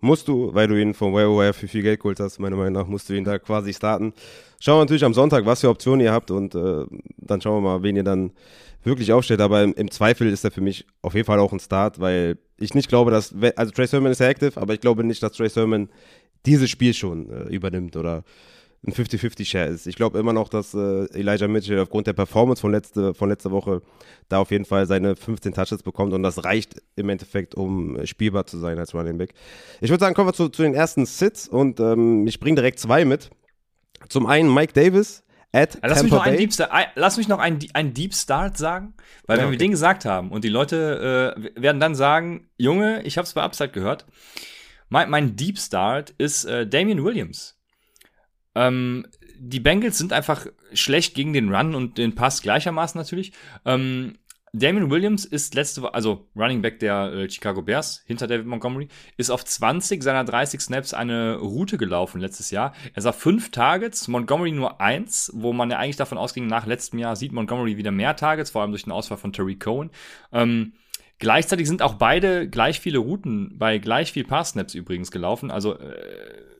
Musst 0.00 0.28
du, 0.28 0.52
weil 0.52 0.66
du 0.66 0.78
ihn 0.78 0.94
von 0.94 1.12
WoW 1.12 1.56
für 1.56 1.68
viel 1.68 1.82
Geld 1.82 2.00
geholt 2.00 2.20
hast, 2.20 2.40
meiner 2.40 2.56
Meinung 2.56 2.72
nach, 2.72 2.86
musst 2.86 3.08
du 3.08 3.14
ihn 3.14 3.24
da 3.24 3.38
quasi 3.38 3.72
starten. 3.72 4.12
Schauen 4.60 4.78
wir 4.78 4.80
natürlich 4.80 5.04
am 5.04 5.14
Sonntag, 5.14 5.46
was 5.46 5.60
für 5.60 5.68
Optionen 5.68 6.00
ihr 6.00 6.12
habt 6.12 6.30
und 6.30 6.54
äh, 6.54 6.84
dann 7.16 7.40
schauen 7.40 7.62
wir 7.62 7.70
mal, 7.70 7.82
wen 7.82 7.96
ihr 7.96 8.04
dann 8.04 8.32
wirklich 8.84 9.12
aufstellt. 9.12 9.40
Aber 9.40 9.62
im, 9.62 9.72
im, 9.74 9.90
Zweifel 9.90 10.28
ist 10.28 10.44
er 10.44 10.50
für 10.50 10.60
mich 10.60 10.86
auf 11.02 11.14
jeden 11.14 11.26
Fall 11.26 11.38
auch 11.38 11.52
ein 11.52 11.60
Start, 11.60 12.00
weil 12.00 12.38
ich 12.58 12.74
nicht 12.74 12.88
glaube, 12.88 13.10
dass, 13.10 13.34
also 13.56 13.72
Trey 13.72 13.86
Sermon 13.86 14.12
ist 14.12 14.20
ja 14.20 14.28
active, 14.28 14.60
aber 14.60 14.74
ich 14.74 14.80
glaube 14.80 15.04
nicht, 15.04 15.22
dass 15.22 15.32
Trey 15.32 15.48
Sermon 15.48 15.88
dieses 16.46 16.70
Spiel 16.70 16.94
schon 16.94 17.30
äh, 17.30 17.54
übernimmt 17.54 17.96
oder 17.96 18.24
ein 18.84 18.92
50-50-Share 18.92 19.68
ist. 19.68 19.86
Ich 19.86 19.94
glaube 19.94 20.18
immer 20.18 20.32
noch, 20.32 20.48
dass 20.48 20.74
äh, 20.74 21.04
Elijah 21.12 21.46
Mitchell 21.46 21.78
aufgrund 21.78 22.08
der 22.08 22.14
Performance 22.14 22.60
von, 22.60 22.72
letzte, 22.72 23.14
von 23.14 23.28
letzter 23.28 23.52
Woche 23.52 23.80
da 24.28 24.38
auf 24.38 24.50
jeden 24.50 24.64
Fall 24.64 24.86
seine 24.86 25.14
15 25.14 25.54
Touches 25.54 25.84
bekommt 25.84 26.12
und 26.12 26.24
das 26.24 26.44
reicht 26.44 26.82
im 26.96 27.08
Endeffekt, 27.08 27.54
um 27.54 27.96
äh, 27.96 28.06
spielbar 28.06 28.46
zu 28.46 28.58
sein 28.58 28.78
als 28.78 28.92
Running 28.92 29.18
Back. 29.18 29.34
Ich 29.80 29.90
würde 29.90 30.00
sagen, 30.00 30.16
kommen 30.16 30.28
wir 30.28 30.34
zu, 30.34 30.48
zu 30.48 30.62
den 30.62 30.74
ersten 30.74 31.06
Sits 31.06 31.46
und 31.46 31.78
ähm, 31.78 32.26
ich 32.26 32.40
bringe 32.40 32.56
direkt 32.56 32.80
zwei 32.80 33.04
mit. 33.04 33.30
Zum 34.08 34.26
einen 34.26 34.52
Mike 34.52 34.72
Davis, 34.72 35.22
At 35.54 35.78
lass, 35.82 36.02
mich 36.02 36.10
noch 36.10 36.24
einen 36.24 36.38
Deep 36.38 36.52
Start, 36.54 36.88
lass 36.94 37.18
mich 37.18 37.28
noch 37.28 37.38
einen, 37.38 37.58
einen 37.74 37.92
Deep 37.92 38.14
Start 38.14 38.56
sagen, 38.56 38.94
weil 39.26 39.36
ja, 39.36 39.42
wenn 39.42 39.48
okay. 39.48 39.58
wir 39.58 39.58
den 39.58 39.70
gesagt 39.72 40.06
haben 40.06 40.30
und 40.30 40.44
die 40.44 40.48
Leute 40.48 41.36
äh, 41.36 41.60
werden 41.60 41.78
dann 41.78 41.94
sagen, 41.94 42.48
Junge, 42.56 43.02
ich 43.02 43.18
habe 43.18 43.26
es 43.26 43.34
bei 43.34 43.42
Upside 43.42 43.68
gehört, 43.68 44.06
mein, 44.88 45.10
mein 45.10 45.36
Deep 45.36 45.58
Start 45.58 46.14
ist 46.16 46.46
äh, 46.46 46.66
Damian 46.66 47.04
Williams. 47.04 47.58
Ähm, 48.54 49.06
die 49.38 49.60
Bengals 49.60 49.98
sind 49.98 50.12
einfach 50.12 50.46
schlecht 50.72 51.14
gegen 51.14 51.32
den 51.32 51.54
Run 51.54 51.74
und 51.74 51.98
den 51.98 52.14
Pass 52.14 52.42
gleichermaßen 52.42 52.98
natürlich. 52.98 53.32
Ähm, 53.66 54.18
Damon 54.54 54.90
Williams 54.90 55.24
ist 55.24 55.54
letzte 55.54 55.80
Woche, 55.80 55.94
also 55.94 56.28
Running 56.36 56.60
Back 56.60 56.78
der 56.78 57.10
äh, 57.10 57.30
Chicago 57.30 57.62
Bears 57.62 58.02
hinter 58.06 58.26
David 58.26 58.44
Montgomery, 58.44 58.88
ist 59.16 59.30
auf 59.30 59.46
20 59.46 60.02
seiner 60.02 60.24
30 60.24 60.60
Snaps 60.60 60.92
eine 60.92 61.36
Route 61.36 61.78
gelaufen 61.78 62.20
letztes 62.20 62.50
Jahr. 62.50 62.74
Er 62.92 63.00
sah 63.00 63.12
fünf 63.12 63.50
Targets, 63.50 64.08
Montgomery 64.08 64.52
nur 64.52 64.78
eins, 64.78 65.30
wo 65.34 65.54
man 65.54 65.70
ja 65.70 65.78
eigentlich 65.78 65.96
davon 65.96 66.18
ausging, 66.18 66.48
nach 66.48 66.66
letztem 66.66 66.98
Jahr 66.98 67.16
sieht 67.16 67.32
Montgomery 67.32 67.78
wieder 67.78 67.92
mehr 67.92 68.14
Targets, 68.14 68.50
vor 68.50 68.60
allem 68.60 68.72
durch 68.72 68.84
den 68.84 68.92
Ausfall 68.92 69.16
von 69.16 69.32
Terry 69.32 69.56
Cohen. 69.56 69.90
Ähm, 70.32 70.74
gleichzeitig 71.18 71.66
sind 71.66 71.80
auch 71.80 71.94
beide 71.94 72.46
gleich 72.46 72.78
viele 72.78 72.98
Routen 72.98 73.56
bei 73.56 73.78
gleich 73.78 74.12
viel 74.12 74.24
Pass-Snaps 74.24 74.74
übrigens 74.74 75.10
gelaufen. 75.10 75.50
Also 75.50 75.78
äh, 75.78 76.51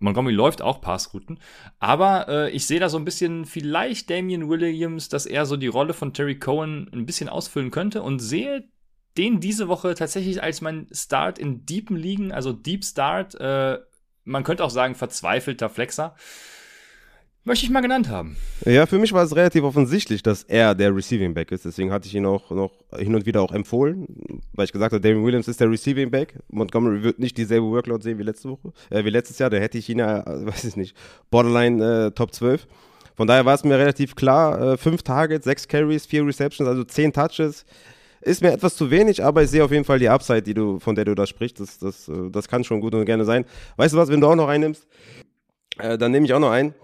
Montgomery 0.00 0.34
läuft 0.34 0.62
auch 0.62 0.80
Passrouten. 0.80 1.38
Aber 1.78 2.28
äh, 2.28 2.50
ich 2.50 2.66
sehe 2.66 2.80
da 2.80 2.88
so 2.88 2.98
ein 2.98 3.04
bisschen 3.04 3.44
vielleicht 3.44 4.10
Damian 4.10 4.48
Williams, 4.48 5.08
dass 5.08 5.26
er 5.26 5.46
so 5.46 5.56
die 5.56 5.68
Rolle 5.68 5.94
von 5.94 6.12
Terry 6.12 6.38
Cohen 6.38 6.90
ein 6.92 7.06
bisschen 7.06 7.28
ausfüllen 7.28 7.70
könnte 7.70 8.02
und 8.02 8.18
sehe 8.18 8.68
den 9.16 9.40
diese 9.40 9.68
Woche 9.68 9.94
tatsächlich 9.94 10.42
als 10.42 10.60
mein 10.60 10.88
Start 10.92 11.38
in 11.38 11.66
deepen 11.66 11.96
Ligen, 11.96 12.32
also 12.32 12.52
Deep 12.52 12.84
Start. 12.84 13.34
Äh, 13.34 13.78
man 14.24 14.44
könnte 14.44 14.64
auch 14.64 14.70
sagen 14.70 14.94
verzweifelter 14.94 15.68
Flexer 15.68 16.14
möchte 17.44 17.64
ich 17.64 17.70
mal 17.70 17.80
genannt 17.80 18.08
haben. 18.08 18.36
Ja, 18.64 18.86
für 18.86 18.98
mich 18.98 19.12
war 19.12 19.24
es 19.24 19.34
relativ 19.34 19.62
offensichtlich, 19.64 20.22
dass 20.22 20.42
er 20.44 20.74
der 20.74 20.94
Receiving 20.94 21.34
Back 21.34 21.52
ist. 21.52 21.64
Deswegen 21.64 21.90
hatte 21.90 22.06
ich 22.06 22.14
ihn 22.14 22.26
auch 22.26 22.50
noch 22.50 22.72
hin 22.96 23.14
und 23.14 23.26
wieder 23.26 23.42
auch 23.42 23.52
empfohlen, 23.52 24.06
weil 24.52 24.64
ich 24.64 24.72
gesagt 24.72 24.92
habe, 24.92 25.00
Damien 25.00 25.24
Williams 25.24 25.48
ist 25.48 25.60
der 25.60 25.70
Receiving 25.70 26.10
Back. 26.10 26.38
Montgomery 26.48 27.02
wird 27.02 27.18
nicht 27.18 27.36
dieselbe 27.36 27.66
Workload 27.66 28.02
sehen 28.02 28.18
wie 28.18 28.22
letzte 28.22 28.50
Woche, 28.50 28.72
äh, 28.90 29.04
wie 29.04 29.10
letztes 29.10 29.38
Jahr. 29.38 29.50
Da 29.50 29.56
hätte 29.56 29.78
ich 29.78 29.88
ihn 29.88 29.98
ja, 29.98 30.20
äh, 30.20 30.46
weiß 30.46 30.64
ich 30.64 30.76
nicht, 30.76 30.96
Borderline 31.30 32.06
äh, 32.06 32.10
Top 32.10 32.34
12. 32.34 32.66
Von 33.16 33.26
daher 33.26 33.44
war 33.44 33.54
es 33.54 33.64
mir 33.64 33.76
relativ 33.78 34.14
klar, 34.14 34.60
äh, 34.60 34.76
fünf 34.76 35.02
Targets, 35.02 35.44
sechs 35.44 35.68
Carries, 35.68 36.06
vier 36.06 36.24
Receptions, 36.24 36.68
also 36.68 36.84
zehn 36.84 37.12
Touches. 37.12 37.64
Ist 38.22 38.42
mir 38.42 38.52
etwas 38.52 38.76
zu 38.76 38.90
wenig, 38.90 39.24
aber 39.24 39.42
ich 39.42 39.50
sehe 39.50 39.64
auf 39.64 39.70
jeden 39.72 39.84
Fall 39.84 39.98
die 39.98 40.08
Upside, 40.08 40.42
die 40.42 40.52
du, 40.52 40.78
von 40.78 40.94
der 40.94 41.06
du 41.06 41.14
da 41.14 41.26
sprichst. 41.26 41.58
Das, 41.58 41.78
das, 41.78 42.08
äh, 42.08 42.30
das 42.30 42.48
kann 42.48 42.64
schon 42.64 42.80
gut 42.80 42.94
und 42.94 43.04
gerne 43.04 43.24
sein. 43.24 43.44
Weißt 43.76 43.94
du 43.94 43.98
was, 43.98 44.10
wenn 44.10 44.20
du 44.20 44.26
auch 44.26 44.36
noch 44.36 44.48
einen 44.48 44.64
nimmst, 44.64 44.86
äh, 45.78 45.96
dann 45.96 46.12
nehme 46.12 46.26
ich 46.26 46.32
auch 46.34 46.38
noch 46.38 46.50
einen. 46.50 46.74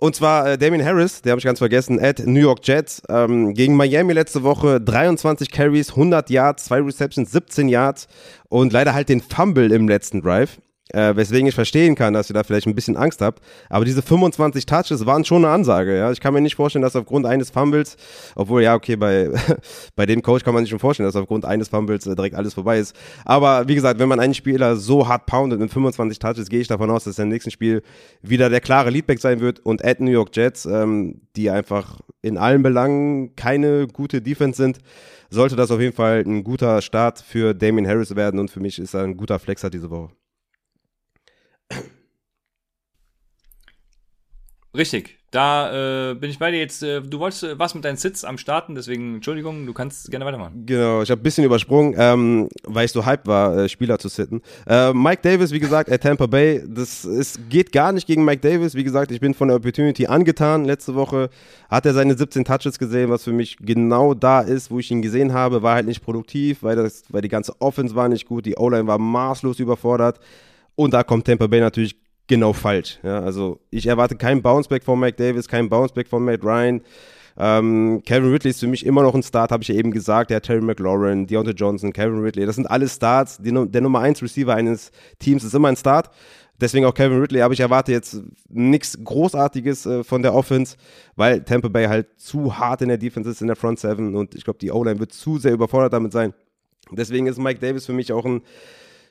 Und 0.00 0.16
zwar 0.16 0.52
äh, 0.52 0.58
Damien 0.58 0.82
Harris, 0.82 1.20
der 1.20 1.32
habe 1.32 1.40
ich 1.40 1.44
ganz 1.44 1.58
vergessen, 1.58 2.00
at 2.00 2.20
New 2.26 2.40
York 2.40 2.60
Jets. 2.66 3.02
Ähm, 3.10 3.52
gegen 3.52 3.76
Miami 3.76 4.14
letzte 4.14 4.42
Woche 4.42 4.80
23 4.80 5.50
Carries, 5.50 5.90
100 5.90 6.30
Yards, 6.30 6.64
2 6.64 6.80
Receptions, 6.80 7.30
17 7.30 7.68
Yards 7.68 8.08
und 8.48 8.72
leider 8.72 8.94
halt 8.94 9.10
den 9.10 9.20
Fumble 9.20 9.70
im 9.70 9.88
letzten 9.88 10.22
Drive. 10.22 10.58
Äh, 10.92 11.14
weswegen 11.16 11.46
ich 11.46 11.54
verstehen 11.54 11.94
kann, 11.94 12.14
dass 12.14 12.30
ihr 12.30 12.34
da 12.34 12.42
vielleicht 12.42 12.66
ein 12.66 12.74
bisschen 12.74 12.96
Angst 12.96 13.20
habt. 13.20 13.42
Aber 13.68 13.84
diese 13.84 14.02
25 14.02 14.66
Touches 14.66 15.06
waren 15.06 15.24
schon 15.24 15.44
eine 15.44 15.52
Ansage. 15.52 15.96
Ja? 15.96 16.10
Ich 16.12 16.20
kann 16.20 16.34
mir 16.34 16.40
nicht 16.40 16.56
vorstellen, 16.56 16.82
dass 16.82 16.96
aufgrund 16.96 17.26
eines 17.26 17.50
Fumbles, 17.50 17.96
obwohl 18.34 18.62
ja, 18.62 18.74
okay, 18.74 18.96
bei, 18.96 19.30
bei 19.96 20.06
dem 20.06 20.22
Coach 20.22 20.44
kann 20.44 20.54
man 20.54 20.64
sich 20.64 20.70
schon 20.70 20.78
vorstellen, 20.78 21.08
dass 21.08 21.16
aufgrund 21.16 21.44
eines 21.44 21.68
Fumbles 21.68 22.06
äh, 22.06 22.14
direkt 22.14 22.34
alles 22.34 22.54
vorbei 22.54 22.78
ist. 22.78 22.94
Aber 23.24 23.68
wie 23.68 23.74
gesagt, 23.74 23.98
wenn 23.98 24.08
man 24.08 24.20
einen 24.20 24.34
Spieler 24.34 24.76
so 24.76 25.08
hart 25.08 25.26
poundet 25.26 25.60
mit 25.60 25.70
25 25.70 26.18
Touches, 26.18 26.48
gehe 26.48 26.60
ich 26.60 26.68
davon 26.68 26.90
aus, 26.90 27.04
dass 27.04 27.18
er 27.18 27.24
im 27.24 27.30
nächsten 27.30 27.50
Spiel 27.50 27.82
wieder 28.22 28.50
der 28.50 28.60
klare 28.60 28.90
Leadback 28.90 29.20
sein 29.20 29.40
wird 29.40 29.60
und 29.60 29.84
at 29.84 30.00
New 30.00 30.10
York 30.10 30.30
Jets, 30.34 30.66
ähm, 30.66 31.22
die 31.36 31.50
einfach 31.50 32.00
in 32.22 32.36
allen 32.36 32.62
Belangen 32.62 33.34
keine 33.36 33.86
gute 33.86 34.20
Defense 34.20 34.62
sind, 34.62 34.78
sollte 35.30 35.56
das 35.56 35.70
auf 35.70 35.80
jeden 35.80 35.94
Fall 35.94 36.22
ein 36.26 36.44
guter 36.44 36.82
Start 36.82 37.20
für 37.20 37.54
Damien 37.54 37.86
Harris 37.86 38.14
werden 38.16 38.40
und 38.40 38.50
für 38.50 38.60
mich 38.60 38.78
ist 38.78 38.94
er 38.94 39.04
ein 39.04 39.16
guter 39.16 39.38
Flexer 39.38 39.70
diese 39.70 39.90
Woche. 39.90 40.10
Richtig. 44.74 45.20
Da 45.30 46.10
äh, 46.10 46.14
bin 46.14 46.28
ich 46.28 46.40
bei 46.40 46.50
dir 46.50 46.58
jetzt. 46.58 46.82
Äh, 46.82 47.02
du 47.02 47.20
wolltest 47.20 47.44
äh, 47.44 47.56
was 47.56 47.76
mit 47.76 47.84
deinen 47.84 47.96
Sits 47.96 48.24
am 48.24 48.36
Starten, 48.36 48.74
deswegen 48.74 49.16
Entschuldigung, 49.16 49.64
du 49.64 49.72
kannst 49.72 50.10
gerne 50.10 50.24
weitermachen. 50.24 50.64
Genau, 50.66 51.02
ich 51.02 51.10
habe 51.10 51.20
ein 51.20 51.22
bisschen 51.22 51.44
übersprungen, 51.44 51.94
ähm, 51.96 52.48
weil 52.64 52.86
ich 52.86 52.90
so 52.90 53.06
hype 53.06 53.28
war, 53.28 53.56
äh, 53.56 53.68
Spieler 53.68 54.00
zu 54.00 54.08
sitten. 54.08 54.42
Äh, 54.66 54.92
Mike 54.92 55.22
Davis, 55.22 55.52
wie 55.52 55.60
gesagt, 55.60 55.88
at 55.88 56.02
Tampa 56.02 56.26
Bay, 56.26 56.64
das 56.66 57.04
ist, 57.04 57.48
geht 57.48 57.70
gar 57.70 57.92
nicht 57.92 58.08
gegen 58.08 58.24
Mike 58.24 58.40
Davis. 58.40 58.74
Wie 58.74 58.82
gesagt, 58.82 59.12
ich 59.12 59.20
bin 59.20 59.34
von 59.34 59.46
der 59.46 59.58
Opportunity 59.58 60.06
angetan. 60.08 60.64
Letzte 60.64 60.96
Woche 60.96 61.30
hat 61.68 61.86
er 61.86 61.94
seine 61.94 62.16
17 62.16 62.44
Touches 62.44 62.80
gesehen, 62.80 63.08
was 63.08 63.22
für 63.22 63.32
mich 63.32 63.56
genau 63.60 64.14
da 64.14 64.40
ist, 64.40 64.72
wo 64.72 64.80
ich 64.80 64.90
ihn 64.90 65.00
gesehen 65.00 65.32
habe. 65.32 65.62
War 65.62 65.76
halt 65.76 65.86
nicht 65.86 66.02
produktiv, 66.02 66.64
weil, 66.64 66.74
das, 66.74 67.04
weil 67.08 67.22
die 67.22 67.28
ganze 67.28 67.54
Offense 67.60 67.94
war 67.94 68.08
nicht 68.08 68.26
gut, 68.26 68.46
die 68.46 68.56
O-Line 68.56 68.88
war 68.88 68.98
maßlos 68.98 69.60
überfordert. 69.60 70.18
Und 70.74 70.94
da 70.94 71.02
kommt 71.02 71.26
Tampa 71.26 71.46
Bay 71.46 71.60
natürlich 71.60 71.96
genau 72.26 72.52
falsch. 72.52 72.98
Ja, 73.02 73.20
also 73.20 73.60
ich 73.70 73.86
erwarte 73.86 74.16
keinen 74.16 74.42
Bounceback 74.42 74.84
von 74.84 74.98
Mike 74.98 75.16
Davis, 75.16 75.48
keinen 75.48 75.68
Bounceback 75.68 76.08
von 76.08 76.24
Matt 76.24 76.44
Ryan. 76.44 76.80
Ähm, 77.36 78.02
Kevin 78.04 78.30
Ridley 78.30 78.50
ist 78.50 78.60
für 78.60 78.66
mich 78.66 78.84
immer 78.84 79.02
noch 79.02 79.14
ein 79.14 79.22
Start, 79.22 79.50
habe 79.50 79.62
ich 79.62 79.68
ja 79.68 79.74
eben 79.74 79.90
gesagt. 79.90 80.30
Der 80.30 80.42
Terry 80.42 80.60
McLaurin, 80.60 81.26
Deontay 81.26 81.52
Johnson, 81.52 81.92
Kevin 81.92 82.20
Ridley, 82.20 82.46
das 82.46 82.56
sind 82.56 82.66
alles 82.70 82.94
Starts. 82.94 83.38
Die, 83.38 83.52
der 83.52 83.80
Nummer 83.80 84.00
1 84.00 84.22
Receiver 84.22 84.54
eines 84.54 84.92
Teams 85.18 85.44
ist 85.44 85.54
immer 85.54 85.68
ein 85.68 85.76
Start. 85.76 86.10
Deswegen 86.60 86.84
auch 86.84 86.92
Kevin 86.92 87.18
Ridley, 87.18 87.40
aber 87.40 87.54
ich 87.54 87.60
erwarte 87.60 87.90
jetzt 87.92 88.22
nichts 88.48 88.98
Großartiges 89.02 89.86
äh, 89.86 90.04
von 90.04 90.22
der 90.22 90.34
Offense, 90.34 90.76
weil 91.16 91.42
Tampa 91.42 91.68
Bay 91.68 91.86
halt 91.86 92.20
zu 92.20 92.58
hart 92.58 92.82
in 92.82 92.88
der 92.88 92.98
Defense 92.98 93.30
ist, 93.30 93.40
in 93.40 93.46
der 93.46 93.56
Front 93.56 93.80
Seven 93.80 94.14
und 94.14 94.34
ich 94.34 94.44
glaube, 94.44 94.58
die 94.58 94.70
O-Line 94.70 95.00
wird 95.00 95.12
zu 95.12 95.38
sehr 95.38 95.52
überfordert 95.52 95.94
damit 95.94 96.12
sein. 96.12 96.34
Deswegen 96.90 97.26
ist 97.26 97.38
Mike 97.38 97.60
Davis 97.60 97.86
für 97.86 97.94
mich 97.94 98.12
auch 98.12 98.26
ein 98.26 98.42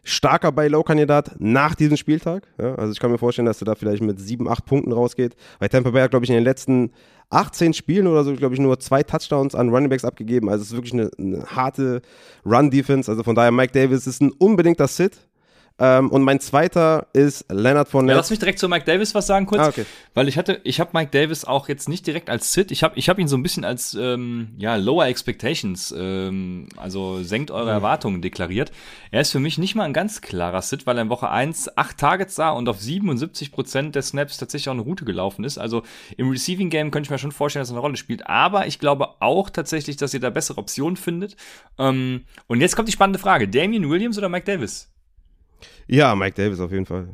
starker 0.04 0.52
Buy-Low-Kandidat 0.52 1.36
nach 1.40 1.76
diesem 1.76 1.98
Spieltag. 1.98 2.48
Ja, 2.60 2.76
also 2.76 2.92
ich 2.92 3.00
kann 3.00 3.12
mir 3.12 3.18
vorstellen, 3.18 3.46
dass 3.46 3.62
er 3.62 3.66
da 3.66 3.76
vielleicht 3.76 4.02
mit 4.02 4.20
sieben, 4.20 4.48
acht 4.48 4.66
Punkten 4.66 4.92
rausgeht. 4.92 5.36
Weil 5.60 5.70
Tampa 5.70 5.92
Bay 5.92 6.02
hat, 6.02 6.12
glaube 6.12 6.26
ich, 6.26 6.30
in 6.30 6.36
den 6.36 6.44
letzten 6.44 6.92
18 7.30 7.74
Spielen 7.74 8.08
oder 8.08 8.24
so, 8.24 8.34
glaube 8.34 8.56
ich, 8.56 8.60
nur 8.60 8.80
zwei 8.80 9.04
Touchdowns 9.04 9.54
an 9.54 9.70
Runningbacks 9.70 10.06
abgegeben. 10.06 10.50
Also 10.50 10.64
es 10.64 10.70
ist 10.70 10.76
wirklich 10.76 10.94
eine, 10.94 11.12
eine 11.18 11.44
harte 11.46 12.02
Run-Defense. 12.46 13.10
Also 13.10 13.24
von 13.24 13.36
daher, 13.36 13.52
Mike 13.52 13.74
Davis 13.74 14.08
ist 14.08 14.22
ein 14.22 14.32
unbedingter 14.32 14.88
Sit. 14.88 15.29
Ähm, 15.80 16.10
und 16.10 16.24
mein 16.24 16.40
zweiter 16.40 17.08
ist 17.14 17.46
Leonard 17.50 17.88
Fournette. 17.88 18.12
Ja, 18.12 18.18
lass 18.18 18.30
mich 18.30 18.40
direkt 18.40 18.60
zu 18.60 18.68
Mike 18.68 18.86
Davis 18.86 19.16
was 19.16 19.28
sagen 19.28 19.46
kurz, 19.46 19.62
ah, 19.62 19.68
okay. 19.70 19.86
weil 20.14 20.28
ich 20.28 20.38
hatte, 20.38 20.60
ich 20.64 20.80
habe 20.80 20.92
Mike 20.94 21.12
Davis 21.12 21.46
auch 21.46 21.70
jetzt 21.70 21.88
nicht 21.88 22.06
direkt 22.06 22.30
als 22.30 22.52
Sit, 22.52 22.72
ich 22.72 22.84
habe 22.84 22.98
ich 22.98 23.08
hab 23.08 23.18
ihn 23.18 23.28
so 23.28 23.38
ein 23.38 23.44
bisschen 23.44 23.64
als 23.64 23.94
ähm, 23.94 24.50
ja 24.58 24.76
Lower 24.76 25.06
Expectations, 25.06 25.94
ähm, 25.98 26.68
also 26.76 27.24
senkt 27.24 27.50
eure 27.50 27.66
mhm. 27.66 27.70
Erwartungen 27.70 28.22
deklariert. 28.22 28.72
Er 29.12 29.22
ist 29.22 29.32
für 29.32 29.40
mich 29.40 29.58
nicht 29.58 29.76
mal 29.76 29.86
ein 29.86 29.94
ganz 29.94 30.22
klarer 30.22 30.62
Sit, 30.62 30.86
weil 30.86 30.98
er 30.98 31.04
in 31.04 31.10
Woche 31.10 31.30
1 31.30 31.78
acht 31.78 31.98
Targets 31.98 32.36
sah 32.36 32.50
und 32.50 32.68
auf 32.68 32.80
77 32.80 33.52
Prozent 33.52 33.96
der 33.96 34.02
Snaps 34.02 34.38
tatsächlich 34.38 34.70
auch 34.70 34.74
eine 34.74 34.82
Route 34.82 35.06
gelaufen 35.06 35.46
ist. 35.46 35.58
Also 35.58 35.84
im 36.18 36.30
Receiving 36.30 36.70
Game 36.70 36.92
könnte 36.92 37.08
ich 37.08 37.12
mir 37.12 37.20
schon 37.20 37.32
vorstellen, 37.32 37.62
dass 37.62 37.70
er 37.70 37.76
eine 37.76 37.82
Rolle 37.82 37.98
spielt. 37.98 38.28
Aber 38.28 38.68
ich 38.68 38.80
glaube 38.80 39.22
auch 39.22 39.50
tatsächlich, 39.50 39.96
dass 39.96 40.14
ihr 40.14 40.20
da 40.20 40.30
bessere 40.30 40.58
Optionen 40.58 40.98
findet. 40.98 41.38
Ähm, 41.78 42.26
und 42.48 42.60
jetzt 42.60 42.76
kommt 42.76 42.88
die 42.90 42.94
spannende 42.94 43.20
Frage: 43.20 43.48
Damian 43.48 43.90
Williams 43.90 44.18
oder 44.18 44.30
Mike 44.30 44.46
Davis? 44.46 44.89
Ja, 45.90 46.16
Mike 46.16 46.42
Davis 46.42 46.60
auf 46.60 46.72
jeden 46.72 46.86
Fall. 46.86 47.10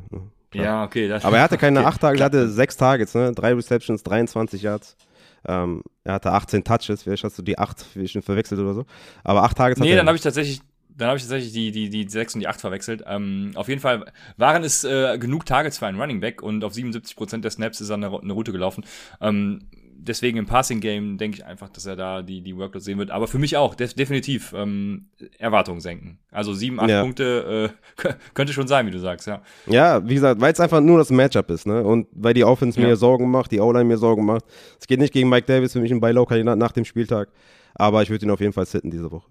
Ja, 0.52 0.62
ja 0.62 0.84
okay. 0.84 1.10
Aber 1.10 1.36
er 1.36 1.42
hatte 1.42 1.56
keine 1.56 1.80
okay. 1.80 1.88
acht 1.88 2.00
Tage, 2.00 2.18
er 2.18 2.26
hatte 2.26 2.48
sechs 2.48 2.76
Targets, 2.76 3.14
ne? 3.14 3.32
drei 3.32 3.54
Receptions, 3.54 4.02
23 4.02 4.62
Yards. 4.62 4.96
Ähm, 5.48 5.82
er 6.04 6.14
hatte 6.14 6.32
18 6.32 6.64
Touches, 6.64 7.02
vielleicht 7.02 7.24
hast 7.24 7.38
du 7.38 7.42
die 7.42 7.58
acht 7.58 7.84
schon 8.06 8.22
verwechselt 8.22 8.60
oder 8.60 8.74
so. 8.74 8.84
Aber 9.24 9.44
acht 9.44 9.56
Targets 9.56 9.80
Nee, 9.80 9.94
dann 9.94 10.06
habe 10.06 10.16
ich 10.16 10.22
tatsächlich 10.22 10.60
dann 10.96 11.08
habe 11.08 11.18
ich 11.18 11.24
tatsächlich 11.24 11.52
die, 11.52 11.72
die, 11.72 11.90
die 11.90 12.08
6 12.08 12.34
und 12.34 12.40
die 12.40 12.48
8 12.48 12.60
verwechselt. 12.60 13.04
Ähm, 13.06 13.52
auf 13.54 13.68
jeden 13.68 13.80
Fall 13.80 14.06
waren 14.38 14.64
es 14.64 14.82
äh, 14.84 15.18
genug 15.18 15.44
Targets 15.44 15.78
für 15.78 15.86
einen 15.86 16.00
Running 16.00 16.20
Back 16.20 16.42
und 16.42 16.64
auf 16.64 16.72
77% 16.72 17.40
der 17.42 17.50
Snaps 17.50 17.80
ist 17.80 17.90
er 17.90 17.96
eine, 17.96 18.18
eine 18.18 18.32
Route 18.32 18.52
gelaufen. 18.52 18.84
Ähm, 19.20 19.68
deswegen 20.06 20.38
im 20.38 20.46
Passing 20.46 20.80
Game 20.80 21.18
denke 21.18 21.38
ich 21.38 21.44
einfach, 21.44 21.68
dass 21.68 21.86
er 21.86 21.96
da 21.96 22.22
die, 22.22 22.40
die 22.40 22.56
Workload 22.56 22.84
sehen 22.84 22.98
wird. 22.98 23.10
Aber 23.10 23.26
für 23.26 23.38
mich 23.38 23.56
auch, 23.56 23.74
def 23.74 23.94
definitiv 23.94 24.52
ähm, 24.56 25.06
Erwartungen 25.38 25.80
senken. 25.80 26.18
Also 26.30 26.52
sieben, 26.52 26.80
acht 26.80 26.90
ja. 26.90 27.02
Punkte 27.02 27.72
äh, 28.02 28.12
könnte 28.34 28.52
schon 28.52 28.68
sein, 28.68 28.86
wie 28.86 28.90
du 28.90 28.98
sagst, 28.98 29.26
ja. 29.26 29.42
Ja, 29.66 30.06
wie 30.08 30.14
gesagt, 30.14 30.40
weil 30.40 30.52
es 30.52 30.60
einfach 30.60 30.80
nur 30.80 30.98
das 30.98 31.10
Matchup 31.10 31.50
ist, 31.50 31.66
ne? 31.66 31.82
Und 31.82 32.08
weil 32.12 32.34
die 32.34 32.44
Offense 32.44 32.80
ja. 32.80 32.86
mir 32.86 32.96
Sorgen 32.96 33.30
macht, 33.30 33.52
die 33.52 33.60
O-Line 33.60 33.84
mir 33.84 33.98
Sorgen 33.98 34.24
macht. 34.24 34.44
Es 34.80 34.86
geht 34.86 35.00
nicht 35.00 35.12
gegen 35.12 35.28
Mike 35.28 35.46
Davis, 35.46 35.72
für 35.72 35.80
mich 35.80 35.92
ein 35.92 36.00
Buy-Low-Kandidat 36.00 36.58
nach 36.58 36.72
dem 36.72 36.84
Spieltag. 36.84 37.28
Aber 37.74 38.02
ich 38.02 38.10
würde 38.10 38.24
ihn 38.24 38.30
auf 38.30 38.40
jeden 38.40 38.52
Fall 38.52 38.66
sitten 38.66 38.90
diese 38.90 39.10
Woche. 39.10 39.30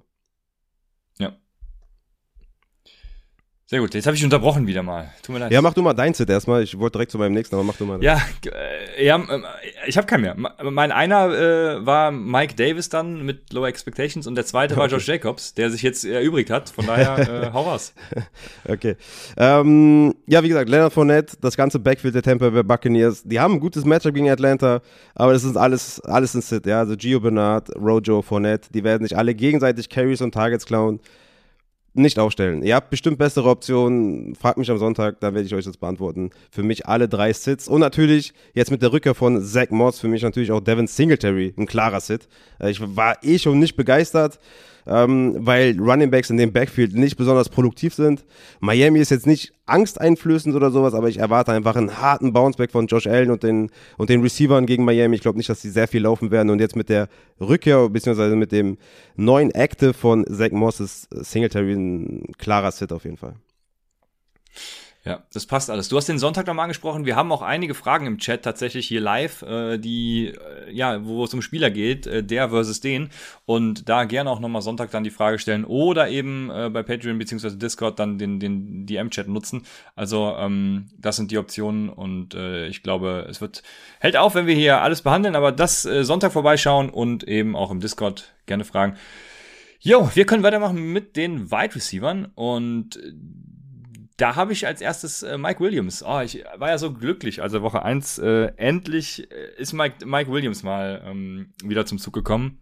Sehr 3.68 3.80
gut, 3.80 3.96
jetzt 3.96 4.06
habe 4.06 4.16
ich 4.16 4.24
unterbrochen 4.24 4.68
wieder 4.68 4.84
mal. 4.84 5.10
Tut 5.24 5.34
mir 5.34 5.40
leid. 5.40 5.52
Ja, 5.52 5.60
mach 5.60 5.74
du 5.74 5.82
mal 5.82 5.96
dein 5.96 6.14
Sit 6.14 6.30
erstmal. 6.30 6.62
Ich 6.62 6.78
wollte 6.78 7.00
direkt 7.00 7.12
zu 7.12 7.18
meinem 7.18 7.34
nächsten, 7.34 7.56
aber 7.56 7.64
mach 7.64 7.76
du 7.76 7.86
mal. 7.86 8.04
Ja, 8.04 8.22
äh, 8.46 9.04
ja 9.04 9.16
ähm, 9.16 9.44
ich 9.88 9.98
habe 9.98 10.06
keinen 10.06 10.22
mehr. 10.22 10.36
Mein 10.36 10.92
einer 10.92 11.32
äh, 11.32 11.84
war 11.84 12.12
Mike 12.12 12.54
Davis 12.54 12.90
dann 12.90 13.26
mit 13.26 13.52
Lower 13.54 13.68
Expectations 13.68 14.28
und 14.28 14.36
der 14.36 14.46
zweite 14.46 14.78
war 14.78 14.88
Josh 14.92 15.08
Jacobs, 15.08 15.56
der 15.56 15.72
sich 15.72 15.82
jetzt 15.82 16.06
erübrigt 16.06 16.52
hat. 16.52 16.70
Von 16.70 16.86
daher, 16.86 17.18
äh, 17.48 17.54
hau 17.54 17.66
was. 17.66 17.94
Okay. 18.68 18.98
Ähm, 19.38 20.14
ja, 20.28 20.44
wie 20.44 20.50
gesagt, 20.50 20.70
Leonard 20.70 20.94
Fournette, 20.94 21.38
das 21.42 21.58
ganze 21.58 21.80
Backfield 21.80 22.14
der 22.14 22.22
Tampa 22.22 22.50
Bay 22.50 22.64
Buccaneers, 22.64 23.24
die 23.24 23.40
haben 23.40 23.56
ein 23.56 23.60
gutes 23.60 23.86
Matchup 23.86 24.14
gegen 24.14 24.30
Atlanta, 24.30 24.82
aber 25.14 25.34
das 25.34 25.44
ist 25.44 25.56
alles, 25.56 26.00
alles 26.02 26.34
ein 26.34 26.42
Sit. 26.42 26.66
Ja, 26.66 26.80
also 26.80 26.96
Gio 26.96 27.20
Bernard, 27.20 27.70
Rojo, 27.76 28.22
Fournette, 28.22 28.70
die 28.72 28.84
werden 28.84 29.08
sich 29.08 29.18
alle 29.18 29.34
gegenseitig 29.34 29.90
Carries 29.90 30.22
und 30.22 30.34
Targets 30.34 30.66
klauen 30.66 31.00
nicht 31.98 32.20
aufstellen. 32.20 32.64
Ihr 32.64 32.76
habt 32.76 32.90
bestimmt 32.90 33.18
bessere 33.18 33.50
Optionen. 33.50 34.36
Fragt 34.36 34.58
mich 34.58 34.70
am 34.70 34.78
Sonntag, 34.78 35.20
dann 35.20 35.34
werde 35.34 35.46
ich 35.46 35.56
euch 35.56 35.66
das 35.66 35.78
beantworten. 35.78 36.32
Für 36.52 36.64
mich 36.64 36.86
alle 36.86 37.08
drei 37.08 37.34
Sits. 37.34 37.68
Und 37.68 37.80
natürlich 37.80 38.34
jetzt 38.54 38.72
mit 38.72 38.82
der 38.82 38.92
Rückkehr 38.92 39.16
von 39.16 39.42
Zach 39.44 39.70
Moss, 39.70 40.00
für 40.00 40.08
mich 40.08 40.22
natürlich 40.22 40.52
auch 40.52 40.60
Devin 40.60 40.88
Singletary, 40.88 41.54
ein 41.58 41.66
klarer 41.66 42.00
Sit. 42.00 42.28
Äh, 42.60 42.72
ich 42.72 42.82
war 42.96 43.18
eh 43.24 43.40
schon 43.40 43.60
nicht 43.60 43.76
begeistert 43.76 44.40
ähm, 44.88 45.36
weil 45.40 45.80
Running 45.80 46.12
Backs 46.12 46.30
in 46.30 46.38
dem 46.38 46.54
Backfield 46.54 46.94
nicht 46.94 47.18
besonders 47.18 47.50
produktiv 47.50 47.94
sind. 47.94 48.26
Miami 48.60 49.00
ist 49.00 49.12
jetzt 49.12 49.28
nicht 49.28 49.54
angsteinflößend 49.66 50.56
oder 50.56 50.72
sowas, 50.72 50.94
aber 50.94 51.10
ich 51.10 51.18
erwarte 51.18 51.52
einfach 51.52 51.76
einen 51.76 52.02
harten 52.02 52.34
Bounceback 52.34 52.72
von 52.72 52.88
Josh 52.88 53.08
Allen 53.08 53.32
und 53.32 53.44
den, 53.44 53.72
und 53.98 54.10
den 54.10 54.22
Receivern 54.22 54.66
gegen 54.66 54.86
Miami. 54.86 55.16
Ich 55.16 55.22
glaube 55.22 55.38
nicht, 55.38 55.50
dass 55.50 55.62
sie 55.62 55.70
sehr 55.70 55.88
viel 55.88 56.04
laufen 56.04 56.32
werden. 56.32 56.50
Und 56.50 56.60
jetzt 56.60 56.76
mit 56.76 56.90
der 56.90 57.10
Rückkehr, 57.40 57.90
beziehungsweise 57.90 58.36
mit 58.36 58.52
dem 58.52 58.78
neuen 59.16 59.52
Active 59.52 59.94
von 59.94 60.26
Zach 60.26 60.52
Moss 60.52 60.80
ist 60.80 61.08
Singletary 61.12 61.74
ein 61.74 62.24
klarer 62.38 62.72
Sit 62.72 62.92
auf 62.92 63.06
jeden 63.06 63.18
Fall. 63.18 63.36
Ja, 65.06 65.22
das 65.32 65.46
passt 65.46 65.70
alles. 65.70 65.88
Du 65.88 65.98
hast 65.98 66.10
den 66.10 66.18
Sonntag 66.18 66.48
nochmal 66.48 66.64
angesprochen. 66.64 67.06
Wir 67.06 67.16
haben 67.16 67.32
auch 67.32 67.44
einige 67.44 67.76
Fragen 67.76 68.08
im 68.08 68.18
Chat 68.18 68.42
tatsächlich 68.42 68.88
hier 68.88 69.02
live, 69.02 69.44
äh, 69.44 69.78
die, 69.78 70.30
äh, 70.30 70.72
ja, 70.72 71.06
wo 71.06 71.24
es 71.24 71.34
um 71.36 71.44
Spieler 71.44 71.70
geht, 71.70 72.08
äh, 72.08 72.24
der 72.24 72.50
versus 72.50 72.80
den. 72.80 73.12
Und 73.46 73.88
da 73.88 74.06
gerne 74.06 74.32
auch 74.32 74.40
nochmal 74.40 74.64
Sonntag 74.64 74.90
dann 74.90 75.04
die 75.04 75.12
Frage 75.12 75.38
stellen 75.38 75.64
oder 75.64 76.10
eben 76.10 76.50
äh, 76.50 76.72
bei 76.72 76.82
Patreon 76.82 77.20
beziehungsweise 77.20 77.56
Discord 77.56 78.00
dann 78.00 78.18
den, 78.18 78.40
den 78.40 78.88
DM-Chat 78.88 79.28
nutzen. 79.28 79.68
Also, 79.96 80.36
ähm, 80.40 80.88
das 80.98 81.18
sind 81.18 81.30
die 81.30 81.38
Optionen 81.38 81.90
und 81.90 82.34
äh, 82.34 82.66
ich 82.66 82.82
glaube, 82.82 83.28
es 83.30 83.42
wird, 83.42 83.62
hält 84.00 84.18
auf, 84.18 84.34
wenn 84.34 84.48
wir 84.48 84.56
hier 84.56 84.82
alles 84.82 85.04
behandeln, 85.04 85.36
aber 85.36 85.52
das 85.52 85.86
äh, 85.86 86.04
Sonntag 86.04 86.34
vorbeischauen 86.34 86.90
und 86.90 87.24
eben 87.26 87.56
auch 87.56 87.70
im 87.70 87.80
Discord 87.80 88.34
gerne 88.48 88.66
fragen. 88.66 88.96
Jo, 89.80 90.10
wir 90.16 90.26
können 90.26 90.42
weitermachen 90.42 90.94
mit 90.94 91.16
den 91.16 91.52
Wide 91.52 91.76
Receivern 91.76 92.32
und 92.34 92.98
da 94.18 94.36
habe 94.36 94.54
ich 94.54 94.66
als 94.66 94.82
erstes 94.82 95.24
äh, 95.24 95.38
Mike 95.38 95.60
Williams. 95.60 96.04
Oh, 96.04 96.22
ich 96.22 96.44
war 96.58 96.70
ja 96.70 96.78
so 96.78 96.94
glücklich. 96.94 97.42
Also 97.42 97.62
Woche 97.62 97.84
1, 97.84 98.20
äh, 98.20 98.54
endlich 98.58 99.30
äh, 99.32 99.56
ist 99.58 99.74
Mike, 99.74 100.06
Mike 100.06 100.32
Williams 100.32 100.64
mal 100.64 101.04
ähm, 101.06 101.54
wieder 101.64 101.86
zum 101.86 101.98
Zug 101.98 102.14
gekommen. 102.14 102.60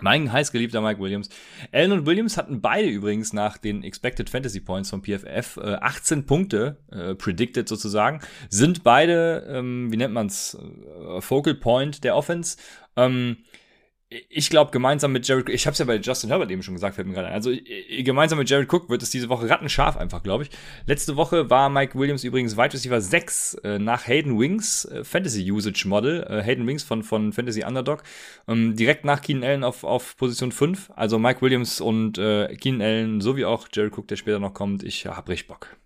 Mein 0.00 0.32
heißgeliebter 0.32 0.80
Mike 0.80 1.00
Williams. 1.00 1.28
Allen 1.72 1.90
und 1.90 2.06
Williams 2.06 2.36
hatten 2.36 2.60
beide 2.60 2.88
übrigens 2.88 3.32
nach 3.32 3.58
den 3.58 3.82
Expected 3.82 4.30
Fantasy 4.30 4.60
Points 4.60 4.90
vom 4.90 5.02
PFF 5.02 5.56
äh, 5.56 5.74
18 5.80 6.24
Punkte 6.24 6.78
äh, 6.92 7.16
predicted 7.16 7.68
sozusagen. 7.68 8.20
Sind 8.48 8.84
beide, 8.84 9.46
ähm, 9.48 9.90
wie 9.90 9.96
nennt 9.96 10.14
man's, 10.14 10.56
äh, 10.56 11.20
Focal 11.20 11.54
Point 11.54 12.04
der 12.04 12.14
Offense. 12.14 12.58
Ähm, 12.96 13.38
ich 14.10 14.48
glaube, 14.48 14.70
gemeinsam 14.70 15.12
mit 15.12 15.28
Jared, 15.28 15.50
ich 15.50 15.66
habe 15.66 15.72
es 15.72 15.78
ja 15.78 15.84
bei 15.84 15.96
Justin 15.96 16.30
Herbert 16.30 16.50
eben 16.50 16.62
schon 16.62 16.72
gesagt, 16.72 16.94
fällt 16.94 17.06
mir 17.06 17.12
gerade 17.12 17.28
ein. 17.28 17.34
Also 17.34 17.52
gemeinsam 18.02 18.38
mit 18.38 18.48
Jared 18.48 18.72
Cook 18.72 18.88
wird 18.88 19.02
es 19.02 19.10
diese 19.10 19.28
Woche 19.28 19.50
rattenscharf 19.50 19.98
einfach, 19.98 20.22
glaube 20.22 20.44
ich. 20.44 20.50
Letzte 20.86 21.16
Woche 21.16 21.50
war 21.50 21.68
Mike 21.68 21.98
Williams 21.98 22.24
übrigens 22.24 22.56
Wide 22.56 22.72
Receiver 22.72 23.00
6 23.02 23.54
äh, 23.64 23.78
nach 23.78 24.06
Hayden 24.06 24.38
Wings, 24.38 24.86
äh, 24.86 25.04
Fantasy 25.04 25.52
Usage 25.52 25.86
Model, 25.86 26.26
äh, 26.26 26.42
Hayden 26.42 26.66
Wings 26.66 26.84
von, 26.84 27.02
von 27.02 27.34
Fantasy 27.34 27.64
Underdog, 27.64 28.02
ähm, 28.46 28.76
direkt 28.76 29.04
nach 29.04 29.20
Keenan 29.20 29.44
Allen 29.44 29.64
auf, 29.64 29.84
auf 29.84 30.16
Position 30.16 30.52
5. 30.52 30.90
Also 30.96 31.18
Mike 31.18 31.42
Williams 31.42 31.82
und 31.82 32.16
äh, 32.16 32.54
Keenan 32.56 32.80
Allen, 32.80 33.20
sowie 33.20 33.44
auch 33.44 33.68
Jared 33.70 33.92
Cook, 33.96 34.08
der 34.08 34.16
später 34.16 34.38
noch 34.38 34.54
kommt. 34.54 34.84
Ich 34.84 35.06
hab 35.06 35.28
richtig 35.28 35.48
Bock. 35.48 35.76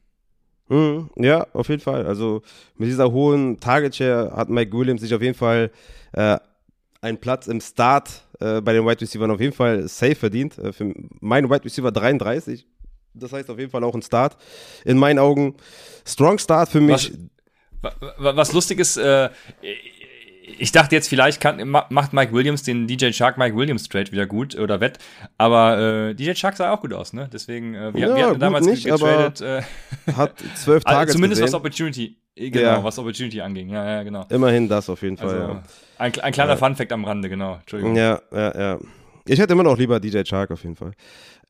Mhm, 0.68 1.11
ja, 1.16 1.45
auf 1.55 1.68
jeden 1.68 1.83
Fall. 1.83 2.07
Also 2.07 2.43
mit 2.77 2.89
dieser 2.89 3.11
hohen 3.11 3.59
Target 3.59 3.97
Share 3.97 4.33
hat 4.37 4.49
Mike 4.49 4.73
Williams 4.73 5.01
sich 5.01 5.12
auf 5.12 5.23
jeden 5.23 5.35
Fall 5.37 5.73
äh, 6.12 6.39
einen 7.03 7.18
Platz 7.18 7.48
im 7.48 7.61
Start 7.61 8.24
äh, 8.40 8.61
bei 8.61 8.72
den 8.72 8.86
Wide 8.86 9.00
Receivers 9.00 9.30
auf 9.30 9.40
jeden 9.40 9.53
Fall 9.53 9.86
safe 9.88 10.14
verdient. 10.14 10.57
Äh, 10.59 10.72
für 10.72 10.94
meinen 11.20 11.50
Wide 11.50 11.64
Receiver 11.64 11.92
33. 11.92 12.66
Das 13.14 13.32
heißt 13.32 13.50
auf 13.50 13.59
jeden 13.59 13.70
Fall 13.70 13.84
auch 13.84 13.94
ein 13.94 14.03
Start. 14.03 14.36
In 14.84 14.96
meinen 14.96 15.18
Augen 15.18 15.57
strong 16.07 16.38
Start 16.38 16.70
für 16.70 16.80
mich. 16.80 17.12
Was, 17.82 18.36
was 18.36 18.53
lustig 18.53 18.78
ist, 18.78 18.96
äh, 18.96 19.28
ich 20.59 20.72
dachte 20.72 20.94
jetzt, 20.94 21.09
vielleicht 21.09 21.40
kann, 21.40 21.68
macht 21.68 22.12
Mike 22.12 22.32
Williams 22.32 22.62
den 22.62 22.86
DJ 22.86 23.12
Shark 23.12 23.38
Mike 23.38 23.57
Williams 23.57 23.88
Trade 23.88 24.11
wieder 24.12 24.26
gut 24.26 24.57
oder 24.57 24.80
wett, 24.80 24.98
aber 25.38 26.11
äh, 26.11 26.14
DJ 26.14 26.34
Shark 26.34 26.57
sah 26.57 26.72
auch 26.72 26.80
gut 26.80 26.92
aus, 26.92 27.12
ne? 27.12 27.28
Deswegen, 27.32 27.74
äh, 27.74 27.94
wir, 27.94 28.09
ja, 28.09 28.16
wir 28.16 28.26
hatten 28.26 28.40
damals 28.40 28.66
nicht, 28.66 28.84
getradet. 28.84 29.40
Äh, 29.40 29.62
hat 30.16 30.34
zwölf 30.57 30.84
Tage. 30.84 30.98
Also 30.98 31.12
zumindest 31.14 31.40
gesehen. 31.40 31.53
was 31.53 31.59
Opportunity, 31.59 32.16
genau, 32.36 32.61
ja. 32.61 32.84
was 32.84 32.98
Opportunity 32.98 33.40
anging. 33.40 33.70
Ja, 33.70 33.88
ja, 33.88 34.03
genau. 34.03 34.24
Immerhin 34.30 34.68
das 34.68 34.88
auf 34.88 35.03
jeden 35.03 35.16
Fall. 35.16 35.28
Also, 35.28 35.53
ja. 35.53 35.62
Ein, 36.03 36.18
ein, 36.20 36.32
kleiner 36.32 36.53
ja. 36.53 36.57
Fun-Fact 36.57 36.92
am 36.92 37.05
Rande, 37.05 37.28
genau. 37.28 37.55
Entschuldigung. 37.55 37.96
Ja, 37.96 38.20
ja, 38.32 38.59
ja. 38.59 38.78
Ich 39.24 39.38
hätte 39.38 39.53
immer 39.53 39.62
noch 39.62 39.78
lieber 39.78 40.00
DJ 40.00 40.22
Shark 40.24 40.50
auf 40.50 40.62
jeden 40.64 40.74
Fall. 40.74 40.92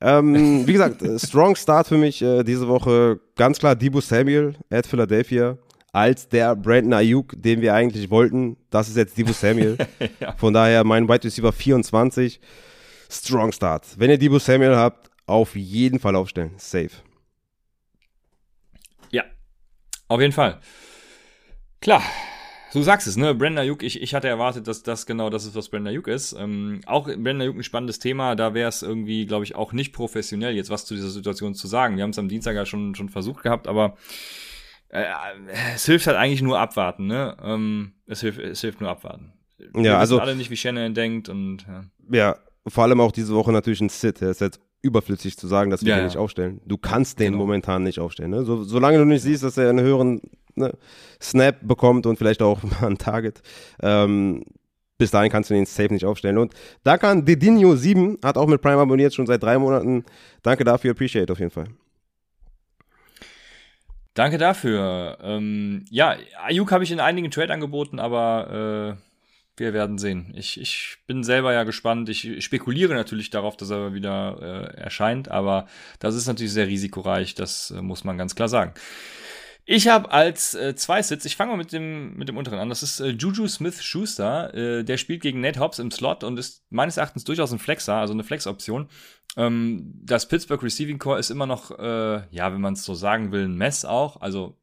Ähm, 0.01 0.67
wie 0.67 0.73
gesagt, 0.73 1.01
äh, 1.03 1.19
strong 1.19 1.57
Start 1.57 1.87
für 1.87 1.97
mich 1.97 2.21
äh, 2.21 2.43
diese 2.43 2.69
Woche. 2.69 3.19
Ganz 3.35 3.59
klar 3.59 3.75
Debo 3.75 4.01
Samuel 4.01 4.55
at 4.71 4.87
Philadelphia 4.87 5.57
als 5.93 6.29
der 6.29 6.55
Brandon 6.57 6.95
Ayuk, 6.95 7.35
den 7.37 7.61
wir 7.61 7.75
eigentlich 7.75 8.11
wollten. 8.11 8.57
Das 8.71 8.89
ist 8.89 8.97
jetzt 8.97 9.17
Debo 9.17 9.33
Samuel. 9.33 9.79
ja. 10.21 10.33
Von 10.37 10.53
daher 10.53 10.85
mein 10.85 11.09
Wide 11.09 11.25
Receiver 11.25 11.53
24. 11.53 12.41
Strong 13.11 13.53
Start. 13.53 13.87
Wenn 13.97 14.11
ihr 14.11 14.19
Debo 14.19 14.39
Samuel 14.39 14.77
habt, 14.77 15.11
auf 15.27 15.57
jeden 15.57 15.99
Fall 15.99 16.15
aufstellen. 16.15 16.53
Safe. 16.59 16.91
Ja, 19.11 19.25
auf 20.09 20.21
jeden 20.21 20.33
Fall. 20.33 20.61
Klar, 21.81 22.03
du 22.73 22.83
sagst 22.83 23.07
es, 23.07 23.17
ne? 23.17 23.35
Brenda 23.35 23.63
Ayuk, 23.63 23.83
ich, 23.83 24.01
ich 24.01 24.15
hatte 24.15 24.29
erwartet, 24.29 24.67
dass 24.67 24.83
das 24.83 25.07
genau 25.07 25.31
das 25.31 25.45
ist, 25.45 25.55
was 25.55 25.69
Brenda 25.69 25.91
Ayuk 25.91 26.09
ist. 26.09 26.35
Ähm, 26.39 26.81
auch 26.87 27.05
Brenda 27.05 27.45
Ayuk 27.45 27.57
ein 27.57 27.63
spannendes 27.63 27.99
Thema. 27.99 28.35
Da 28.35 28.55
wäre 28.55 28.69
es 28.69 28.83
irgendwie, 28.83 29.27
glaube 29.27 29.45
ich, 29.45 29.55
auch 29.55 29.73
nicht 29.73 29.93
professionell, 29.93 30.55
jetzt 30.55 30.71
was 30.71 30.87
zu 30.87 30.95
dieser 30.95 31.11
Situation 31.11 31.55
zu 31.55 31.67
sagen. 31.67 31.97
Wir 31.97 32.03
haben 32.03 32.11
es 32.11 32.19
am 32.19 32.29
Dienstag 32.29 32.55
ja 32.55 32.67
schon, 32.67 32.95
schon 32.95 33.09
versucht 33.09 33.43
gehabt, 33.43 33.69
aber 33.69 33.97
äh, 34.89 35.05
es 35.75 35.87
hilft 35.87 36.07
halt 36.07 36.17
eigentlich 36.17 36.43
nur 36.43 36.59
abwarten, 36.59 37.07
ne? 37.07 37.37
Ähm, 37.43 37.93
es, 38.07 38.21
hilft, 38.21 38.39
es 38.39 38.61
hilft 38.61 38.81
nur 38.81 38.91
abwarten. 38.91 39.33
Wir 39.59 39.83
ja, 39.83 39.99
also 39.99 40.19
alle 40.19 40.35
nicht, 40.35 40.51
wie 40.51 40.57
Shannon 40.57 40.95
denkt 40.95 41.29
und 41.29 41.67
ja. 41.67 41.85
ja. 42.11 42.37
vor 42.67 42.85
allem 42.85 43.01
auch 43.01 43.13
diese 43.13 43.35
Woche 43.35 43.53
natürlich 43.53 43.81
ein 43.81 43.89
Sit. 43.89 44.21
Er 44.21 44.31
ist 44.31 44.41
jetzt 44.41 44.61
überflüssig 44.83 45.39
zu 45.39 45.47
sagen, 45.47 45.71
dass 45.71 45.83
wir 45.83 45.91
ja, 45.91 45.97
den 45.97 46.07
nicht 46.07 46.17
aufstellen. 46.17 46.61
Du 46.67 46.77
kannst 46.77 47.21
den 47.21 47.33
genau. 47.33 47.45
momentan 47.45 47.85
nicht 47.85 48.01
aufstellen. 48.01 48.31
Ne? 48.31 48.45
So, 48.45 48.65
solange 48.65 48.99
du 48.99 49.05
nicht 49.05 49.23
siehst, 49.23 49.45
dass 49.45 49.57
er 49.57 49.71
einen 49.71 49.81
höheren 49.85 50.21
ne, 50.55 50.73
Snap 51.21 51.57
bekommt 51.63 52.07
und 52.07 52.17
vielleicht 52.17 52.43
auch 52.43 52.63
mal 52.81 52.89
ein 52.89 52.99
Target, 52.99 53.43
ähm, 53.83 54.45
bis 54.99 55.11
dahin 55.11 55.31
kannst 55.31 55.51
du 55.51 55.55
den 55.55 55.67
safe 55.67 55.93
nicht 55.93 56.05
aufstellen. 56.05 56.39
Und 56.39 56.55
da 56.85 56.97
kann 56.99 57.25
Dedinho7, 57.25 58.25
hat 58.25 58.37
auch 58.37 58.47
mit 58.47 58.63
Prime 58.63 58.81
abonniert, 58.81 59.15
schon 59.15 59.27
seit 59.27 59.43
drei 59.43 59.59
Monaten. 59.59 60.05
Danke 60.43 60.65
dafür, 60.65 60.93
appreciate 60.93 61.33
auf 61.33 61.39
jeden 61.39 61.51
Fall. 61.51 61.67
Danke 64.15 64.37
dafür. 64.37 65.19
Ähm, 65.23 65.85
ja, 65.91 66.17
Ayuk 66.45 66.71
habe 66.71 66.85
ich 66.85 66.93
in 66.93 67.01
einigen 67.01 67.31
Trade 67.31 67.53
angeboten, 67.53 67.99
aber 67.99 68.99
äh, 68.99 69.03
wir 69.57 69.73
werden 69.73 69.99
sehen. 69.99 70.33
Ich, 70.37 70.61
ich 70.61 70.99
bin 71.07 71.25
selber 71.25 71.53
ja 71.53 71.65
gespannt. 71.65 72.09
Ich 72.09 72.45
spekuliere 72.45 72.95
natürlich 72.95 73.31
darauf, 73.31 73.57
dass 73.57 73.71
er 73.71 73.95
wieder 73.95 74.39
äh, 74.41 74.81
erscheint, 74.81 75.31
aber 75.31 75.67
das 75.99 76.15
ist 76.15 76.27
natürlich 76.27 76.53
sehr 76.53 76.69
risikoreich, 76.69 77.35
das 77.35 77.71
äh, 77.71 77.81
muss 77.81 78.05
man 78.05 78.19
ganz 78.19 78.35
klar 78.35 78.49
sagen. 78.49 78.75
Ich 79.65 79.87
habe 79.87 80.11
als 80.11 80.55
äh, 80.55 80.75
Zweisitz, 80.75 81.25
ich 81.25 81.37
fange 81.37 81.53
mal 81.53 81.57
mit 81.57 81.73
dem, 81.73 82.17
mit 82.17 82.29
dem 82.29 82.37
unteren 82.37 82.59
an, 82.59 82.69
das 82.69 82.83
ist 82.83 82.99
äh, 82.99 83.11
Juju 83.11 83.47
Smith-Schuster, 83.47 84.55
äh, 84.55 84.85
der 84.85 84.97
spielt 84.97 85.23
gegen 85.23 85.41
Nate 85.41 85.61
Hobbs 85.61 85.79
im 85.79 85.93
Slot 85.93 86.25
und 86.25 86.37
ist 86.37 86.65
meines 86.71 86.97
Erachtens 86.97 87.23
durchaus 87.23 87.53
ein 87.53 87.61
Flexer, 87.61 87.95
also 87.95 88.13
eine 88.13 88.25
Flex-Option. 88.25 88.89
Ähm, 89.37 89.93
das 90.03 90.27
Pittsburgh 90.27 90.63
Receiving 90.63 90.99
Core 90.99 91.21
ist 91.21 91.31
immer 91.31 91.47
noch, 91.47 91.71
äh, 91.79 92.23
ja, 92.31 92.53
wenn 92.53 92.61
man 92.61 92.75
es 92.75 92.85
so 92.85 92.95
sagen 92.95 93.31
will, 93.31 93.45
ein 93.45 93.55
Mess 93.55 93.85
auch, 93.85 94.21
also 94.21 94.59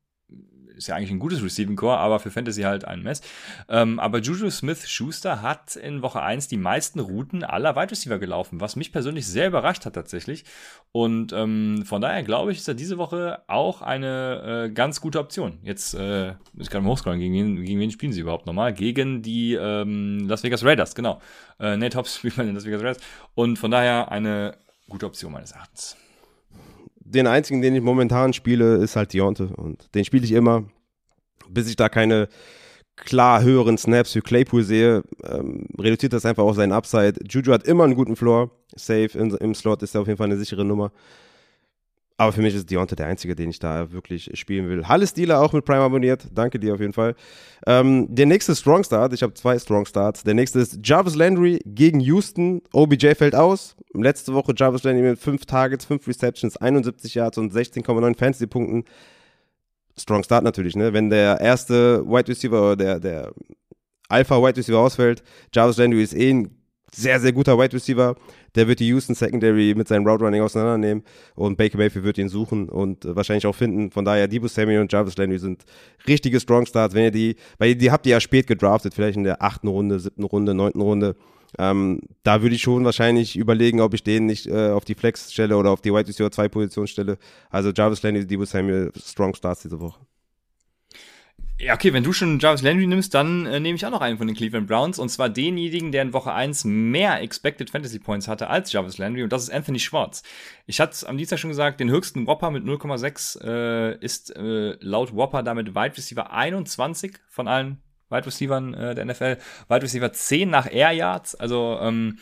ist 0.80 0.88
ja 0.88 0.96
eigentlich 0.96 1.12
ein 1.12 1.20
gutes 1.20 1.44
Receiving 1.44 1.76
Core, 1.76 1.98
aber 1.98 2.20
für 2.20 2.32
Fantasy 2.32 2.62
halt 2.64 2.86
ein 2.86 3.04
Mess. 3.04 3.22
Ähm, 3.68 4.00
aber 4.00 4.20
Juju 4.20 4.50
Smith-Schuster 4.50 5.42
hat 5.42 5.76
in 5.76 6.02
Woche 6.02 6.22
1 6.22 6.48
die 6.48 6.58
meisten 6.58 7.00
Routen 7.00 7.44
aller 7.44 7.76
Wide 7.76 7.92
Receiver 7.92 8.18
gelaufen, 8.18 8.62
was 8.62 8.76
mich 8.76 8.92
persönlich 8.92 9.28
sehr 9.28 9.48
überrascht 9.48 9.86
hat 9.86 9.94
tatsächlich. 9.94 10.46
Und 10.92 11.34
ähm, 11.34 11.84
von 11.86 12.02
daher 12.02 12.24
glaube 12.24 12.52
ich, 12.52 12.60
ist 12.60 12.68
er 12.68 12.74
diese 12.74 12.98
Woche 12.98 13.44
auch 13.48 13.82
eine 13.82 14.68
äh, 14.68 14.70
ganz 14.72 15.02
gute 15.02 15.20
Option. 15.20 15.60
Jetzt, 15.64 15.94
äh, 15.94 16.34
ich 16.58 16.70
kann 16.70 16.84
mal 16.84 16.92
hochscrollen, 16.92 17.20
gegen 17.20 17.34
wen, 17.34 17.64
gegen 17.64 17.80
wen 17.80 17.92
spielen 17.92 18.14
sie 18.14 18.22
überhaupt 18.22 18.46
nochmal? 18.46 18.74
Gegen 18.74 19.22
die 19.22 19.54
ähm, 19.54 20.28
Las 20.28 20.44
Vegas 20.44 20.64
Raiders, 20.64 20.96
genau. 20.96 21.22
Äh, 21.60 21.78
Nate 21.78 21.98
Hobbs 21.98 22.18
spielt 22.18 22.38
man 22.38 22.48
in 22.48 22.56
Las 22.56 22.66
Vegas 22.66 22.82
Raiders. 22.82 22.98
Und 23.36 23.60
von 23.60 23.70
daher 23.70 24.12
eine 24.12 24.58
gute 24.88 25.06
Option 25.06 25.34
meines 25.34 25.52
Erachtens 25.52 25.98
den 27.10 27.28
einzigen, 27.28 27.62
den 27.62 27.76
ich 27.76 27.82
momentan 27.82 28.34
spiele, 28.34 28.76
ist 28.76 28.96
halt 28.96 29.14
Deonte. 29.14 29.48
Und 29.56 29.94
den 29.96 30.06
spiele 30.06 30.26
ich 30.26 30.32
immer, 30.32 30.64
bis 31.50 31.68
ich 31.68 31.76
da 31.76 31.90
keine 31.90 32.30
klar 32.96 33.42
höheren 33.42 33.78
Snaps 33.78 34.14
für 34.14 34.22
Claypool 34.22 34.64
sehe, 34.64 35.04
ähm, 35.24 35.68
reduziert 35.80 36.14
das 36.14 36.26
einfach 36.26 36.44
auch 36.44 36.54
seinen 36.54 36.74
Upside. 36.74 37.16
Juju 37.28 37.54
hat 37.54 37.64
immer 37.64 37.86
einen 37.86 37.96
guten 37.96 38.16
Floor. 38.16 38.52
Safe 38.76 39.10
im, 39.18 39.36
im 39.38 39.56
Slot 39.56 39.82
ist 39.84 39.96
er 39.96 40.02
auf 40.02 40.08
jeden 40.08 40.18
Fall 40.18 40.28
eine 40.28 40.38
sichere 40.38 40.66
Nummer. 40.66 40.92
Aber 42.20 42.34
für 42.34 42.42
mich 42.42 42.54
ist 42.54 42.70
Deontay 42.70 42.98
der 42.98 43.08
Einzige, 43.08 43.34
den 43.34 43.50
ich 43.50 43.60
da 43.60 43.94
wirklich 43.94 44.30
spielen 44.34 44.68
will. 44.68 44.86
Halle 44.86 45.06
Dealer 45.06 45.40
auch 45.42 45.54
mit 45.54 45.64
Prime 45.64 45.80
abonniert. 45.80 46.28
Danke 46.34 46.60
dir 46.60 46.74
auf 46.74 46.82
jeden 46.82 46.92
Fall. 46.92 47.16
Ähm, 47.66 48.14
der 48.14 48.26
nächste 48.26 48.58
Strong 48.58 48.84
Start, 48.84 49.14
ich 49.14 49.24
habe 49.24 49.34
zwei 49.36 49.58
Strong 49.58 49.86
Starts. 49.86 50.26
Der 50.26 50.34
nächste 50.34 50.60
ist 50.60 50.80
Jarvis 50.84 51.16
Landry 51.16 51.62
gegen 51.66 52.02
Houston. 52.02 52.62
OBJ 52.74 53.14
fällt 53.14 53.36
aus. 53.36 53.78
Letzte 53.94 54.34
Woche 54.34 54.54
Jarvis 54.54 54.84
Landry 54.84 55.04
mit 55.04 55.18
5 55.18 55.46
Targets, 55.46 55.86
5 55.86 56.06
Receptions, 56.10 56.58
71 56.58 57.16
Yards 57.16 57.38
und 57.38 57.54
16,9 57.54 58.18
Fantasy-Punkten. 58.18 58.84
Strong 59.98 60.24
Start 60.26 60.44
natürlich, 60.44 60.76
ne? 60.76 60.92
Wenn 60.92 61.10
der 61.10 61.40
erste 61.40 62.06
Wide 62.06 62.28
Receiver 62.28 62.62
oder 62.62 62.76
der, 62.76 63.00
der 63.00 63.34
Alpha 64.10 64.36
Wide 64.44 64.58
Receiver 64.58 64.80
ausfällt, 64.80 65.24
Jarvis 65.54 65.78
Landry 65.78 66.04
ist 66.04 66.14
eh 66.14 66.32
ein 66.32 66.59
sehr, 66.94 67.20
sehr 67.20 67.32
guter 67.32 67.58
Wide 67.58 67.74
Receiver. 67.74 68.16
Der 68.56 68.68
wird 68.68 68.80
die 68.80 68.88
Houston 68.88 69.16
Secondary 69.16 69.74
mit 69.76 69.88
seinem 69.88 70.08
Route 70.08 70.24
Running 70.24 70.42
auseinandernehmen 70.42 71.04
und 71.36 71.58
Baker 71.58 71.78
Mayfield 71.78 72.06
wird 72.06 72.18
ihn 72.18 72.30
suchen 72.30 72.68
und 72.70 73.06
äh, 73.06 73.16
wahrscheinlich 73.16 73.46
auch 73.46 73.56
finden. 73.56 73.92
Von 73.92 74.06
daher, 74.06 74.28
Debo 74.28 74.48
Samuel 74.48 74.82
und 74.82 74.92
Jarvis 74.92 75.18
Landry 75.18 75.38
sind 75.38 75.64
richtige 76.08 76.40
Strong 76.40 76.66
Starts. 76.66 76.96
Wenn 76.96 77.04
ihr 77.04 77.12
die, 77.12 77.36
weil 77.58 77.76
die 77.76 77.92
habt 77.92 78.06
ihr 78.06 78.14
ja 78.14 78.20
spät 78.20 78.48
gedraftet, 78.48 78.94
vielleicht 78.94 79.18
in 79.18 79.24
der 79.24 79.42
achten 79.42 79.68
Runde, 79.68 80.00
siebten 80.00 80.24
Runde, 80.24 80.54
neunten 80.54 80.82
Runde. 80.82 81.16
Ähm, 81.58 82.02
da 82.24 82.42
würde 82.42 82.56
ich 82.56 82.62
schon 82.62 82.86
wahrscheinlich 82.86 83.36
überlegen, 83.36 83.82
ob 83.82 83.94
ich 83.94 84.04
den 84.04 84.26
nicht 84.26 84.48
äh, 84.48 84.70
auf 84.70 84.86
die 84.86 84.96
Flex 84.96 85.34
stelle 85.34 85.58
oder 85.58 85.72
auf 85.72 85.82
die 85.82 85.92
Wide 85.92 86.08
Receiver 86.08 86.32
2 86.32 86.48
Position 86.50 86.88
stelle. 86.88 87.18
Also 87.50 87.72
Jarvis 87.72 88.04
Landry, 88.04 88.26
Debo 88.26 88.46
Samuel, 88.46 88.92
Strong 88.96 89.36
Starts 89.36 89.64
diese 89.64 89.80
Woche. 89.80 90.00
Ja, 91.62 91.74
okay, 91.74 91.92
wenn 91.92 92.06
du 92.06 92.14
schon 92.14 92.40
Jarvis 92.40 92.62
Landry 92.62 92.88
nimmst, 92.88 93.14
dann 93.14 93.46
äh, 93.46 93.60
nehme 93.60 93.76
ich 93.76 93.86
auch 93.86 93.92
noch 93.92 94.00
einen 94.00 94.18
von 94.18 94.28
den 94.28 94.36
Cleveland 94.36 94.66
Browns. 94.66 94.98
Und 94.98 95.10
zwar 95.10 95.28
denjenigen, 95.28 95.92
der 95.92 96.04
in 96.04 96.14
Woche 96.14 96.32
1 96.32 96.64
mehr 96.64 97.20
Expected 97.22 97.70
Fantasy 97.70 98.00
Points 98.00 98.30
hatte 98.30 98.48
als 98.48 98.72
Jarvis 98.72 98.98
Landry. 98.98 99.24
Und 99.24 99.34
das 99.34 99.44
ist 99.44 99.50
Anthony 99.50 99.80
Schwartz. 99.80 100.24
Ich 100.68 100.80
hatte 100.80 101.06
am 101.10 101.18
Dienstag 101.18 101.38
schon 101.38 101.50
gesagt, 101.50 101.82
den 101.82 101.90
höchsten 101.90 102.28
Whopper 102.28 102.50
mit 102.50 102.64
0,6 102.64 103.44
äh, 103.44 103.98
ist 104.00 104.34
äh, 104.38 104.78
laut 104.80 105.14
Whopper 105.14 105.44
damit 105.44 105.76
Wide 105.76 105.98
Receiver 105.98 106.32
21 106.32 107.20
von 107.28 107.50
allen 107.50 107.82
Wide 108.10 108.26
Receivern 108.26 108.74
äh, 108.74 108.96
der 108.96 109.04
NFL. 109.04 109.38
Wide 109.68 109.82
Receiver 109.82 110.14
10 110.14 110.50
nach 110.50 110.72
Air 110.72 110.94
Yards. 110.94 111.36
Also, 111.36 111.78
ähm, 111.82 112.20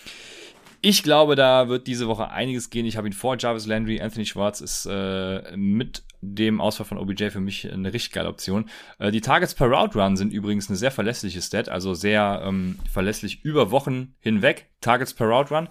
ich 0.81 1.03
glaube, 1.03 1.35
da 1.35 1.69
wird 1.69 1.85
diese 1.85 2.07
Woche 2.07 2.31
einiges 2.31 2.71
gehen. 2.71 2.87
Ich 2.87 2.97
habe 2.97 3.07
ihn 3.07 3.13
vor 3.13 3.37
Jarvis 3.37 3.67
Landry. 3.67 4.01
Anthony 4.01 4.25
Schwartz 4.25 4.61
ist 4.61 4.87
äh, 4.89 5.55
mit 5.55 6.03
dem 6.35 6.61
Ausfall 6.61 6.85
von 6.85 6.97
OBJ 6.97 7.29
für 7.29 7.39
mich 7.39 7.71
eine 7.71 7.93
richtig 7.93 8.11
geile 8.11 8.29
Option. 8.29 8.65
Äh, 8.99 9.11
die 9.11 9.21
Targets 9.21 9.53
per 9.53 9.67
Route 9.67 9.99
Run 9.99 10.17
sind 10.17 10.33
übrigens 10.33 10.69
eine 10.69 10.77
sehr 10.77 10.91
verlässliche 10.91 11.41
Stat, 11.41 11.69
also 11.69 11.93
sehr 11.93 12.41
ähm, 12.45 12.79
verlässlich 12.91 13.43
über 13.43 13.71
Wochen 13.71 14.15
hinweg. 14.19 14.67
Targets 14.81 15.13
per 15.13 15.27
Route 15.27 15.53
Run. 15.53 15.69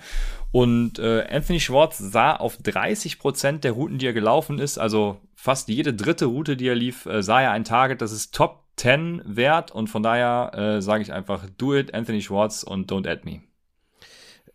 Und 0.53 0.99
äh, 0.99 1.27
Anthony 1.31 1.61
Schwartz 1.61 1.99
sah 1.99 2.37
auf 2.37 2.59
30% 2.59 3.59
der 3.59 3.73
Routen, 3.73 3.99
die 3.99 4.07
er 4.07 4.13
gelaufen 4.13 4.59
ist, 4.59 4.79
also 4.79 5.21
fast 5.35 5.69
jede 5.69 5.95
dritte 5.95 6.27
Route, 6.27 6.57
die 6.57 6.67
er 6.67 6.75
lief, 6.75 7.07
äh, 7.07 7.23
sah 7.23 7.41
er 7.41 7.53
ein 7.53 7.65
Target. 7.65 8.01
Das 8.01 8.13
ist 8.13 8.35
Top 8.35 8.65
10 8.77 9.23
wert 9.25 9.71
und 9.71 9.89
von 9.89 10.03
daher 10.03 10.53
äh, 10.55 10.83
sage 10.83 11.03
ich 11.03 11.13
einfach, 11.13 11.47
do 11.57 11.75
it, 11.75 11.95
Anthony 11.95 12.21
Schwartz 12.21 12.63
und 12.63 12.91
don't 12.91 13.09
add 13.09 13.23
me. 13.25 13.41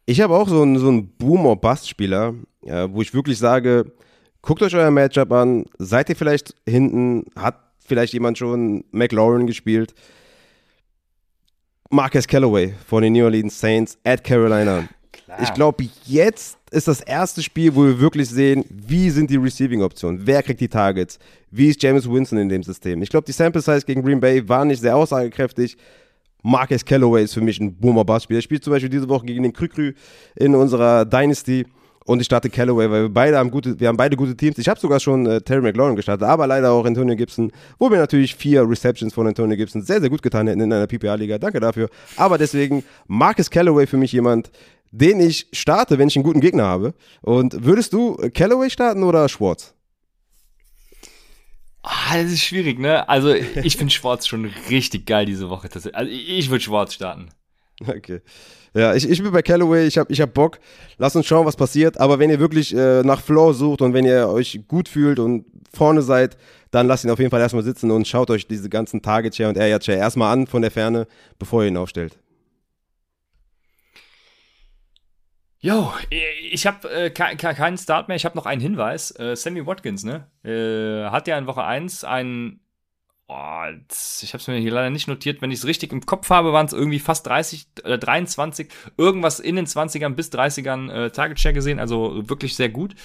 Ich 0.05 0.21
habe 0.21 0.35
auch 0.35 0.47
so 0.47 0.61
einen, 0.61 0.77
so 0.77 0.89
einen 0.89 1.15
Boomer-Bust-Spieler, 1.15 2.35
äh, 2.65 2.87
wo 2.91 3.01
ich 3.01 3.13
wirklich 3.13 3.37
sage, 3.37 3.91
guckt 4.41 4.61
euch 4.61 4.75
euer 4.75 4.91
Matchup 4.91 5.31
an, 5.31 5.65
seid 5.77 6.09
ihr 6.09 6.15
vielleicht 6.15 6.55
hinten, 6.67 7.25
hat 7.35 7.59
vielleicht 7.85 8.13
jemand 8.13 8.37
schon 8.37 8.83
McLaurin 8.91 9.47
gespielt. 9.47 9.93
Marcus 11.89 12.25
Callaway 12.25 12.73
von 12.87 13.03
den 13.03 13.13
New 13.13 13.25
Orleans 13.25 13.59
Saints 13.59 13.97
at 14.03 14.23
Carolina. 14.23 14.87
Klar. 15.11 15.41
Ich 15.41 15.53
glaube, 15.53 15.85
jetzt 16.05 16.57
ist 16.71 16.87
das 16.87 17.01
erste 17.01 17.43
Spiel, 17.43 17.75
wo 17.75 17.83
wir 17.83 17.99
wirklich 17.99 18.29
sehen, 18.29 18.63
wie 18.69 19.09
sind 19.09 19.29
die 19.29 19.35
Receiving-Optionen, 19.35 20.25
wer 20.25 20.41
kriegt 20.41 20.61
die 20.61 20.69
Targets, 20.69 21.19
wie 21.49 21.67
ist 21.67 21.83
James 21.83 22.09
Winston 22.09 22.37
in 22.37 22.47
dem 22.47 22.63
System. 22.63 23.01
Ich 23.01 23.09
glaube, 23.09 23.25
die 23.25 23.33
Sample 23.33 23.61
Size 23.61 23.85
gegen 23.85 24.03
Green 24.03 24.21
Bay 24.21 24.47
war 24.47 24.63
nicht 24.63 24.79
sehr 24.79 24.95
aussagekräftig. 24.95 25.75
Marcus 26.43 26.83
Callaway 26.83 27.23
ist 27.23 27.33
für 27.33 27.41
mich 27.41 27.59
ein 27.59 27.75
Boomer-Bass-Spieler. 27.75 28.39
Er 28.39 28.43
spielt 28.43 28.63
zum 28.63 28.71
Beispiel 28.71 28.89
diese 28.89 29.09
Woche 29.09 29.25
gegen 29.25 29.43
den 29.43 29.53
Krükrü 29.53 29.93
in 30.35 30.55
unserer 30.55 31.05
Dynasty. 31.05 31.65
Und 32.05 32.19
ich 32.19 32.25
starte 32.25 32.49
Callaway, 32.49 32.89
weil 32.89 33.03
wir 33.03 33.09
beide 33.09 33.37
haben 33.37 33.51
gute, 33.51 33.79
wir 33.79 33.87
haben 33.87 33.97
beide 33.97 34.15
gute 34.15 34.35
Teams. 34.35 34.57
Ich 34.57 34.67
habe 34.67 34.79
sogar 34.79 34.99
schon 34.99 35.25
äh, 35.27 35.41
Terry 35.41 35.61
McLaurin 35.61 35.95
gestartet, 35.95 36.27
aber 36.27 36.47
leider 36.47 36.71
auch 36.71 36.85
Antonio 36.85 37.15
Gibson, 37.15 37.51
wo 37.77 37.89
mir 37.89 37.97
natürlich 37.97 38.35
vier 38.35 38.67
Receptions 38.67 39.13
von 39.13 39.27
Antonio 39.27 39.55
Gibson 39.55 39.83
sehr, 39.83 40.01
sehr 40.01 40.09
gut 40.09 40.23
getan 40.23 40.47
hätten 40.47 40.61
in 40.61 40.73
einer 40.73 40.87
PPA-Liga. 40.87 41.37
Danke 41.37 41.59
dafür. 41.59 41.89
Aber 42.17 42.37
deswegen 42.37 42.83
Marcus 43.07 43.49
Callaway 43.49 43.85
für 43.85 43.97
mich 43.97 44.11
jemand, 44.11 44.51
den 44.91 45.19
ich 45.19 45.47
starte, 45.53 45.99
wenn 45.99 46.07
ich 46.07 46.15
einen 46.15 46.23
guten 46.23 46.41
Gegner 46.41 46.63
habe. 46.63 46.93
Und 47.21 47.63
würdest 47.63 47.93
du 47.93 48.17
Callaway 48.33 48.69
starten 48.69 49.03
oder 49.03 49.29
Schwartz? 49.29 49.73
Ah, 51.83 52.15
das 52.15 52.31
ist 52.31 52.41
schwierig, 52.41 52.79
ne? 52.79 53.07
Also 53.09 53.33
ich 53.33 53.77
finde 53.77 53.91
Schwarz 53.91 54.27
schon 54.27 54.51
richtig 54.69 55.07
geil 55.07 55.25
diese 55.25 55.49
Woche. 55.49 55.69
Also 55.73 56.11
ich 56.11 56.49
würde 56.49 56.63
Schwarz 56.63 56.93
starten. 56.93 57.29
Okay. 57.87 58.21
Ja, 58.74 58.95
ich, 58.95 59.09
ich 59.09 59.22
bin 59.22 59.32
bei 59.32 59.41
Callaway, 59.41 59.86
ich 59.86 59.97
habe 59.97 60.11
ich 60.11 60.22
hab 60.22 60.34
Bock. 60.34 60.59
Lasst 60.97 61.15
uns 61.15 61.26
schauen, 61.26 61.45
was 61.45 61.57
passiert. 61.57 61.99
Aber 61.99 62.19
wenn 62.19 62.30
ihr 62.30 62.39
wirklich 62.39 62.74
äh, 62.76 63.03
nach 63.03 63.22
Floor 63.22 63.53
sucht 63.53 63.82
und 63.82 63.93
wenn 63.93 64.05
ihr 64.05 64.30
euch 64.30 64.61
gut 64.67 64.88
fühlt 64.88 65.19
und 65.19 65.45
vorne 65.74 66.01
seid, 66.01 66.38
dann 66.72 66.88
lasst 66.88 67.03
ihn 67.03 67.11
auf 67.11 67.19
jeden 67.19 67.32
Fall 67.32 67.41
erstmal 67.41 67.63
sitzen 67.63 67.91
und 67.91 68.07
schaut 68.07 68.30
euch 68.30 68.47
diese 68.47 68.69
ganzen 68.69 69.01
Target 69.01 69.36
Share 69.36 69.49
und 69.49 69.57
Area 69.57 69.80
Share 69.82 69.97
erstmal 69.97 70.32
an 70.32 70.47
von 70.47 70.61
der 70.61 70.72
Ferne, 70.72 71.05
bevor 71.38 71.63
ihr 71.63 71.67
ihn 71.67 71.78
aufstellt. 71.78 72.17
Jo, 75.63 75.93
ich 76.09 76.65
habe 76.65 76.89
äh, 76.89 77.09
keinen 77.11 77.78
Start 77.78 78.07
mehr. 78.07 78.15
Ich 78.17 78.26
habe 78.26 78.36
noch 78.36 78.47
einen 78.47 78.61
Hinweis. 78.61 79.11
Äh, 79.19 79.36
Sammy 79.36 79.65
Watkins, 79.67 80.03
ne? 80.03 80.28
Äh, 80.43 81.11
hat 81.11 81.28
ja 81.28 81.38
in 81.38 81.45
Woche 81.45 81.63
1 81.63 82.03
einen. 82.03 82.61
Ich 84.21 84.34
habe 84.34 84.41
es 84.41 84.47
mir 84.47 84.57
hier 84.57 84.71
leider 84.71 84.89
nicht 84.89 85.07
notiert. 85.07 85.41
Wenn 85.41 85.51
ich 85.51 85.59
es 85.59 85.65
richtig 85.65 85.91
im 85.91 86.05
Kopf 86.05 86.29
habe, 86.29 86.53
waren 86.53 86.65
es 86.65 86.73
irgendwie 86.73 86.99
fast 86.99 87.27
30 87.27 87.67
oder 87.84 87.97
23. 87.97 88.69
Irgendwas 88.97 89.39
in 89.39 89.55
den 89.55 89.65
20ern 89.65 90.15
bis 90.15 90.32
30ern 90.32 90.91
äh, 90.91 91.09
Target 91.11 91.39
Share 91.39 91.53
gesehen. 91.53 91.79
Also 91.79 92.29
wirklich 92.29 92.55
sehr 92.55 92.69
gut. 92.69 92.95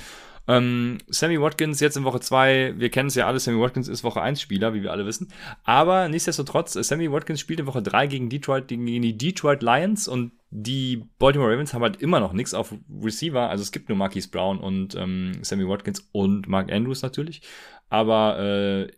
Ähm, 0.48 0.98
Sammy 1.08 1.40
Watkins 1.40 1.80
jetzt 1.80 1.96
in 1.96 2.04
Woche 2.04 2.20
2, 2.20 2.74
wir 2.76 2.88
kennen 2.90 3.08
es 3.08 3.16
ja 3.16 3.26
alle, 3.26 3.40
Sammy 3.40 3.60
Watkins 3.60 3.88
ist 3.88 4.04
Woche 4.04 4.22
1 4.22 4.40
Spieler, 4.40 4.74
wie 4.74 4.82
wir 4.82 4.92
alle 4.92 5.04
wissen. 5.04 5.32
Aber 5.64 6.08
nichtsdestotrotz, 6.08 6.76
äh, 6.76 6.84
Sammy 6.84 7.10
Watkins 7.10 7.40
spielt 7.40 7.58
in 7.58 7.66
Woche 7.66 7.82
3 7.82 8.06
gegen 8.06 8.28
Detroit, 8.28 8.68
gegen 8.68 8.86
die 8.86 9.18
Detroit 9.18 9.62
Lions 9.62 10.06
und 10.06 10.32
die 10.50 11.04
Baltimore 11.18 11.52
Ravens 11.52 11.74
haben 11.74 11.82
halt 11.82 12.00
immer 12.00 12.20
noch 12.20 12.32
nichts 12.32 12.54
auf 12.54 12.74
Receiver. 13.02 13.50
Also 13.50 13.62
es 13.62 13.72
gibt 13.72 13.88
nur 13.88 13.98
Marquise 13.98 14.30
Brown 14.30 14.58
und 14.58 14.94
ähm, 14.94 15.32
Sammy 15.42 15.68
Watkins 15.68 16.08
und 16.12 16.46
Mark 16.46 16.70
Andrews 16.70 17.02
natürlich. 17.02 17.42
Aber 17.88 18.38
äh, 18.38 18.92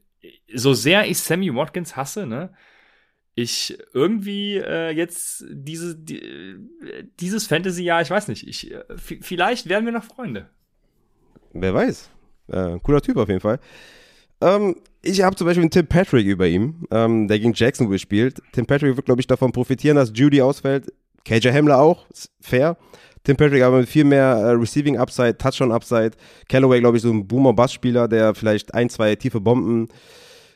so 0.54 0.74
sehr 0.74 1.06
ich 1.06 1.18
Sammy 1.18 1.54
Watkins 1.54 1.96
hasse, 1.96 2.26
ne? 2.26 2.52
ich 3.38 3.78
irgendwie 3.94 4.56
äh, 4.56 4.90
jetzt 4.90 5.44
diese, 5.48 5.96
die, 5.96 6.58
dieses 7.20 7.46
Fantasy-Jahr, 7.46 8.02
ich 8.02 8.10
weiß 8.10 8.26
nicht, 8.26 8.46
ich, 8.46 8.72
äh, 8.72 8.82
vielleicht 8.98 9.68
werden 9.68 9.84
wir 9.84 9.92
noch 9.92 10.02
Freunde. 10.02 10.50
Wer 11.52 11.72
weiß. 11.72 12.10
Äh, 12.48 12.78
cooler 12.82 13.00
Typ 13.00 13.16
auf 13.16 13.28
jeden 13.28 13.40
Fall. 13.40 13.60
Ähm, 14.40 14.76
ich 15.02 15.22
habe 15.22 15.36
zum 15.36 15.46
Beispiel 15.46 15.62
einen 15.62 15.70
Tim 15.70 15.86
Patrick 15.86 16.26
über 16.26 16.48
ihm, 16.48 16.86
ähm, 16.90 17.28
der 17.28 17.38
gegen 17.38 17.52
Jacksonville 17.54 18.00
spielt. 18.00 18.42
Tim 18.52 18.66
Patrick 18.66 18.96
wird, 18.96 19.06
glaube 19.06 19.20
ich, 19.20 19.28
davon 19.28 19.52
profitieren, 19.52 19.96
dass 19.96 20.10
Judy 20.12 20.42
ausfällt. 20.42 20.92
KJ 21.24 21.50
Hamler 21.50 21.78
auch, 21.78 22.06
fair. 22.40 22.76
Tim 23.24 23.36
Patrick 23.36 23.62
aber 23.62 23.78
mit 23.78 23.88
viel 23.88 24.04
mehr 24.04 24.36
äh, 24.36 24.50
Receiving 24.50 24.98
Upside, 24.98 25.38
Touchdown 25.38 25.72
Upside. 25.72 26.12
Callaway, 26.48 26.80
glaube 26.80 26.96
ich, 26.96 27.02
so 27.02 27.10
ein 27.10 27.26
Boomer-Bass-Spieler, 27.26 28.08
der 28.08 28.34
vielleicht 28.34 28.74
ein, 28.74 28.88
zwei 28.88 29.14
tiefe 29.16 29.40
Bomben 29.40 29.88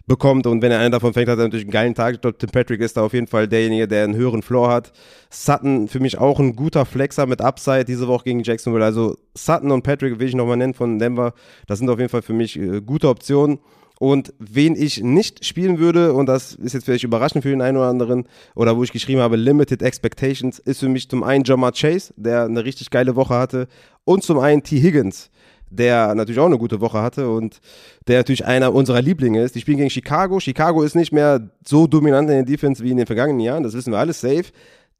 bekommt 0.07 0.47
und 0.47 0.63
wenn 0.63 0.73
er 0.73 0.81
einen 0.81 0.93
davon 0.93 1.13
fängt, 1.13 1.29
hat 1.29 1.39
er 1.39 1.45
natürlich 1.45 1.65
einen 1.65 1.73
geilen 1.73 1.95
Tag. 1.95 2.15
Ich 2.15 2.21
glaube, 2.21 2.37
Tim 2.37 2.51
Patrick 2.51 2.81
ist 2.81 2.97
da 2.97 3.03
auf 3.03 3.13
jeden 3.13 3.27
Fall 3.27 3.47
derjenige, 3.47 3.87
der 3.87 4.05
einen 4.05 4.17
höheren 4.17 4.43
Floor 4.43 4.71
hat. 4.71 4.93
Sutton 5.31 5.89
für 5.89 6.01
mich 6.01 6.19
auch 6.19 6.41
ein 6.41 6.57
guter 6.57 6.85
Flexer 6.85 7.27
mit 7.27 7.41
Upside 7.41 7.85
diese 7.85 8.09
Woche 8.09 8.25
gegen 8.25 8.43
Jacksonville. 8.43 8.85
Also 8.85 9.17
Sutton 9.37 9.71
und 9.71 9.83
Patrick 9.83 10.19
will 10.19 10.29
ich 10.29 10.35
nochmal 10.35 10.57
nennen 10.57 10.75
von 10.75 10.99
Denver. 10.99 11.35
Das 11.67 11.79
sind 11.79 11.89
auf 11.89 11.99
jeden 11.99 12.11
Fall 12.11 12.23
für 12.23 12.33
mich 12.33 12.59
äh, 12.59 12.81
gute 12.81 13.09
Optionen. 13.09 13.59
Und 14.03 14.35
wen 14.41 14.75
ich 14.75 15.01
nicht 15.01 15.45
spielen 15.45 15.79
würde, 15.79 16.13
und 16.15 16.27
das 16.27 16.57
ist 16.57 16.73
jetzt 16.73 16.87
vielleicht 16.87 17.05
überraschend 17.05 17.45
für 17.45 17.51
den 17.51 17.63
einen 17.63 17.77
oder 17.77 17.87
anderen, 17.87 18.25
oder 18.57 18.77
wo 18.77 18.83
ich 18.83 18.91
geschrieben 18.91 19.21
habe, 19.21 19.37
Limited 19.37 19.81
Expectations, 19.81 20.59
ist 20.59 20.81
für 20.81 20.89
mich 20.89 21.09
zum 21.09 21.23
einen 21.23 21.45
Jamar 21.45 21.71
Chase, 21.71 22.13
der 22.17 22.47
eine 22.47 22.65
richtig 22.65 22.91
geile 22.91 23.15
Woche 23.15 23.35
hatte, 23.35 23.69
und 24.03 24.25
zum 24.25 24.41
einen 24.41 24.65
T. 24.65 24.81
Higgins, 24.83 25.31
der 25.71 26.17
natürlich 26.17 26.41
auch 26.41 26.47
eine 26.47 26.59
gute 26.59 26.81
Woche 26.81 27.01
hatte 27.01 27.31
und 27.31 27.61
der 28.09 28.19
natürlich 28.19 28.45
einer 28.45 28.75
unserer 28.75 29.01
Lieblinge 29.01 29.41
ist. 29.41 29.55
Die 29.55 29.61
spielen 29.61 29.79
gegen 29.79 29.91
Chicago. 29.91 30.41
Chicago 30.41 30.83
ist 30.83 30.97
nicht 30.97 31.13
mehr 31.13 31.53
so 31.65 31.87
dominant 31.87 32.29
in 32.29 32.35
der 32.35 32.45
Defense 32.45 32.83
wie 32.83 32.91
in 32.91 32.97
den 32.97 33.07
vergangenen 33.07 33.39
Jahren, 33.39 33.63
das 33.63 33.75
wissen 33.75 33.93
wir 33.93 34.01
alles 34.01 34.21
safe. 34.21 34.47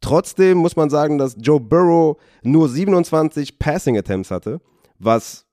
Trotzdem 0.01 0.59
muss 0.59 0.77
man 0.77 0.91
sagen, 0.91 1.19
dass 1.19 1.35
Joe 1.41 1.59
Burrow 1.59 2.19
nur 2.45 2.69
27 2.69 3.59
Passing 3.59 3.99
Attempts 3.99 4.31
hatte, 4.31 4.61
was 5.01 5.45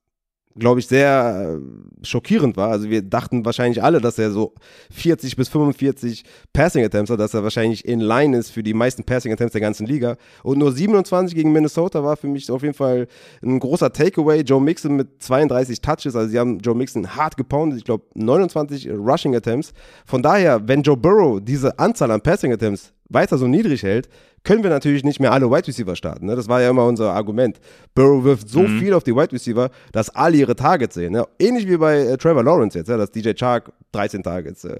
glaube 0.60 0.80
ich, 0.80 0.88
sehr 0.88 1.57
äh, 1.57 2.05
schockierend 2.05 2.57
war. 2.57 2.70
Also 2.70 2.89
wir 2.89 3.01
dachten 3.01 3.45
wahrscheinlich 3.45 3.82
alle, 3.82 4.01
dass 4.01 4.20
er 4.20 4.32
so 4.32 4.53
40 4.91 5.36
bis 5.36 5.49
45 5.49 6.24
Passing 6.53 6.84
Attempts 6.84 7.10
hat, 7.10 7.20
dass 7.20 7.34
er 7.34 7.43
wahrscheinlich 7.43 7.86
in 7.86 7.99
line 7.99 8.38
ist 8.38 8.51
für 8.51 8.64
die 8.64 8.74
meisten 8.74 9.03
Passing 9.03 9.32
Attempts 9.32 9.53
der 9.53 9.62
ganzen 9.62 9.88
Liga. 9.88 10.18
Und 10.43 10.60
nur 10.60 10.72
27 10.72 11.36
gegen 11.36 11.51
Minnesota 11.51 12.03
war 12.03 12.18
für 12.18 12.28
mich 12.28 12.51
auf 12.51 12.62
jeden 12.62 12.76
Fall 12.76 13.07
ein 13.41 13.60
großer 13.60 13.91
Takeaway. 13.91 14.41
Joe 14.41 14.62
Mixon 14.62 14.95
mit 14.95 15.24
32 15.24 15.82
Touches, 15.82 16.16
also 16.16 16.28
sie 16.28 16.38
haben 16.38 16.60
Joe 16.60 16.76
Mixon 16.76 17.16
hart 17.16 17.38
gepoundet, 17.38 17.80
ich 17.80 17.86
glaube 17.86 18.05
29 18.14 18.89
Rushing 18.89 19.36
Attempts. 19.36 19.74
Von 20.05 20.22
daher, 20.22 20.68
wenn 20.68 20.84
Joe 20.84 20.97
Burrow 20.97 21.39
diese 21.41 21.80
Anzahl 21.80 22.12
an 22.12 22.22
Passing 22.22 22.53
Attempts 22.53 22.93
weiter 23.10 23.38
so 23.38 23.47
niedrig 23.47 23.84
hält, 23.84 24.07
können 24.43 24.63
wir 24.63 24.69
natürlich 24.69 25.03
nicht 25.03 25.19
mehr 25.19 25.31
alle 25.31 25.49
Wide 25.49 25.67
Receiver 25.67 25.95
starten. 25.95 26.25
Ne? 26.25 26.35
Das 26.35 26.47
war 26.47 26.61
ja 26.61 26.69
immer 26.69 26.85
unser 26.85 27.13
Argument. 27.13 27.59
Burrow 27.95 28.23
wirft 28.23 28.49
so 28.49 28.61
mhm. 28.61 28.79
viel 28.79 28.93
auf 28.93 29.03
die 29.03 29.15
Wide 29.15 29.31
Receiver, 29.31 29.69
dass 29.91 30.09
alle 30.09 30.37
ihre 30.37 30.55
Targets 30.55 30.95
sehen. 30.95 31.13
Ne? 31.13 31.25
Ähnlich 31.39 31.67
wie 31.67 31.77
bei 31.77 31.99
äh, 31.99 32.17
Trevor 32.17 32.43
Lawrence 32.43 32.77
jetzt, 32.77 32.89
ja? 32.89 32.97
dass 32.97 33.11
DJ 33.11 33.31
Chark 33.33 33.71
13 33.91 34.23
Targets, 34.23 34.63
äh, 34.63 34.79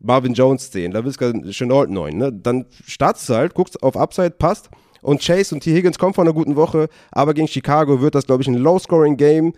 Marvin 0.00 0.34
Jones 0.34 0.70
10, 0.70 0.92
da 0.92 1.00
LaVisca 1.00 1.32
Chenault 1.50 1.90
9. 1.90 2.16
Ne? 2.16 2.32
Dann 2.32 2.66
startest 2.86 3.28
du 3.28 3.34
halt, 3.34 3.54
guckst 3.54 3.82
auf 3.82 3.96
Upside, 3.96 4.30
passt. 4.30 4.70
Und 5.02 5.22
Chase 5.22 5.54
und 5.54 5.62
T. 5.62 5.74
Higgins 5.74 5.98
kommen 5.98 6.12
von 6.12 6.26
einer 6.26 6.34
guten 6.34 6.56
Woche, 6.56 6.88
aber 7.10 7.32
gegen 7.32 7.48
Chicago 7.48 8.02
wird 8.02 8.14
das, 8.14 8.26
glaube 8.26 8.42
ich, 8.42 8.48
ein 8.48 8.54
Low-Scoring-Game. 8.54 9.54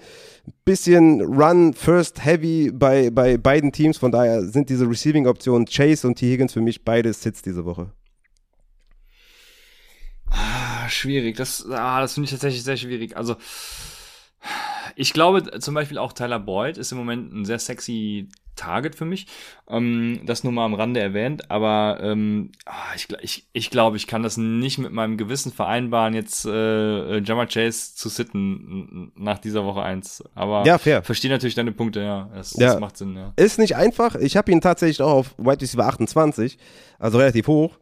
Bisschen 0.64 1.20
Run, 1.20 1.72
First, 1.74 2.24
Heavy 2.24 2.70
bei, 2.72 3.10
bei 3.10 3.38
beiden 3.38 3.72
Teams. 3.72 3.98
Von 3.98 4.12
daher 4.12 4.44
sind 4.44 4.70
diese 4.70 4.88
Receiving-Optionen 4.88 5.66
Chase 5.66 6.06
und 6.06 6.16
T. 6.16 6.30
Higgins 6.30 6.52
für 6.52 6.60
mich 6.60 6.84
beide 6.84 7.12
Sits 7.12 7.42
diese 7.42 7.64
Woche. 7.64 7.90
Schwierig. 10.92 11.36
Das, 11.36 11.66
ah, 11.70 12.00
das 12.00 12.14
finde 12.14 12.26
ich 12.26 12.30
tatsächlich 12.30 12.62
sehr 12.62 12.76
schwierig. 12.76 13.16
Also, 13.16 13.36
ich 14.96 15.12
glaube 15.12 15.58
zum 15.60 15.74
Beispiel 15.74 15.98
auch 15.98 16.12
Tyler 16.12 16.40
Boyd 16.40 16.76
ist 16.76 16.92
im 16.92 16.98
Moment 16.98 17.32
ein 17.32 17.44
sehr 17.44 17.58
sexy 17.58 18.28
Target 18.56 18.94
für 18.94 19.04
mich. 19.04 19.26
Ähm, 19.68 20.20
das 20.26 20.44
nur 20.44 20.52
mal 20.52 20.66
am 20.66 20.74
Rande 20.74 21.00
erwähnt, 21.00 21.50
aber 21.50 21.98
ähm, 22.02 22.52
ah, 22.66 22.94
ich, 22.94 23.08
ich, 23.22 23.48
ich 23.52 23.70
glaube, 23.70 23.96
ich 23.96 24.06
kann 24.06 24.22
das 24.22 24.36
nicht 24.36 24.78
mit 24.78 24.92
meinem 24.92 25.16
Gewissen 25.16 25.52
vereinbaren, 25.52 26.14
jetzt 26.14 26.44
äh, 26.44 27.18
Jammer 27.20 27.46
Chase 27.46 27.94
zu 27.94 28.08
sitten 28.08 29.12
nach 29.16 29.38
dieser 29.38 29.64
Woche 29.64 29.82
1. 29.82 30.24
Aber 30.34 30.66
ja, 30.66 30.78
fair. 30.78 31.02
verstehe 31.02 31.30
natürlich 31.30 31.54
deine 31.54 31.72
Punkte, 31.72 32.00
ja. 32.00 32.30
Das, 32.34 32.52
ja. 32.54 32.68
das 32.68 32.80
macht 32.80 32.98
Sinn, 32.98 33.16
ja. 33.16 33.32
Ist 33.36 33.58
nicht 33.58 33.76
einfach. 33.76 34.16
Ich 34.16 34.36
habe 34.36 34.52
ihn 34.52 34.60
tatsächlich 34.60 35.00
auch 35.00 35.12
auf 35.12 35.34
White 35.38 35.62
Receiver 35.62 35.86
28, 35.86 36.58
also 36.98 37.18
relativ 37.18 37.46
hoch. 37.46 37.78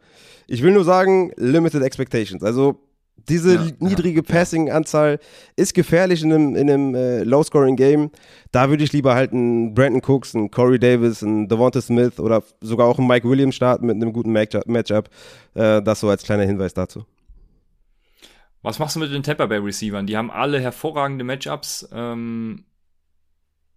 Ich 0.46 0.62
will 0.62 0.72
nur 0.72 0.84
sagen, 0.84 1.32
limited 1.36 1.82
expectations. 1.82 2.42
Also 2.42 2.80
diese 3.28 3.54
ja, 3.54 3.66
niedrige 3.78 4.20
ja, 4.20 4.34
Passing-Anzahl 4.34 5.18
ist 5.56 5.74
gefährlich 5.74 6.22
in 6.22 6.32
einem, 6.32 6.56
in 6.56 6.70
einem 6.70 6.94
äh, 6.94 7.22
Low-Scoring-Game. 7.24 8.10
Da 8.52 8.68
würde 8.68 8.84
ich 8.84 8.92
lieber 8.92 9.14
halt 9.14 9.32
einen 9.32 9.74
Brandon 9.74 10.02
Cooks, 10.02 10.34
einen 10.34 10.50
Corey 10.50 10.78
Davis, 10.78 11.22
einen 11.22 11.48
Devonta 11.48 11.80
Smith 11.80 12.18
oder 12.18 12.42
sogar 12.60 12.86
auch 12.86 12.98
einen 12.98 13.08
Mike 13.08 13.28
Williams 13.28 13.54
starten 13.54 13.86
mit 13.86 13.96
einem 13.96 14.12
guten 14.12 14.32
Matchup. 14.32 15.08
Äh, 15.54 15.82
das 15.82 16.00
so 16.00 16.08
als 16.08 16.22
kleiner 16.22 16.44
Hinweis 16.44 16.74
dazu. 16.74 17.04
Was 18.62 18.78
machst 18.78 18.96
du 18.96 19.00
mit 19.00 19.12
den 19.12 19.22
Tampa 19.22 19.46
Bay 19.46 19.58
Receivern? 19.58 20.06
Die 20.06 20.16
haben 20.16 20.30
alle 20.30 20.60
hervorragende 20.60 21.24
Matchups. 21.24 21.88
Ähm, 21.92 22.64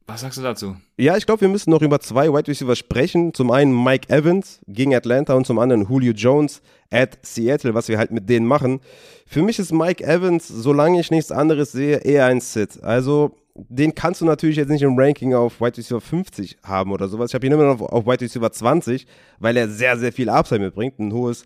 Was 0.06 0.22
sagst 0.22 0.38
du 0.38 0.42
dazu? 0.42 0.76
Ja, 0.98 1.16
ich 1.16 1.26
glaube, 1.26 1.42
wir 1.42 1.48
müssen 1.48 1.70
noch 1.70 1.82
über 1.82 2.00
zwei 2.02 2.28
Wide 2.28 2.48
Receiver 2.48 2.76
sprechen. 2.76 3.34
Zum 3.34 3.52
einen 3.52 3.84
Mike 3.84 4.10
Evans 4.10 4.60
gegen 4.68 4.94
Atlanta 4.94 5.34
und 5.34 5.48
zum 5.48 5.60
anderen 5.60 5.88
Julio 5.88 6.12
Jones 6.12 6.62
at 6.92 7.18
Seattle, 7.22 7.74
was 7.74 7.88
wir 7.88 7.98
halt 7.98 8.12
mit 8.12 8.28
denen 8.28 8.46
machen. 8.46 8.82
Für 9.26 9.42
mich 9.42 9.60
ist 9.60 9.72
Mike 9.72 10.04
Evans, 10.04 10.48
solange 10.48 11.00
ich 11.00 11.10
nichts 11.10 11.32
anderes 11.32 11.72
sehe, 11.72 11.98
eher 11.98 12.26
ein 12.26 12.42
Sit. 12.42 12.84
Also 12.84 13.36
den 13.56 13.94
kannst 13.94 14.20
du 14.20 14.26
natürlich 14.26 14.58
jetzt 14.58 14.70
nicht 14.70 14.82
im 14.82 14.98
Ranking 14.98 15.34
auf 15.36 15.62
Wide 15.62 15.78
Receiver 15.78 16.02
50 16.02 16.58
haben 16.64 16.92
oder 16.92 17.08
sowas. 17.08 17.32
Ich 17.32 17.36
habe 17.36 17.46
ihn 17.46 17.54
immer 17.54 17.66
noch 17.66 17.82
auf 17.82 18.06
Wide 18.06 18.22
Receiver 18.22 18.52
20, 18.52 19.06
weil 19.40 19.56
er 19.56 19.70
sehr, 19.70 19.98
sehr 19.98 20.12
viel 20.12 20.30
Upside 20.30 20.60
mitbringt, 20.60 21.00
ein 21.00 21.14
hohes, 21.14 21.46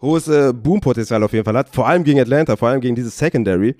hohes 0.00 0.28
äh, 0.28 0.52
Boom-Potenzial 0.52 1.22
auf 1.22 1.32
jeden 1.32 1.44
Fall 1.44 1.56
hat, 1.56 1.74
vor 1.74 1.88
allem 1.88 2.04
gegen 2.04 2.20
Atlanta, 2.20 2.56
vor 2.56 2.68
allem 2.68 2.80
gegen 2.80 2.94
dieses 2.94 3.18
Secondary. 3.18 3.76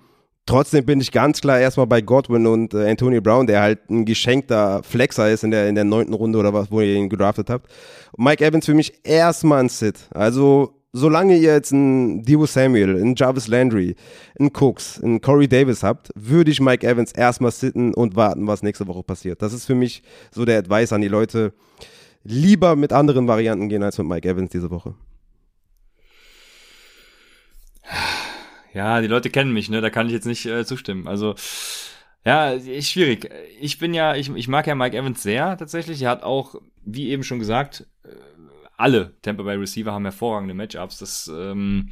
Trotzdem 0.48 0.86
bin 0.86 0.98
ich 0.98 1.12
ganz 1.12 1.42
klar 1.42 1.60
erstmal 1.60 1.86
bei 1.86 2.00
Godwin 2.00 2.46
und 2.46 2.72
äh, 2.72 2.88
Antonio 2.88 3.20
Brown, 3.20 3.46
der 3.46 3.60
halt 3.60 3.90
ein 3.90 4.06
geschenkter 4.06 4.82
Flexer 4.82 5.28
ist 5.30 5.44
in 5.44 5.50
der 5.50 5.68
in 5.68 5.74
der 5.74 5.84
neunten 5.84 6.14
Runde 6.14 6.38
oder 6.38 6.54
was, 6.54 6.70
wo 6.70 6.80
ihr 6.80 6.94
ihn 6.94 7.10
gedraftet 7.10 7.50
habt. 7.50 7.70
Mike 8.16 8.42
Evans 8.42 8.64
für 8.64 8.72
mich 8.72 8.94
erstmal 9.04 9.60
ein 9.60 9.68
Sit. 9.68 10.08
Also 10.08 10.72
solange 10.94 11.36
ihr 11.36 11.52
jetzt 11.52 11.74
einen 11.74 12.22
Debo 12.22 12.46
Samuel, 12.46 12.96
einen 12.96 13.14
Jarvis 13.14 13.46
Landry, 13.46 13.94
einen 14.38 14.50
Cooks, 14.58 15.02
einen 15.02 15.20
Corey 15.20 15.48
Davis 15.48 15.82
habt, 15.82 16.08
würde 16.14 16.50
ich 16.50 16.62
Mike 16.62 16.86
Evans 16.86 17.12
erstmal 17.12 17.52
sitten 17.52 17.92
und 17.92 18.16
warten, 18.16 18.46
was 18.46 18.62
nächste 18.62 18.86
Woche 18.86 19.02
passiert. 19.02 19.42
Das 19.42 19.52
ist 19.52 19.66
für 19.66 19.74
mich 19.74 20.02
so 20.30 20.46
der 20.46 20.60
Advice 20.60 20.94
an 20.94 21.02
die 21.02 21.08
Leute. 21.08 21.52
Lieber 22.24 22.74
mit 22.74 22.94
anderen 22.94 23.28
Varianten 23.28 23.68
gehen 23.68 23.82
als 23.82 23.98
mit 23.98 24.06
Mike 24.06 24.26
Evans 24.26 24.50
diese 24.50 24.70
Woche. 24.70 24.94
Ja, 28.74 29.00
die 29.00 29.06
Leute 29.06 29.30
kennen 29.30 29.52
mich, 29.52 29.70
ne? 29.70 29.80
Da 29.80 29.90
kann 29.90 30.06
ich 30.06 30.12
jetzt 30.12 30.26
nicht 30.26 30.46
äh, 30.46 30.64
zustimmen. 30.64 31.08
Also, 31.08 31.34
ja, 32.24 32.50
ist 32.50 32.90
schwierig. 32.90 33.30
Ich 33.60 33.78
bin 33.78 33.94
ja, 33.94 34.14
ich, 34.14 34.28
ich 34.34 34.48
mag 34.48 34.66
ja 34.66 34.74
Mike 34.74 34.96
Evans 34.96 35.22
sehr 35.22 35.56
tatsächlich. 35.56 36.02
Er 36.02 36.10
hat 36.10 36.22
auch, 36.22 36.56
wie 36.84 37.08
eben 37.08 37.22
schon 37.24 37.38
gesagt, 37.38 37.86
äh, 38.04 38.08
alle 38.76 39.14
Tampa 39.22 39.42
Bay 39.42 39.56
Receiver 39.56 39.92
haben 39.92 40.04
hervorragende 40.04 40.54
Matchups. 40.54 40.98
Das 40.98 41.30
ähm, 41.32 41.90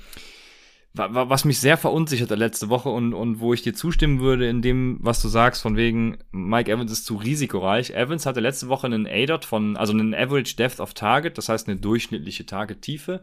was 0.97 1.45
mich 1.45 1.61
sehr 1.61 1.77
verunsichert 1.77 2.31
letzte 2.31 2.69
Woche 2.69 2.89
und, 2.89 3.13
und 3.13 3.41
wo 3.41 3.53
ich 3.53 3.63
dir 3.63 3.75
zustimmen 3.75 4.21
würde 4.21 4.49
in 4.49 4.63
dem, 4.63 4.99
was 5.01 5.21
du 5.21 5.29
sagst, 5.29 5.63
von 5.63 5.77
wegen 5.77 6.19
Mike 6.31 6.71
Evans 6.71 6.91
ist 6.91 7.05
zu 7.05 7.17
risikoreich. 7.17 7.91
Evans 7.91 8.27
hatte 8.27 8.41
letzte 8.41 8.69
Woche 8.69 8.87
einen 8.87 9.07
ADOT 9.07 9.45
von, 9.45 9.77
also 9.77 9.93
einen 9.93 10.15
Average 10.15 10.57
Depth 10.57 10.81
of 10.81 10.95
Target, 10.95 11.37
das 11.39 11.49
heißt 11.49 11.69
eine 11.69 11.77
durchschnittliche 11.77 12.47
Target-Tiefe 12.47 13.21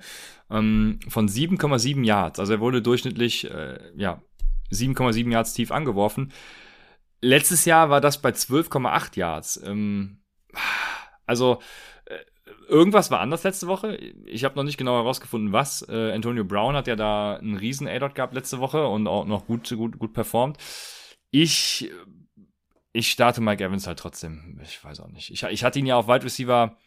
ähm, 0.51 0.99
von 1.07 1.27
7,7 1.27 2.03
Yards. 2.05 2.39
Also 2.39 2.53
er 2.53 2.59
wurde 2.59 2.81
durchschnittlich, 2.81 3.49
äh, 3.49 3.79
ja, 3.95 4.21
7,7 4.71 5.31
Yards 5.31 5.53
tief 5.53 5.71
angeworfen. 5.71 6.31
Letztes 7.21 7.65
Jahr 7.65 7.89
war 7.89 8.01
das 8.01 8.21
bei 8.21 8.29
12,8 8.29 9.17
Yards. 9.17 9.61
Ähm, 9.65 10.19
also 11.25 11.59
irgendwas 12.67 13.11
war 13.11 13.19
anders 13.19 13.43
letzte 13.43 13.67
Woche. 13.67 13.95
Ich 14.25 14.43
habe 14.43 14.55
noch 14.55 14.63
nicht 14.63 14.77
genau 14.77 14.95
herausgefunden, 14.95 15.53
was. 15.53 15.87
Äh, 15.87 16.11
Antonio 16.13 16.43
Brown 16.43 16.75
hat 16.75 16.87
ja 16.87 16.95
da 16.95 17.35
einen 17.35 17.55
riesen 17.55 17.87
A-Dot 17.87 18.15
gehabt 18.15 18.33
letzte 18.33 18.59
Woche 18.59 18.87
und 18.87 19.07
auch 19.07 19.25
noch 19.25 19.45
gut, 19.45 19.69
gut, 19.69 19.99
gut 19.99 20.13
performt. 20.13 20.57
Ich, 21.31 21.89
ich 22.91 23.11
starte 23.11 23.41
Mike 23.41 23.63
Evans 23.63 23.87
halt 23.87 23.99
trotzdem. 23.99 24.59
Ich 24.63 24.83
weiß 24.83 24.99
auch 24.99 25.09
nicht. 25.09 25.31
Ich, 25.31 25.43
ich 25.43 25.63
hatte 25.63 25.79
ihn 25.79 25.85
ja 25.85 25.97
auf 25.97 26.07
Wide 26.07 26.23
Receiver, 26.23 26.77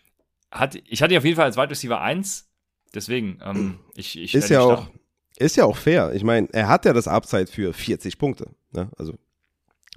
hat, 0.51 0.77
ich 0.87 1.03
hatte 1.03 1.15
ihn 1.15 1.19
auf 1.19 1.25
jeden 1.25 1.37
Fall 1.37 1.47
als 1.47 1.57
Wide 1.57 1.71
Receiver 1.71 2.01
1. 2.01 2.49
Deswegen, 2.95 3.41
ähm, 3.45 3.79
ich, 3.95 4.19
ich 4.19 4.35
ist 4.35 4.49
ja 4.49 4.61
auch, 4.61 4.89
ist 5.37 5.57
ja 5.57 5.65
auch 5.65 5.77
fair. 5.77 6.13
Ich 6.15 6.25
meine, 6.25 6.49
er 6.53 6.69
hat 6.69 6.85
ja 6.85 6.93
das 6.93 7.09
Upside 7.09 7.47
für 7.49 7.73
40 7.73 8.19
Punkte. 8.19 8.51
Ne? 8.73 8.91
Also 8.97 9.15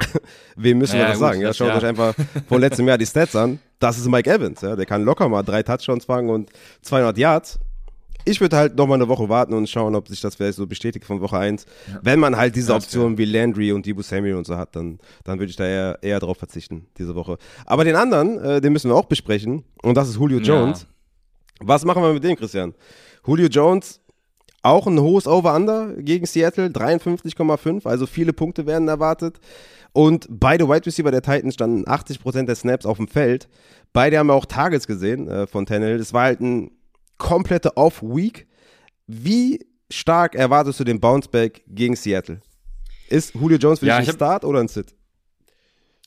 Wem 0.56 0.78
müssen 0.78 0.97
wir 0.97 1.06
das 1.06 1.14
gut, 1.14 1.20
sagen? 1.20 1.41
Ja, 1.41 1.54
schaut 1.54 1.70
ja. 1.70 1.78
euch 1.78 1.86
einfach 1.86 2.14
von 2.47 2.62
letztem 2.62 2.88
Jahr 2.88 2.97
die 2.97 3.06
Stats 3.06 3.36
an. 3.36 3.60
Das 3.80 3.97
ist 3.97 4.08
Mike 4.08 4.30
Evans. 4.30 4.62
Ja? 4.62 4.76
Der 4.76 4.86
kann 4.86 5.04
locker 5.04 5.30
mal 5.30 5.43
drei 5.43 5.64
Touchdowns 5.64 6.06
fangen 6.06 6.30
und 6.30 6.50
200 6.82 7.18
Yards. 7.18 7.60
Ich 8.26 8.41
würde 8.41 8.58
halt 8.58 8.76
noch 8.76 8.86
mal 8.86 8.95
eine 8.95 9.08
Woche 9.08 9.30
warten 9.30 9.54
und 9.54 9.70
schauen, 9.70 9.95
ob 9.95 10.08
sich 10.08 10.20
das 10.20 10.36
vielleicht 10.36 10.58
so 10.58 10.68
bestätigt 10.68 11.06
von 11.06 11.22
Woche 11.22 11.38
1. 11.38 11.66
Ja. 11.88 12.00
Wenn 12.04 12.20
man 12.20 12.36
halt 12.36 12.56
diese 12.56 12.74
Optionen 12.74 13.18
wie 13.18 13.26
Landry 13.26 13.72
und 13.72 13.86
Debo 13.86 14.02
Samuel 14.02 14.36
und 14.36 14.45
so 14.45 14.58
hat, 14.58 14.76
dann, 14.76 15.00
dann 15.24 15.39
würde 15.39 15.50
ich 15.50 15.56
da 15.56 15.66
eher, 15.66 16.00
eher 16.02 16.20
drauf 16.20 16.38
verzichten 16.38 16.88
diese 16.97 17.16
Woche. 17.16 17.38
Aber 17.66 17.86
den 17.86 17.95
anderen, 17.95 18.38
äh, 18.39 18.62
den 18.62 18.74
müssen 18.74 18.91
wir 18.91 18.95
auch 18.95 19.06
besprechen. 19.06 19.64
Und 19.82 19.95
das 19.95 20.10
ist 20.10 20.16
Julio 20.16 20.39
Jones. 20.39 20.86
Was 21.62 21.86
machen 21.86 22.04
wir 22.04 22.14
mit 22.14 22.24
dem, 22.24 22.36
Christian? 22.36 22.74
Julio 23.26 23.47
Jones, 23.47 24.02
auch 24.62 24.88
ein 24.88 25.00
hohes 25.00 25.28
Over-Under 25.28 25.93
gegen 25.97 26.26
Seattle, 26.26 26.68
53,5. 26.68 27.88
Also 27.88 28.06
viele 28.06 28.34
Punkte 28.34 28.66
werden 28.66 28.88
erwartet. 28.88 29.39
Und 29.94 30.28
beide 30.30 30.68
Wide 30.70 30.86
Receiver 30.86 31.12
der 31.12 31.22
Titans 31.22 31.56
standen 31.56 31.86
80% 31.86 32.46
der 32.46 32.56
Snaps 32.56 32.86
auf 32.86 32.98
dem 32.98 33.08
Feld. 33.08 33.50
Beide 33.94 34.20
haben 34.20 34.30
auch 34.30 34.46
Targets 34.46 34.88
gesehen 34.88 35.28
äh, 35.28 35.48
von 35.48 35.66
Tannehill. 35.66 36.00
Es 36.00 36.14
war 36.14 36.24
halt 36.24 36.42
ein 36.42 36.72
komplette 37.18 37.76
Off-Week. 37.76 38.48
Wie 39.08 39.66
stark 39.90 40.36
erwartest 40.36 40.80
du 40.80 40.84
den 40.84 41.00
Bounceback 41.00 41.64
gegen 41.68 41.96
Seattle? 41.96 42.42
Ist 43.10 43.34
Julio 43.34 43.58
Jones 43.58 43.80
für 43.80 43.88
ja, 43.88 44.00
dich 44.00 44.10
ein 44.10 44.16
Start 44.16 44.46
oder 44.46 44.60
ein 44.60 44.68
Sit? 44.68 44.94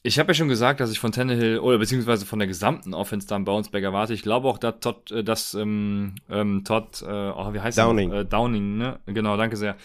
Ich 0.04 0.18
habe 0.18 0.30
ja 0.30 0.34
schon 0.34 0.48
gesagt, 0.48 0.80
dass 0.80 0.90
ich 0.90 0.98
von 0.98 1.12
Tannehill 1.12 1.58
oder 1.60 1.78
beziehungsweise 1.78 2.26
von 2.26 2.40
der 2.40 2.48
gesamten 2.48 2.92
Offense 2.92 3.28
da 3.28 3.36
einen 3.36 3.44
Bounceback 3.44 3.84
erwarte. 3.84 4.14
Ich 4.14 4.22
glaube 4.22 4.48
auch, 4.48 4.58
dass 4.58 4.74
Todd, 4.80 5.10
äh, 5.12 5.22
dass, 5.22 5.54
ähm, 5.54 6.16
ähm, 6.28 6.64
Todd 6.64 7.02
äh, 7.02 7.06
oh, 7.06 7.52
wie 7.52 7.60
heißt 7.60 7.78
Downing. 7.78 8.12
Äh, 8.12 8.24
Downing, 8.24 8.78
ne? 8.78 8.98
Genau, 9.06 9.36
danke 9.36 9.56
sehr 9.56 9.76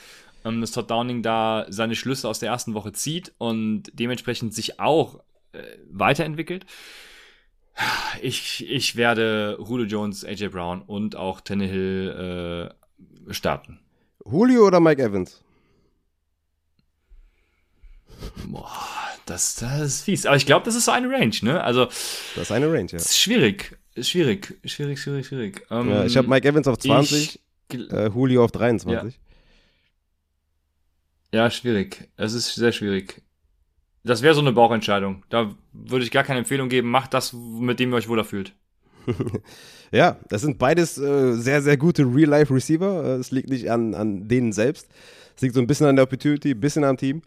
ähm, 0.47 0.61
dass 0.61 0.71
Todd 0.71 0.89
Downing 0.89 1.21
da 1.21 1.65
seine 1.69 1.95
Schlüsse 1.95 2.27
aus 2.27 2.39
der 2.39 2.49
ersten 2.49 2.73
Woche 2.73 2.91
zieht 2.93 3.33
und 3.37 3.83
dementsprechend 3.93 4.53
sich 4.53 4.79
auch 4.79 5.19
äh, 5.53 5.61
weiterentwickelt. 5.89 6.65
Ich, 8.21 8.67
ich 8.67 8.95
werde 8.95 9.57
Julio 9.59 9.85
Jones, 9.85 10.25
AJ 10.25 10.47
Brown 10.47 10.81
und 10.81 11.15
auch 11.15 11.41
Tannehill 11.41 12.73
äh, 13.29 13.33
starten. 13.33 13.79
Julio 14.25 14.65
oder 14.65 14.79
Mike 14.79 15.01
Evans? 15.01 15.43
Boah, 18.47 18.71
das, 19.27 19.55
das 19.55 19.81
ist 19.81 20.01
fies. 20.03 20.25
Aber 20.25 20.35
ich 20.35 20.47
glaube, 20.47 20.65
das 20.65 20.73
ist 20.73 20.85
so 20.85 20.91
eine 20.91 21.07
Range, 21.07 21.35
ne? 21.43 21.63
Also. 21.63 21.85
Das 21.85 22.45
ist 22.45 22.51
eine 22.51 22.65
Range, 22.67 22.87
ja. 22.91 22.97
Das 22.97 23.11
ist 23.11 23.19
schwierig. 23.19 23.77
Schwierig, 23.95 24.59
schwierig, 24.65 24.99
schwierig, 24.99 25.27
schwierig. 25.27 25.65
Ähm, 25.69 25.89
ja, 25.89 26.05
ich 26.05 26.17
habe 26.17 26.27
Mike 26.27 26.47
Evans 26.47 26.67
auf 26.67 26.77
20, 26.79 27.39
ich, 27.71 27.91
äh, 27.91 28.07
Julio 28.07 28.43
auf 28.43 28.51
23. 28.51 29.13
Ja. 29.13 29.26
Ja, 31.33 31.49
schwierig. 31.49 32.09
Es 32.15 32.33
ist 32.33 32.55
sehr 32.55 32.71
schwierig. 32.71 33.21
Das 34.03 34.21
wäre 34.21 34.33
so 34.33 34.41
eine 34.41 34.53
Bauchentscheidung. 34.53 35.23
Da 35.29 35.53
würde 35.73 36.05
ich 36.05 36.11
gar 36.11 36.23
keine 36.23 36.39
Empfehlung 36.39 36.69
geben. 36.69 36.89
Macht 36.89 37.13
das, 37.13 37.33
mit 37.33 37.79
dem 37.79 37.91
ihr 37.91 37.97
euch 37.97 38.07
wohler 38.07 38.23
fühlt. 38.23 38.53
ja, 39.91 40.17
das 40.29 40.41
sind 40.41 40.57
beides 40.57 40.97
äh, 40.97 41.33
sehr, 41.33 41.61
sehr 41.61 41.77
gute 41.77 42.03
Real-Life-Receiver. 42.03 43.03
Äh, 43.03 43.19
es 43.19 43.31
liegt 43.31 43.49
nicht 43.49 43.69
an, 43.69 43.93
an 43.93 44.27
denen 44.27 44.53
selbst. 44.53 44.87
Es 45.35 45.41
liegt 45.41 45.55
so 45.55 45.61
ein 45.61 45.67
bisschen 45.67 45.87
an 45.87 45.95
der 45.95 46.03
Opportunity, 46.03 46.51
ein 46.51 46.59
bisschen 46.59 46.83
am 46.83 46.97
Team. 46.97 47.21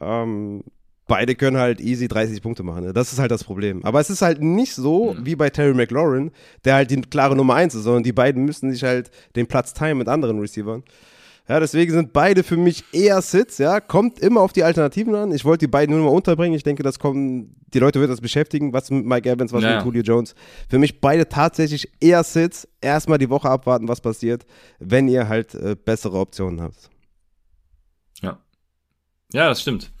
Ähm, 0.00 0.64
beide 1.06 1.34
können 1.34 1.56
halt 1.56 1.80
easy 1.80 2.08
30 2.08 2.42
Punkte 2.42 2.62
machen. 2.62 2.84
Ne? 2.84 2.92
Das 2.92 3.12
ist 3.12 3.18
halt 3.18 3.30
das 3.30 3.44
Problem. 3.44 3.84
Aber 3.84 4.00
es 4.00 4.10
ist 4.10 4.22
halt 4.22 4.42
nicht 4.42 4.74
so 4.74 5.14
mhm. 5.14 5.26
wie 5.26 5.36
bei 5.36 5.50
Terry 5.50 5.74
McLaurin, 5.74 6.30
der 6.64 6.74
halt 6.74 6.90
die 6.90 7.00
klare 7.00 7.36
Nummer 7.36 7.54
1 7.54 7.74
ist, 7.74 7.84
sondern 7.84 8.02
die 8.02 8.12
beiden 8.12 8.44
müssen 8.44 8.70
sich 8.70 8.82
halt 8.82 9.10
den 9.36 9.46
Platz 9.46 9.74
teilen 9.74 9.98
mit 9.98 10.08
anderen 10.08 10.40
Receivern. 10.40 10.82
Ja, 11.46 11.60
deswegen 11.60 11.92
sind 11.92 12.14
beide 12.14 12.42
für 12.42 12.56
mich 12.56 12.84
eher 12.92 13.20
Sits, 13.20 13.58
ja. 13.58 13.78
Kommt 13.78 14.18
immer 14.18 14.40
auf 14.40 14.54
die 14.54 14.64
Alternativen 14.64 15.14
an. 15.14 15.30
Ich 15.30 15.44
wollte 15.44 15.66
die 15.66 15.70
beiden 15.70 15.94
nur 15.94 16.06
mal 16.06 16.16
unterbringen. 16.16 16.56
Ich 16.56 16.62
denke, 16.62 16.82
das 16.82 16.98
kommen, 16.98 17.54
die 17.74 17.80
Leute 17.80 18.00
wird 18.00 18.10
das 18.10 18.22
beschäftigen, 18.22 18.72
was 18.72 18.90
mit 18.90 19.04
Mike 19.04 19.28
Evans, 19.28 19.52
was 19.52 19.62
ja. 19.62 19.76
mit 19.76 19.84
Julio 19.84 20.02
Jones. 20.02 20.34
Für 20.70 20.78
mich 20.78 21.02
beide 21.02 21.28
tatsächlich 21.28 21.92
eher 22.00 22.24
Sits. 22.24 22.66
Erstmal 22.80 23.18
die 23.18 23.28
Woche 23.28 23.50
abwarten, 23.50 23.88
was 23.88 24.00
passiert, 24.00 24.46
wenn 24.78 25.06
ihr 25.06 25.28
halt 25.28 25.54
äh, 25.54 25.76
bessere 25.76 26.18
Optionen 26.18 26.62
habt. 26.62 26.88
Ja. 28.22 28.38
Ja, 29.34 29.48
das 29.48 29.60
stimmt. 29.60 29.92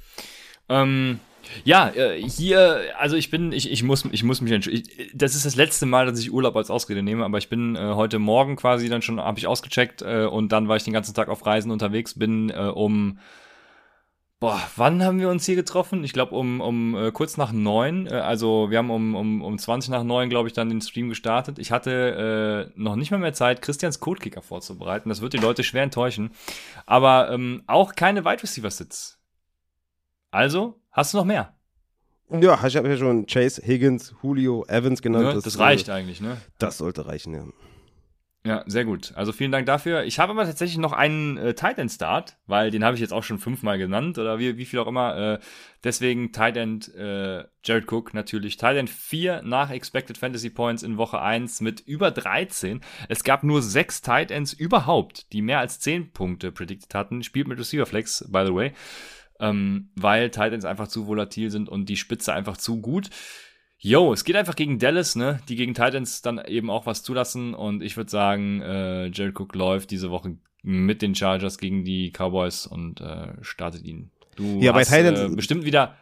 Ähm, 0.70 1.20
ja, 1.64 1.88
äh, 1.88 2.20
hier, 2.22 2.82
also 2.98 3.16
ich 3.16 3.30
bin, 3.30 3.52
ich, 3.52 3.70
ich 3.70 3.82
muss, 3.82 4.04
ich 4.10 4.24
muss 4.24 4.40
mich 4.40 4.52
entschuldigen. 4.52 4.88
Das 5.14 5.34
ist 5.34 5.44
das 5.44 5.56
letzte 5.56 5.86
Mal, 5.86 6.06
dass 6.06 6.18
ich 6.20 6.32
Urlaub 6.32 6.56
als 6.56 6.70
Ausrede 6.70 7.02
nehme, 7.02 7.24
aber 7.24 7.38
ich 7.38 7.48
bin 7.48 7.76
äh, 7.76 7.94
heute 7.94 8.18
Morgen 8.18 8.56
quasi 8.56 8.88
dann 8.88 9.02
schon, 9.02 9.20
habe 9.20 9.38
ich 9.38 9.46
ausgecheckt 9.46 10.02
äh, 10.02 10.26
und 10.26 10.52
dann 10.52 10.68
war 10.68 10.76
ich 10.76 10.84
den 10.84 10.92
ganzen 10.92 11.14
Tag 11.14 11.28
auf 11.28 11.44
Reisen 11.46 11.70
unterwegs, 11.70 12.18
bin 12.18 12.50
äh, 12.50 12.70
um 12.74 13.18
Boah, 14.44 14.60
wann 14.76 15.02
haben 15.02 15.20
wir 15.20 15.30
uns 15.30 15.46
hier 15.46 15.54
getroffen? 15.54 16.04
Ich 16.04 16.12
glaube 16.12 16.34
um, 16.34 16.60
um 16.60 16.94
äh, 16.94 17.12
kurz 17.12 17.38
nach 17.38 17.50
neun. 17.50 18.06
Äh, 18.06 18.16
also 18.16 18.70
wir 18.70 18.76
haben 18.76 18.90
um, 18.90 19.14
um, 19.14 19.40
um 19.40 19.58
20 19.58 19.90
nach 19.90 20.04
neun, 20.04 20.28
glaube 20.28 20.48
ich, 20.48 20.52
dann 20.52 20.68
den 20.68 20.82
Stream 20.82 21.08
gestartet. 21.08 21.58
Ich 21.58 21.72
hatte 21.72 22.70
äh, 22.76 22.78
noch 22.78 22.94
nicht 22.96 23.10
mal 23.10 23.16
mehr 23.16 23.32
Zeit, 23.32 23.62
Christians 23.62 24.00
Codekicker 24.00 24.42
vorzubereiten. 24.42 25.08
Das 25.08 25.22
wird 25.22 25.32
die 25.32 25.38
Leute 25.38 25.64
schwer 25.64 25.84
enttäuschen. 25.84 26.30
Aber 26.84 27.30
ähm, 27.30 27.62
auch 27.66 27.94
keine 27.94 28.26
Wide 28.26 28.42
Receiver 28.42 28.70
Sits. 28.70 29.13
Also, 30.34 30.80
hast 30.90 31.14
du 31.14 31.18
noch 31.18 31.24
mehr? 31.24 31.54
Ja, 32.28 32.58
ich 32.66 32.76
habe 32.76 32.88
ja 32.88 32.96
schon 32.96 33.26
Chase, 33.26 33.62
Higgins, 33.64 34.16
Julio, 34.20 34.64
Evans 34.66 35.00
genannt. 35.00 35.26
Ne, 35.26 35.34
das, 35.34 35.44
das, 35.44 35.60
reicht 35.60 35.86
äh, 35.86 35.92
eigentlich, 35.92 36.20
ne? 36.20 36.38
Das 36.58 36.78
sollte 36.78 37.06
reichen, 37.06 37.34
ja. 37.34 37.44
Ja, 38.44 38.64
sehr 38.66 38.84
gut. 38.84 39.12
Also 39.14 39.30
vielen 39.30 39.52
Dank 39.52 39.66
dafür. 39.66 40.02
Ich 40.02 40.18
habe 40.18 40.32
aber 40.32 40.44
tatsächlich 40.44 40.78
noch 40.78 40.92
einen 40.92 41.36
äh, 41.36 41.54
Tight 41.54 41.78
Start, 41.90 42.36
weil 42.46 42.72
den 42.72 42.84
habe 42.84 42.96
ich 42.96 43.00
jetzt 43.00 43.12
auch 43.12 43.22
schon 43.22 43.38
fünfmal 43.38 43.78
genannt 43.78 44.18
oder 44.18 44.40
wie, 44.40 44.58
wie 44.58 44.64
viel 44.64 44.80
auch 44.80 44.88
immer. 44.88 45.16
Äh, 45.16 45.38
deswegen 45.84 46.32
Tight 46.32 46.56
End 46.56 46.92
äh, 46.96 47.44
Jared 47.62 47.90
Cook 47.90 48.12
natürlich. 48.12 48.56
Tight 48.56 48.76
End 48.76 48.90
4 48.90 49.42
nach 49.42 49.70
Expected 49.70 50.18
Fantasy 50.18 50.50
Points 50.50 50.82
in 50.82 50.98
Woche 50.98 51.22
1 51.22 51.60
mit 51.60 51.80
über 51.80 52.10
13. 52.10 52.80
Es 53.08 53.22
gab 53.22 53.44
nur 53.44 53.62
sechs 53.62 54.02
Tight 54.02 54.32
Ends 54.32 54.52
überhaupt, 54.52 55.32
die 55.32 55.42
mehr 55.42 55.60
als 55.60 55.78
10 55.78 56.12
Punkte 56.12 56.50
predicted 56.50 56.92
hatten. 56.92 57.22
Spielt 57.22 57.46
mit 57.46 57.58
Receiver 57.58 57.86
Flex, 57.86 58.26
by 58.28 58.44
the 58.44 58.54
way. 58.54 58.72
Ähm, 59.40 59.90
weil 59.96 60.30
Tight 60.30 60.52
Ends 60.52 60.64
einfach 60.64 60.88
zu 60.88 61.06
volatil 61.06 61.50
sind 61.50 61.68
und 61.68 61.88
die 61.88 61.96
Spitze 61.96 62.32
einfach 62.32 62.56
zu 62.56 62.80
gut. 62.80 63.10
Yo, 63.78 64.14
es 64.14 64.24
geht 64.24 64.36
einfach 64.36 64.56
gegen 64.56 64.78
Dallas, 64.78 65.14
ne? 65.14 65.40
Die 65.48 65.56
gegen 65.56 65.74
Titans 65.74 66.22
dann 66.22 66.40
eben 66.46 66.70
auch 66.70 66.86
was 66.86 67.02
zulassen. 67.02 67.52
Und 67.52 67.82
ich 67.82 67.98
würde 67.98 68.10
sagen, 68.10 68.62
äh, 68.62 69.08
Jared 69.08 69.38
Cook 69.38 69.54
läuft 69.54 69.90
diese 69.90 70.10
Woche 70.10 70.36
mit 70.62 71.02
den 71.02 71.14
Chargers 71.14 71.58
gegen 71.58 71.84
die 71.84 72.10
Cowboys 72.10 72.66
und 72.66 73.02
äh, 73.02 73.32
startet 73.42 73.84
ihn. 73.84 74.10
Du 74.36 74.58
ja, 74.60 74.72
hast 74.72 74.90
bei 74.90 74.96
Titans, 74.96 75.32
äh, 75.32 75.36
bestimmt 75.36 75.66
wieder, 75.66 75.96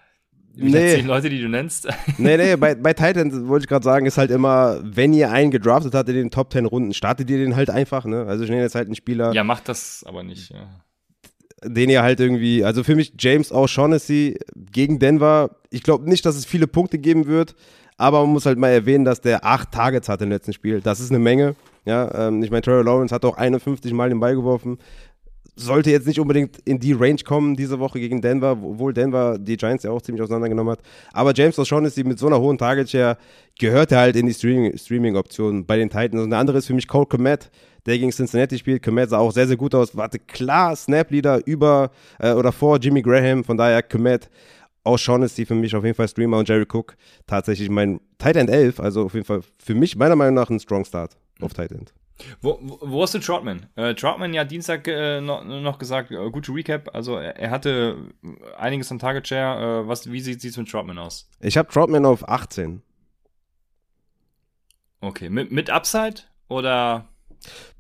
wieder 0.55 0.79
nee. 0.79 0.95
zehn 0.95 1.07
Leute, 1.07 1.29
die 1.29 1.41
du 1.41 1.49
nennst. 1.49 1.89
nee, 2.19 2.37
nee, 2.37 2.55
bei, 2.55 2.77
bei 2.77 2.93
Titans 2.93 3.49
wollte 3.49 3.65
ich 3.65 3.69
gerade 3.69 3.85
sagen, 3.85 4.07
ist 4.07 4.17
halt 4.17 4.31
immer, 4.31 4.79
wenn 4.85 5.13
ihr 5.13 5.33
einen 5.33 5.51
gedraftet 5.51 5.95
habt 5.95 6.09
in 6.09 6.15
den 6.15 6.31
Top 6.31 6.53
10 6.53 6.67
Runden, 6.67 6.95
startet 6.95 7.29
ihr 7.31 7.39
den 7.39 7.57
halt 7.57 7.69
einfach, 7.69 8.05
ne? 8.05 8.27
Also 8.27 8.45
ich 8.45 8.51
nenne 8.51 8.63
jetzt 8.63 8.77
halt 8.77 8.87
einen 8.87 8.95
Spieler. 8.95 9.33
Ja, 9.33 9.43
macht 9.43 9.69
das 9.69 10.05
aber 10.07 10.23
nicht, 10.23 10.51
ja. 10.51 10.85
Den 11.65 11.91
ihr 11.91 12.03
halt 12.03 12.21
irgendwie, 12.21 12.65
also 12.65 12.83
für 12.83 12.97
mich 12.97 13.13
James 13.19 13.53
O'Shaughnessy 13.53 14.39
gegen 14.73 14.99
Denver, 14.99 15.51
ich 15.71 15.83
glaube 15.83 16.09
nicht, 16.09 16.25
dass 16.27 16.37
es 16.37 16.45
viele 16.45 16.67
Punkte 16.67 16.99
geben 16.99 17.27
wird, 17.27 17.55
aber 17.97 18.23
man 18.23 18.31
muss 18.31 18.47
halt 18.47 18.59
mal 18.59 18.71
erwähnen, 18.71 19.05
dass 19.05 19.21
der 19.21 19.45
acht 19.45 19.71
Targets 19.73 20.09
hat 20.09 20.23
im 20.23 20.31
letzten 20.31 20.53
Spiel. 20.53 20.81
Das 20.81 21.01
ist 21.01 21.11
eine 21.11 21.19
Menge. 21.19 21.55
Ja, 21.85 22.29
ähm, 22.29 22.43
ich 22.43 22.51
meine, 22.51 22.63
Trevor 22.63 22.85
Lawrence 22.85 23.15
hat 23.15 23.25
auch 23.25 23.37
51 23.37 23.93
Mal 23.93 24.09
den 24.09 24.21
Ball 24.21 24.35
geworfen. 24.35 24.79
Sollte 25.55 25.91
jetzt 25.91 26.07
nicht 26.07 26.19
unbedingt 26.19 26.59
in 26.65 26.79
die 26.79 26.95
Range 26.95 27.23
kommen 27.25 27.57
diese 27.57 27.79
Woche 27.79 28.01
gegen 28.01 28.23
Denver, 28.23 28.53
obwohl 28.53 28.95
Denver 28.95 29.39
die 29.39 29.59
Giants 29.59 29.85
ja 29.85 29.91
auch 29.91 30.01
ziemlich 30.01 30.23
auseinandergenommen 30.23 30.73
hat. 30.73 30.81
Aber 31.13 31.35
James 31.35 31.59
O'Shaughnessy 31.59 32.05
mit 32.05 32.19
so 32.19 32.27
einer 32.27 32.41
hohen 32.41 32.57
Target 32.57 32.89
Share 32.89 33.19
gehört 33.59 33.93
halt 33.93 34.17
in 34.17 34.27
die 34.27 34.33
Streaming-Optionen 34.33 35.67
bei 35.67 35.77
den 35.77 35.91
Titans. 35.91 36.23
Und 36.23 36.31
der 36.31 36.39
andere 36.39 36.57
ist 36.57 36.67
für 36.67 36.75
mich 36.75 36.89
Cole 36.89 37.05
Komet, 37.05 37.51
der 37.85 37.99
gegen 37.99 38.11
Cincinnati 38.13 38.57
spielt. 38.57 38.83
Komet 38.83 39.11
sah 39.11 39.19
auch 39.19 39.33
sehr, 39.33 39.47
sehr 39.47 39.59
gut 39.59 39.75
aus. 39.75 39.95
Warte, 39.95 40.19
klar, 40.19 40.75
Snap-Leader 40.75 41.43
über 41.45 41.91
äh, 42.19 42.33
oder 42.33 42.51
vor 42.51 42.79
Jimmy 42.79 43.03
Graham. 43.03 43.45
Von 43.45 43.59
daher 43.59 43.83
Komet 43.83 44.31
O'Shaughnessy 44.85 45.47
für 45.47 45.55
mich 45.55 45.77
auf 45.77 45.85
jeden 45.85 45.95
Fall 45.95 46.09
Streamer 46.09 46.39
und 46.39 46.49
Jerry 46.49 46.67
Cook 46.71 46.97
tatsächlich 47.27 47.69
mein 47.69 48.01
Tight 48.19 48.37
End 48.37 48.49
11. 48.51 48.81
Also 48.81 49.05
auf 49.05 49.15
jeden 49.15 49.27
Fall 49.27 49.43
für 49.59 49.75
mich 49.75 49.97
meiner 49.97 50.17
Meinung 50.17 50.35
nach 50.35 50.51
ein 50.51 50.61
Strong 50.61 50.87
Start 50.87 51.17
auf 51.41 51.53
Tight 51.53 51.73
End. 51.73 51.93
Wo, 52.41 52.59
wo, 52.61 53.03
hast 53.03 53.15
du 53.15 53.19
Troutman? 53.19 53.67
Äh, 53.77 53.95
Troutman 53.95 54.35
ja 54.35 54.45
Dienstag 54.45 54.87
äh, 54.89 55.21
noch, 55.21 55.45
noch, 55.45 55.79
gesagt, 55.79 56.11
äh, 56.11 56.31
gute 56.31 56.53
Recap. 56.53 56.95
Also 56.95 57.17
er, 57.17 57.37
er, 57.37 57.51
hatte 57.51 57.97
einiges 58.57 58.91
an 58.91 58.99
Target 58.99 59.29
Share. 59.29 59.83
Äh, 59.83 59.89
was, 59.89 60.11
wie 60.11 60.21
sieht 60.21 60.45
es 60.45 60.57
mit 60.57 60.71
Troutman 60.71 60.99
aus? 60.99 61.29
Ich 61.41 61.57
habe 61.57 61.71
Troutman 61.71 62.05
auf 62.05 62.29
18. 62.29 62.83
Okay, 65.01 65.29
mit, 65.29 65.51
mit 65.51 65.69
Upside 65.69 66.23
oder? 66.49 67.09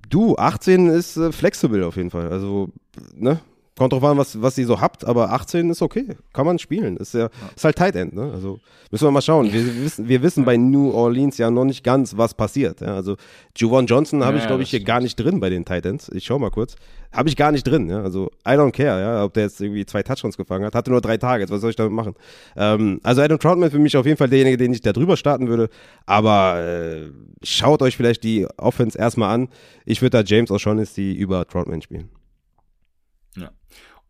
Du, 0.09 0.36
18 0.36 0.88
ist 0.88 1.16
äh, 1.16 1.32
flexibel 1.32 1.84
auf 1.84 1.97
jeden 1.97 2.11
Fall. 2.11 2.30
Also, 2.30 2.68
ne? 3.14 3.40
Kommt 3.83 3.95
drauf 3.95 4.05
an, 4.05 4.16
was, 4.16 4.41
was 4.41 4.57
ihr 4.59 4.66
so 4.68 4.80
habt, 4.80 5.05
aber 5.05 5.33
18 5.33 5.68
ist 5.70 5.83
okay. 5.83 6.07
Kann 6.33 6.47
man 6.47 6.61
spielen. 6.61 6.97
Ist, 6.99 7.14
ja, 7.14 7.30
ist 7.57 7.64
halt 7.64 7.74
Tight 7.74 7.97
End, 7.97 8.14
ne? 8.14 8.30
Also 8.33 8.61
müssen 8.93 9.09
wir 9.09 9.11
mal 9.11 9.20
schauen. 9.20 9.53
Wir 9.53 9.61
wissen, 9.83 10.09
wir 10.09 10.22
wissen 10.22 10.45
bei 10.45 10.57
New 10.57 10.93
Orleans 10.93 11.37
ja 11.37 11.51
noch 11.51 11.64
nicht 11.64 11.83
ganz, 11.83 12.16
was 12.16 12.33
passiert. 12.33 12.80
Ja? 12.80 12.95
Also 12.95 13.16
Juwan 13.57 13.87
Johnson 13.87 14.22
habe 14.24 14.37
ja, 14.37 14.43
ich, 14.45 14.47
glaube 14.47 14.62
ich, 14.62 14.70
hier 14.70 14.85
gar 14.85 15.01
nicht 15.01 15.16
drin 15.16 15.41
bei 15.41 15.51
den 15.51 15.64
Tight 15.64 15.85
Ends. 15.85 16.09
Ich 16.14 16.26
schau 16.26 16.39
mal 16.39 16.53
kurz. 16.53 16.76
Habe 17.11 17.28
ich 17.28 17.35
gar 17.35 17.51
nicht 17.51 17.64
drin, 17.64 17.91
ja. 17.91 18.05
Also 18.05 18.30
I 18.47 18.53
don't 18.53 18.70
care, 18.70 19.01
ja, 19.01 19.24
ob 19.24 19.35
der 19.35 19.43
jetzt 19.43 19.61
irgendwie 19.61 19.85
zwei 19.85 20.05
Touchdowns 20.05 20.37
gefangen 20.37 20.64
hat. 20.64 20.76
Hatte 20.76 20.93
nur 20.93 21.01
drei 21.01 21.16
Targets, 21.16 21.51
was 21.51 21.61
soll 21.61 21.70
ich 21.70 21.76
damit 21.76 21.93
machen? 21.93 22.14
Ähm, 22.55 23.01
also 23.03 23.20
Adam 23.20 23.41
Troutman 23.41 23.72
für 23.72 23.80
mich 23.80 23.97
auf 23.97 24.07
jeden 24.07 24.16
Fall 24.16 24.28
derjenige, 24.28 24.59
den 24.59 24.72
ich 24.72 24.83
da 24.83 24.93
drüber 24.93 25.16
starten 25.16 25.49
würde. 25.49 25.70
Aber 26.07 26.61
äh, 26.61 27.11
schaut 27.43 27.83
euch 27.83 27.97
vielleicht 27.97 28.22
die 28.22 28.47
Offense 28.59 28.97
erstmal 28.97 29.35
an. 29.35 29.49
Ich 29.85 30.03
würde 30.03 30.22
da 30.22 30.24
James 30.24 30.53
O'Shaughnessy 30.53 31.14
über 31.14 31.45
Troutman 31.49 31.83
spielen. 31.83 32.09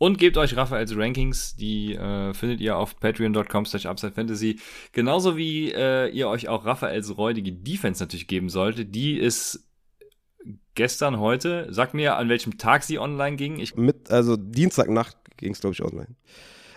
Und 0.02 0.18
gebt 0.18 0.36
euch 0.36 0.56
Raphaels 0.56 0.96
Rankings, 0.96 1.54
die 1.54 1.94
äh, 1.94 2.34
findet 2.34 2.60
ihr 2.60 2.76
auf 2.76 2.98
patreon.com 2.98 3.66
slash 3.66 3.86
upsidefantasy. 3.86 4.58
Genauso 4.90 5.36
wie 5.36 5.70
äh, 5.70 6.08
ihr 6.08 6.26
euch 6.26 6.48
auch 6.48 6.64
Raphaels 6.64 7.16
räudige 7.16 7.52
Defense 7.52 8.02
natürlich 8.02 8.26
geben 8.26 8.48
solltet. 8.48 8.96
Die 8.96 9.16
ist 9.16 9.64
gestern, 10.74 11.20
heute. 11.20 11.68
Sag 11.70 11.94
mir, 11.94 12.16
an 12.16 12.28
welchem 12.28 12.58
Tag 12.58 12.82
sie 12.82 12.98
online 12.98 13.36
ging. 13.36 13.60
Ich 13.60 13.76
Mit, 13.76 14.10
also 14.10 14.36
Dienstagnacht 14.36 15.16
ging 15.36 15.52
es, 15.52 15.60
glaube 15.60 15.74
ich, 15.74 15.84
online. 15.84 16.08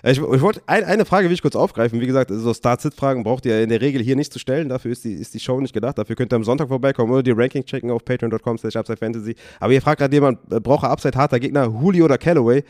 Äh, 0.03 0.11
ich, 0.11 0.19
ich 0.19 0.41
wollte 0.41 0.61
ein, 0.67 0.84
eine 0.84 1.03
Frage 1.03 1.28
will 1.28 1.34
ich 1.34 1.41
kurz 1.41 1.55
aufgreifen. 1.55 1.99
Wie 2.01 2.05
gesagt, 2.05 2.30
so 2.32 2.53
Start-Sit-Fragen 2.53 3.23
braucht 3.23 3.47
ihr 3.47 3.63
in 3.63 3.69
der 3.69 3.82
Regel 3.82 4.03
hier 4.03 4.15
nicht 4.15 4.34
zu 4.34 4.38
stellen. 4.38 4.69
Dafür 4.69 4.91
ist 4.91 5.03
die, 5.03 5.13
ist 5.13 5.34
die 5.34 5.39
Show 5.39 5.59
nicht 5.59 5.73
gedacht. 5.73 5.97
Dafür 5.97 6.15
könnt 6.15 6.32
ihr 6.32 6.36
am 6.36 6.43
Sonntag 6.43 6.67
vorbeikommen 6.67 7.11
oder 7.11 7.23
die 7.23 7.32
Ranking 7.32 7.65
checken 7.65 7.89
auf 7.89 8.05
patreon.com 8.05 8.59
slash 8.59 8.76
upsidefantasy. 8.76 9.36
Aber 9.59 9.73
ihr 9.73 9.82
fragt 9.82 9.97
gerade 9.97 10.13
jemand, 10.13 10.38
äh, 10.53 10.59
braucht 10.59 10.84
er 10.84 10.91
Upside 10.91 11.17
harter 11.17 11.39
Gegner, 11.39 11.65
Julio 11.65 12.05
oder 12.05 12.19
Callaway? 12.19 12.63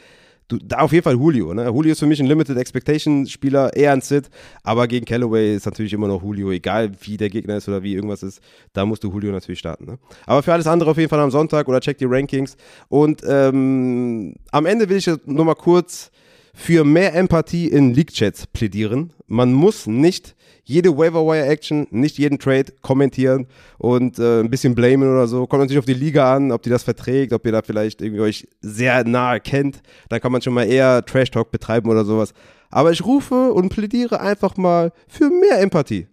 Du, 0.47 0.59
da 0.59 0.79
auf 0.79 0.91
jeden 0.91 1.03
Fall 1.03 1.15
Julio. 1.15 1.53
Ne? 1.55 1.65
Julio 1.65 1.93
ist 1.93 1.99
für 1.99 2.05
mich 2.05 2.19
ein 2.19 2.27
Limited 2.27 2.55
Expectation 2.57 3.25
Spieler, 3.25 3.75
eher 3.75 3.93
ein 3.93 4.01
Sit, 4.01 4.29
aber 4.63 4.87
gegen 4.87 5.03
Callaway 5.03 5.55
ist 5.55 5.65
natürlich 5.65 5.91
immer 5.93 6.07
noch 6.07 6.21
Julio, 6.21 6.51
egal 6.51 6.91
wie 7.01 7.17
der 7.17 7.29
Gegner 7.29 7.57
ist 7.57 7.67
oder 7.67 7.81
wie 7.81 7.95
irgendwas 7.95 8.21
ist, 8.21 8.41
da 8.73 8.85
musst 8.85 9.03
du 9.03 9.11
Julio 9.11 9.31
natürlich 9.31 9.57
starten. 9.57 9.85
Ne? 9.85 9.97
Aber 10.27 10.43
für 10.43 10.53
alles 10.53 10.67
andere 10.67 10.91
auf 10.91 10.97
jeden 10.97 11.09
Fall 11.09 11.19
am 11.19 11.31
Sonntag 11.31 11.67
oder 11.67 11.81
check 11.81 11.97
die 11.97 12.05
Rankings. 12.05 12.57
Und 12.89 13.21
ähm, 13.27 14.35
am 14.51 14.67
Ende 14.67 14.87
will 14.87 14.97
ich 14.97 15.09
nur 15.25 15.45
mal 15.45 15.55
kurz 15.55 16.11
für 16.55 16.85
mehr 16.85 17.13
Empathie 17.13 17.67
in 17.67 17.93
League-Chats 17.93 18.47
plädieren. 18.47 19.11
Man 19.27 19.53
muss 19.53 19.87
nicht 19.87 20.35
jede 20.63 20.97
Waiver-Wire-Action, 20.97 21.87
nicht 21.91 22.17
jeden 22.17 22.39
Trade 22.39 22.73
kommentieren 22.81 23.47
und 23.77 24.17
äh, 24.17 24.39
ein 24.39 24.49
bisschen 24.49 24.73
blamen 24.73 25.11
oder 25.11 25.27
so. 25.27 25.45
Kommt 25.45 25.61
natürlich 25.61 25.79
auf 25.79 25.85
die 25.85 25.93
Liga 25.93 26.33
an, 26.33 26.51
ob 26.51 26.63
die 26.63 26.69
das 26.69 26.83
verträgt, 26.83 27.33
ob 27.33 27.45
ihr 27.45 27.51
da 27.51 27.61
vielleicht 27.61 28.01
irgendwie 28.01 28.21
euch 28.21 28.47
sehr 28.61 29.03
nahe 29.03 29.41
kennt. 29.41 29.81
Dann 30.09 30.21
kann 30.21 30.31
man 30.31 30.41
schon 30.41 30.53
mal 30.53 30.63
eher 30.63 31.05
Trash-Talk 31.05 31.51
betreiben 31.51 31.89
oder 31.89 32.05
sowas. 32.05 32.33
Aber 32.71 32.91
ich 32.91 33.05
rufe 33.05 33.53
und 33.53 33.69
plädiere 33.69 34.21
einfach 34.21 34.57
mal 34.57 34.91
für 35.07 35.29
mehr 35.29 35.59
Empathie 35.59 36.07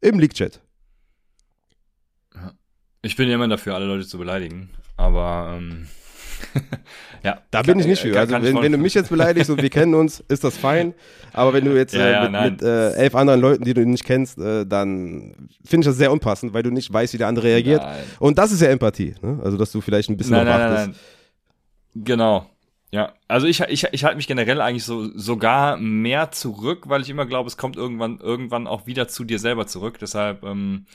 im 0.00 0.20
League-Chat. 0.20 0.60
Ich 3.02 3.16
bin 3.16 3.28
ja 3.28 3.36
immer 3.36 3.48
dafür, 3.48 3.74
alle 3.74 3.86
Leute 3.86 4.06
zu 4.06 4.18
beleidigen. 4.18 4.70
Aber 4.96 5.56
ähm, 5.56 5.88
ja. 7.22 7.40
Da 7.50 7.62
bin 7.62 7.78
ich 7.78 7.86
nicht 7.86 8.02
für. 8.02 8.18
Also 8.18 8.34
wenn, 8.34 8.62
wenn, 8.62 8.72
du 8.72 8.78
mich 8.78 8.94
jetzt 8.94 9.10
beleidigst 9.10 9.50
und 9.50 9.60
wir 9.62 9.70
kennen 9.70 9.94
uns, 9.94 10.20
ist 10.28 10.44
das 10.44 10.56
fein. 10.56 10.94
Aber 11.32 11.52
wenn 11.52 11.64
du 11.64 11.76
jetzt 11.76 11.94
ja, 11.94 12.06
äh, 12.06 12.12
ja, 12.12 12.28
mit, 12.28 12.52
mit 12.52 12.62
äh, 12.62 12.92
elf 12.92 13.14
anderen 13.14 13.40
Leuten, 13.40 13.64
die 13.64 13.74
du 13.74 13.86
nicht 13.86 14.04
kennst, 14.04 14.38
äh, 14.38 14.64
dann 14.66 15.48
finde 15.64 15.84
ich 15.84 15.86
das 15.90 15.96
sehr 15.96 16.12
unpassend, 16.12 16.54
weil 16.54 16.62
du 16.62 16.70
nicht 16.70 16.92
weißt, 16.92 17.12
wie 17.14 17.18
der 17.18 17.28
andere 17.28 17.46
reagiert. 17.46 17.82
Nein. 17.82 18.04
Und 18.18 18.38
das 18.38 18.52
ist 18.52 18.62
ja 18.62 18.68
Empathie. 18.68 19.14
Ne? 19.22 19.40
Also 19.42 19.56
dass 19.56 19.72
du 19.72 19.80
vielleicht 19.80 20.08
ein 20.08 20.16
bisschen 20.16 20.36
nein, 20.36 20.46
nein, 20.46 20.60
nein, 20.60 20.74
nein. 20.74 20.94
Genau. 22.04 22.46
Ja, 22.92 23.12
also 23.26 23.46
ich, 23.46 23.60
ich, 23.60 23.84
ich 23.90 24.04
halte 24.04 24.16
mich 24.16 24.28
generell 24.28 24.60
eigentlich 24.60 24.84
so 24.84 25.10
sogar 25.18 25.76
mehr 25.76 26.30
zurück, 26.30 26.88
weil 26.88 27.02
ich 27.02 27.10
immer 27.10 27.26
glaube, 27.26 27.48
es 27.48 27.56
kommt 27.56 27.76
irgendwann 27.76 28.20
irgendwann 28.20 28.66
auch 28.66 28.86
wieder 28.86 29.08
zu 29.08 29.24
dir 29.24 29.38
selber 29.38 29.66
zurück. 29.66 29.98
Deshalb 29.98 30.44
ähm, 30.44 30.86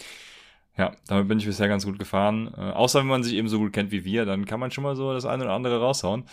ja, 0.78 0.92
damit 1.08 1.28
bin 1.28 1.40
ich 1.40 1.46
bisher 1.46 1.68
ganz 1.68 1.86
gut 1.86 2.00
gefahren. 2.00 2.54
Äh, 2.58 2.72
außer 2.72 3.00
wenn 3.00 3.08
man 3.08 3.24
sich 3.24 3.34
eben 3.34 3.48
so 3.48 3.60
gut 3.60 3.74
kennt 3.74 3.92
wie 3.92 4.06
wir, 4.06 4.26
dann 4.26 4.46
kann 4.46 4.60
man 4.60 4.72
schon 4.72 4.84
mal 4.84 4.96
so 4.96 5.14
das 5.14 5.26
eine 5.26 5.44
oder 5.44 5.54
andere 5.54 5.80
raushauen. 5.80 6.26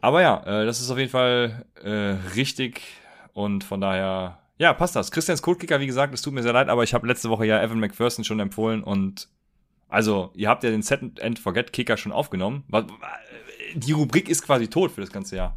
Aber 0.00 0.22
ja, 0.22 0.42
äh, 0.44 0.66
das 0.66 0.80
ist 0.80 0.90
auf 0.90 0.98
jeden 0.98 1.10
Fall 1.10 1.64
äh, 1.82 2.16
richtig 2.34 2.82
und 3.32 3.64
von 3.64 3.80
daher, 3.80 4.38
ja, 4.58 4.72
passt 4.72 4.96
das. 4.96 5.10
Christians 5.10 5.42
Codekicker, 5.42 5.80
wie 5.80 5.86
gesagt, 5.86 6.14
es 6.14 6.22
tut 6.22 6.34
mir 6.34 6.42
sehr 6.42 6.52
leid, 6.52 6.68
aber 6.68 6.84
ich 6.84 6.94
habe 6.94 7.06
letzte 7.06 7.30
Woche 7.30 7.46
ja 7.46 7.62
Evan 7.62 7.80
McPherson 7.80 8.24
schon 8.24 8.40
empfohlen 8.40 8.82
und 8.82 9.28
also, 9.94 10.32
ihr 10.34 10.48
habt 10.48 10.64
ja 10.64 10.70
den 10.70 10.82
Set 10.82 11.20
and 11.22 11.38
Forget 11.38 11.72
Kicker 11.72 11.96
schon 11.96 12.10
aufgenommen. 12.10 12.64
Die 13.76 13.92
Rubrik 13.92 14.28
ist 14.28 14.42
quasi 14.42 14.66
tot 14.66 14.90
für 14.90 15.00
das 15.00 15.12
ganze 15.12 15.36
Jahr. 15.36 15.56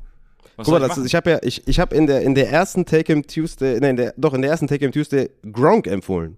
Was 0.58 0.66
Guck 0.66 0.80
mal, 0.80 0.86
ich, 0.86 0.98
ist, 0.98 1.06
ich 1.06 1.16
habe 1.16 1.30
ja, 1.32 1.39
ich, 1.41 1.68
ich 1.68 1.80
habe 1.80 1.95
in 1.95 2.06
der, 2.06 2.22
in 2.22 2.36
der 2.36 2.52
ersten 2.52 2.86
Take 2.86 3.14
im 3.14 3.26
Tuesday, 3.26 3.80
nein, 3.80 3.95
der, 3.95 4.14
doch 4.16 4.36
in 4.36 4.43
der 4.43 4.52
ersten 4.52 4.68
Take 4.68 4.86
im 4.86 4.91
Tuesday 4.91 5.32
Gronk 5.52 5.88
empfohlen. 5.88 6.38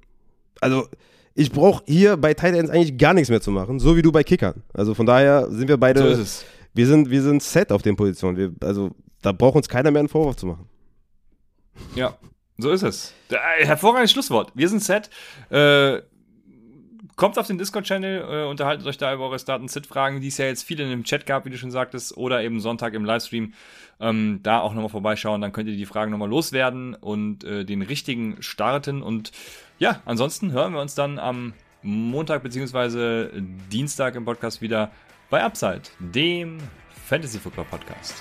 Also, 0.61 0.87
ich 1.35 1.51
brauche 1.51 1.83
hier 1.85 2.17
bei 2.17 2.33
Tight 2.33 2.55
Ends 2.55 2.71
eigentlich 2.71 2.97
gar 2.97 3.13
nichts 3.13 3.29
mehr 3.29 3.41
zu 3.41 3.51
machen, 3.51 3.79
so 3.79 3.95
wie 3.95 4.01
du 4.01 4.11
bei 4.11 4.23
Kickern. 4.23 4.63
Also 4.73 4.93
von 4.93 5.05
daher 5.05 5.49
sind 5.49 5.67
wir 5.67 5.77
beide, 5.77 6.01
so 6.01 6.07
ist 6.07 6.19
es. 6.19 6.45
wir 6.73 6.87
sind, 6.87 7.09
wir 7.09 7.21
sind 7.21 7.43
set 7.43 7.71
auf 7.71 7.81
den 7.81 7.95
Positionen. 7.95 8.37
Wir, 8.37 8.51
also 8.61 8.91
da 9.21 9.31
braucht 9.31 9.55
uns 9.55 9.69
keiner 9.69 9.91
mehr 9.91 9.99
einen 9.99 10.09
Vorwurf 10.09 10.35
zu 10.35 10.47
machen. 10.47 10.67
Ja, 11.95 12.17
so 12.57 12.71
ist 12.71 12.83
es. 12.83 13.13
Äh, 13.29 13.65
hervorragendes 13.65 14.11
Schlusswort. 14.11 14.51
Wir 14.53 14.67
sind 14.67 14.83
set. 14.83 15.09
Äh, 15.49 16.01
kommt 17.15 17.37
auf 17.37 17.47
den 17.47 17.57
Discord-Channel, 17.57 18.45
äh, 18.45 18.49
unterhaltet 18.49 18.87
euch 18.87 18.97
da 18.97 19.13
über 19.13 19.25
eure 19.25 19.39
Start-and-Sit-Fragen, 19.39 20.21
die 20.21 20.27
es 20.27 20.37
ja 20.37 20.45
jetzt 20.45 20.63
viele 20.63 20.83
in 20.83 20.89
dem 20.89 21.03
Chat 21.03 21.25
gab, 21.25 21.45
wie 21.45 21.49
du 21.49 21.57
schon 21.57 21.71
sagtest, 21.71 22.15
oder 22.15 22.41
eben 22.43 22.61
Sonntag 22.61 22.93
im 22.93 23.03
Livestream. 23.03 23.53
Ähm, 24.01 24.39
da 24.43 24.61
auch 24.61 24.73
nochmal 24.73 24.89
vorbeischauen, 24.89 25.41
dann 25.41 25.51
könnt 25.51 25.67
ihr 25.67 25.75
die 25.75 25.85
Fragen 25.85 26.11
nochmal 26.11 26.29
loswerden 26.29 26.95
und 26.95 27.43
äh, 27.43 27.65
den 27.65 27.81
richtigen 27.81 28.41
starten 28.41 29.01
und 29.01 29.33
ja, 29.79 30.01
ansonsten 30.05 30.51
hören 30.51 30.73
wir 30.73 30.81
uns 30.81 30.93
dann 30.93 31.17
am 31.17 31.53
Montag 31.81 32.43
bzw. 32.43 33.29
Dienstag 33.71 34.15
im 34.15 34.25
Podcast 34.25 34.61
wieder 34.61 34.91
bei 35.29 35.43
Upside, 35.43 35.83
dem 35.99 36.59
Fantasy 37.07 37.39
Football 37.39 37.65
Podcast. 37.65 38.15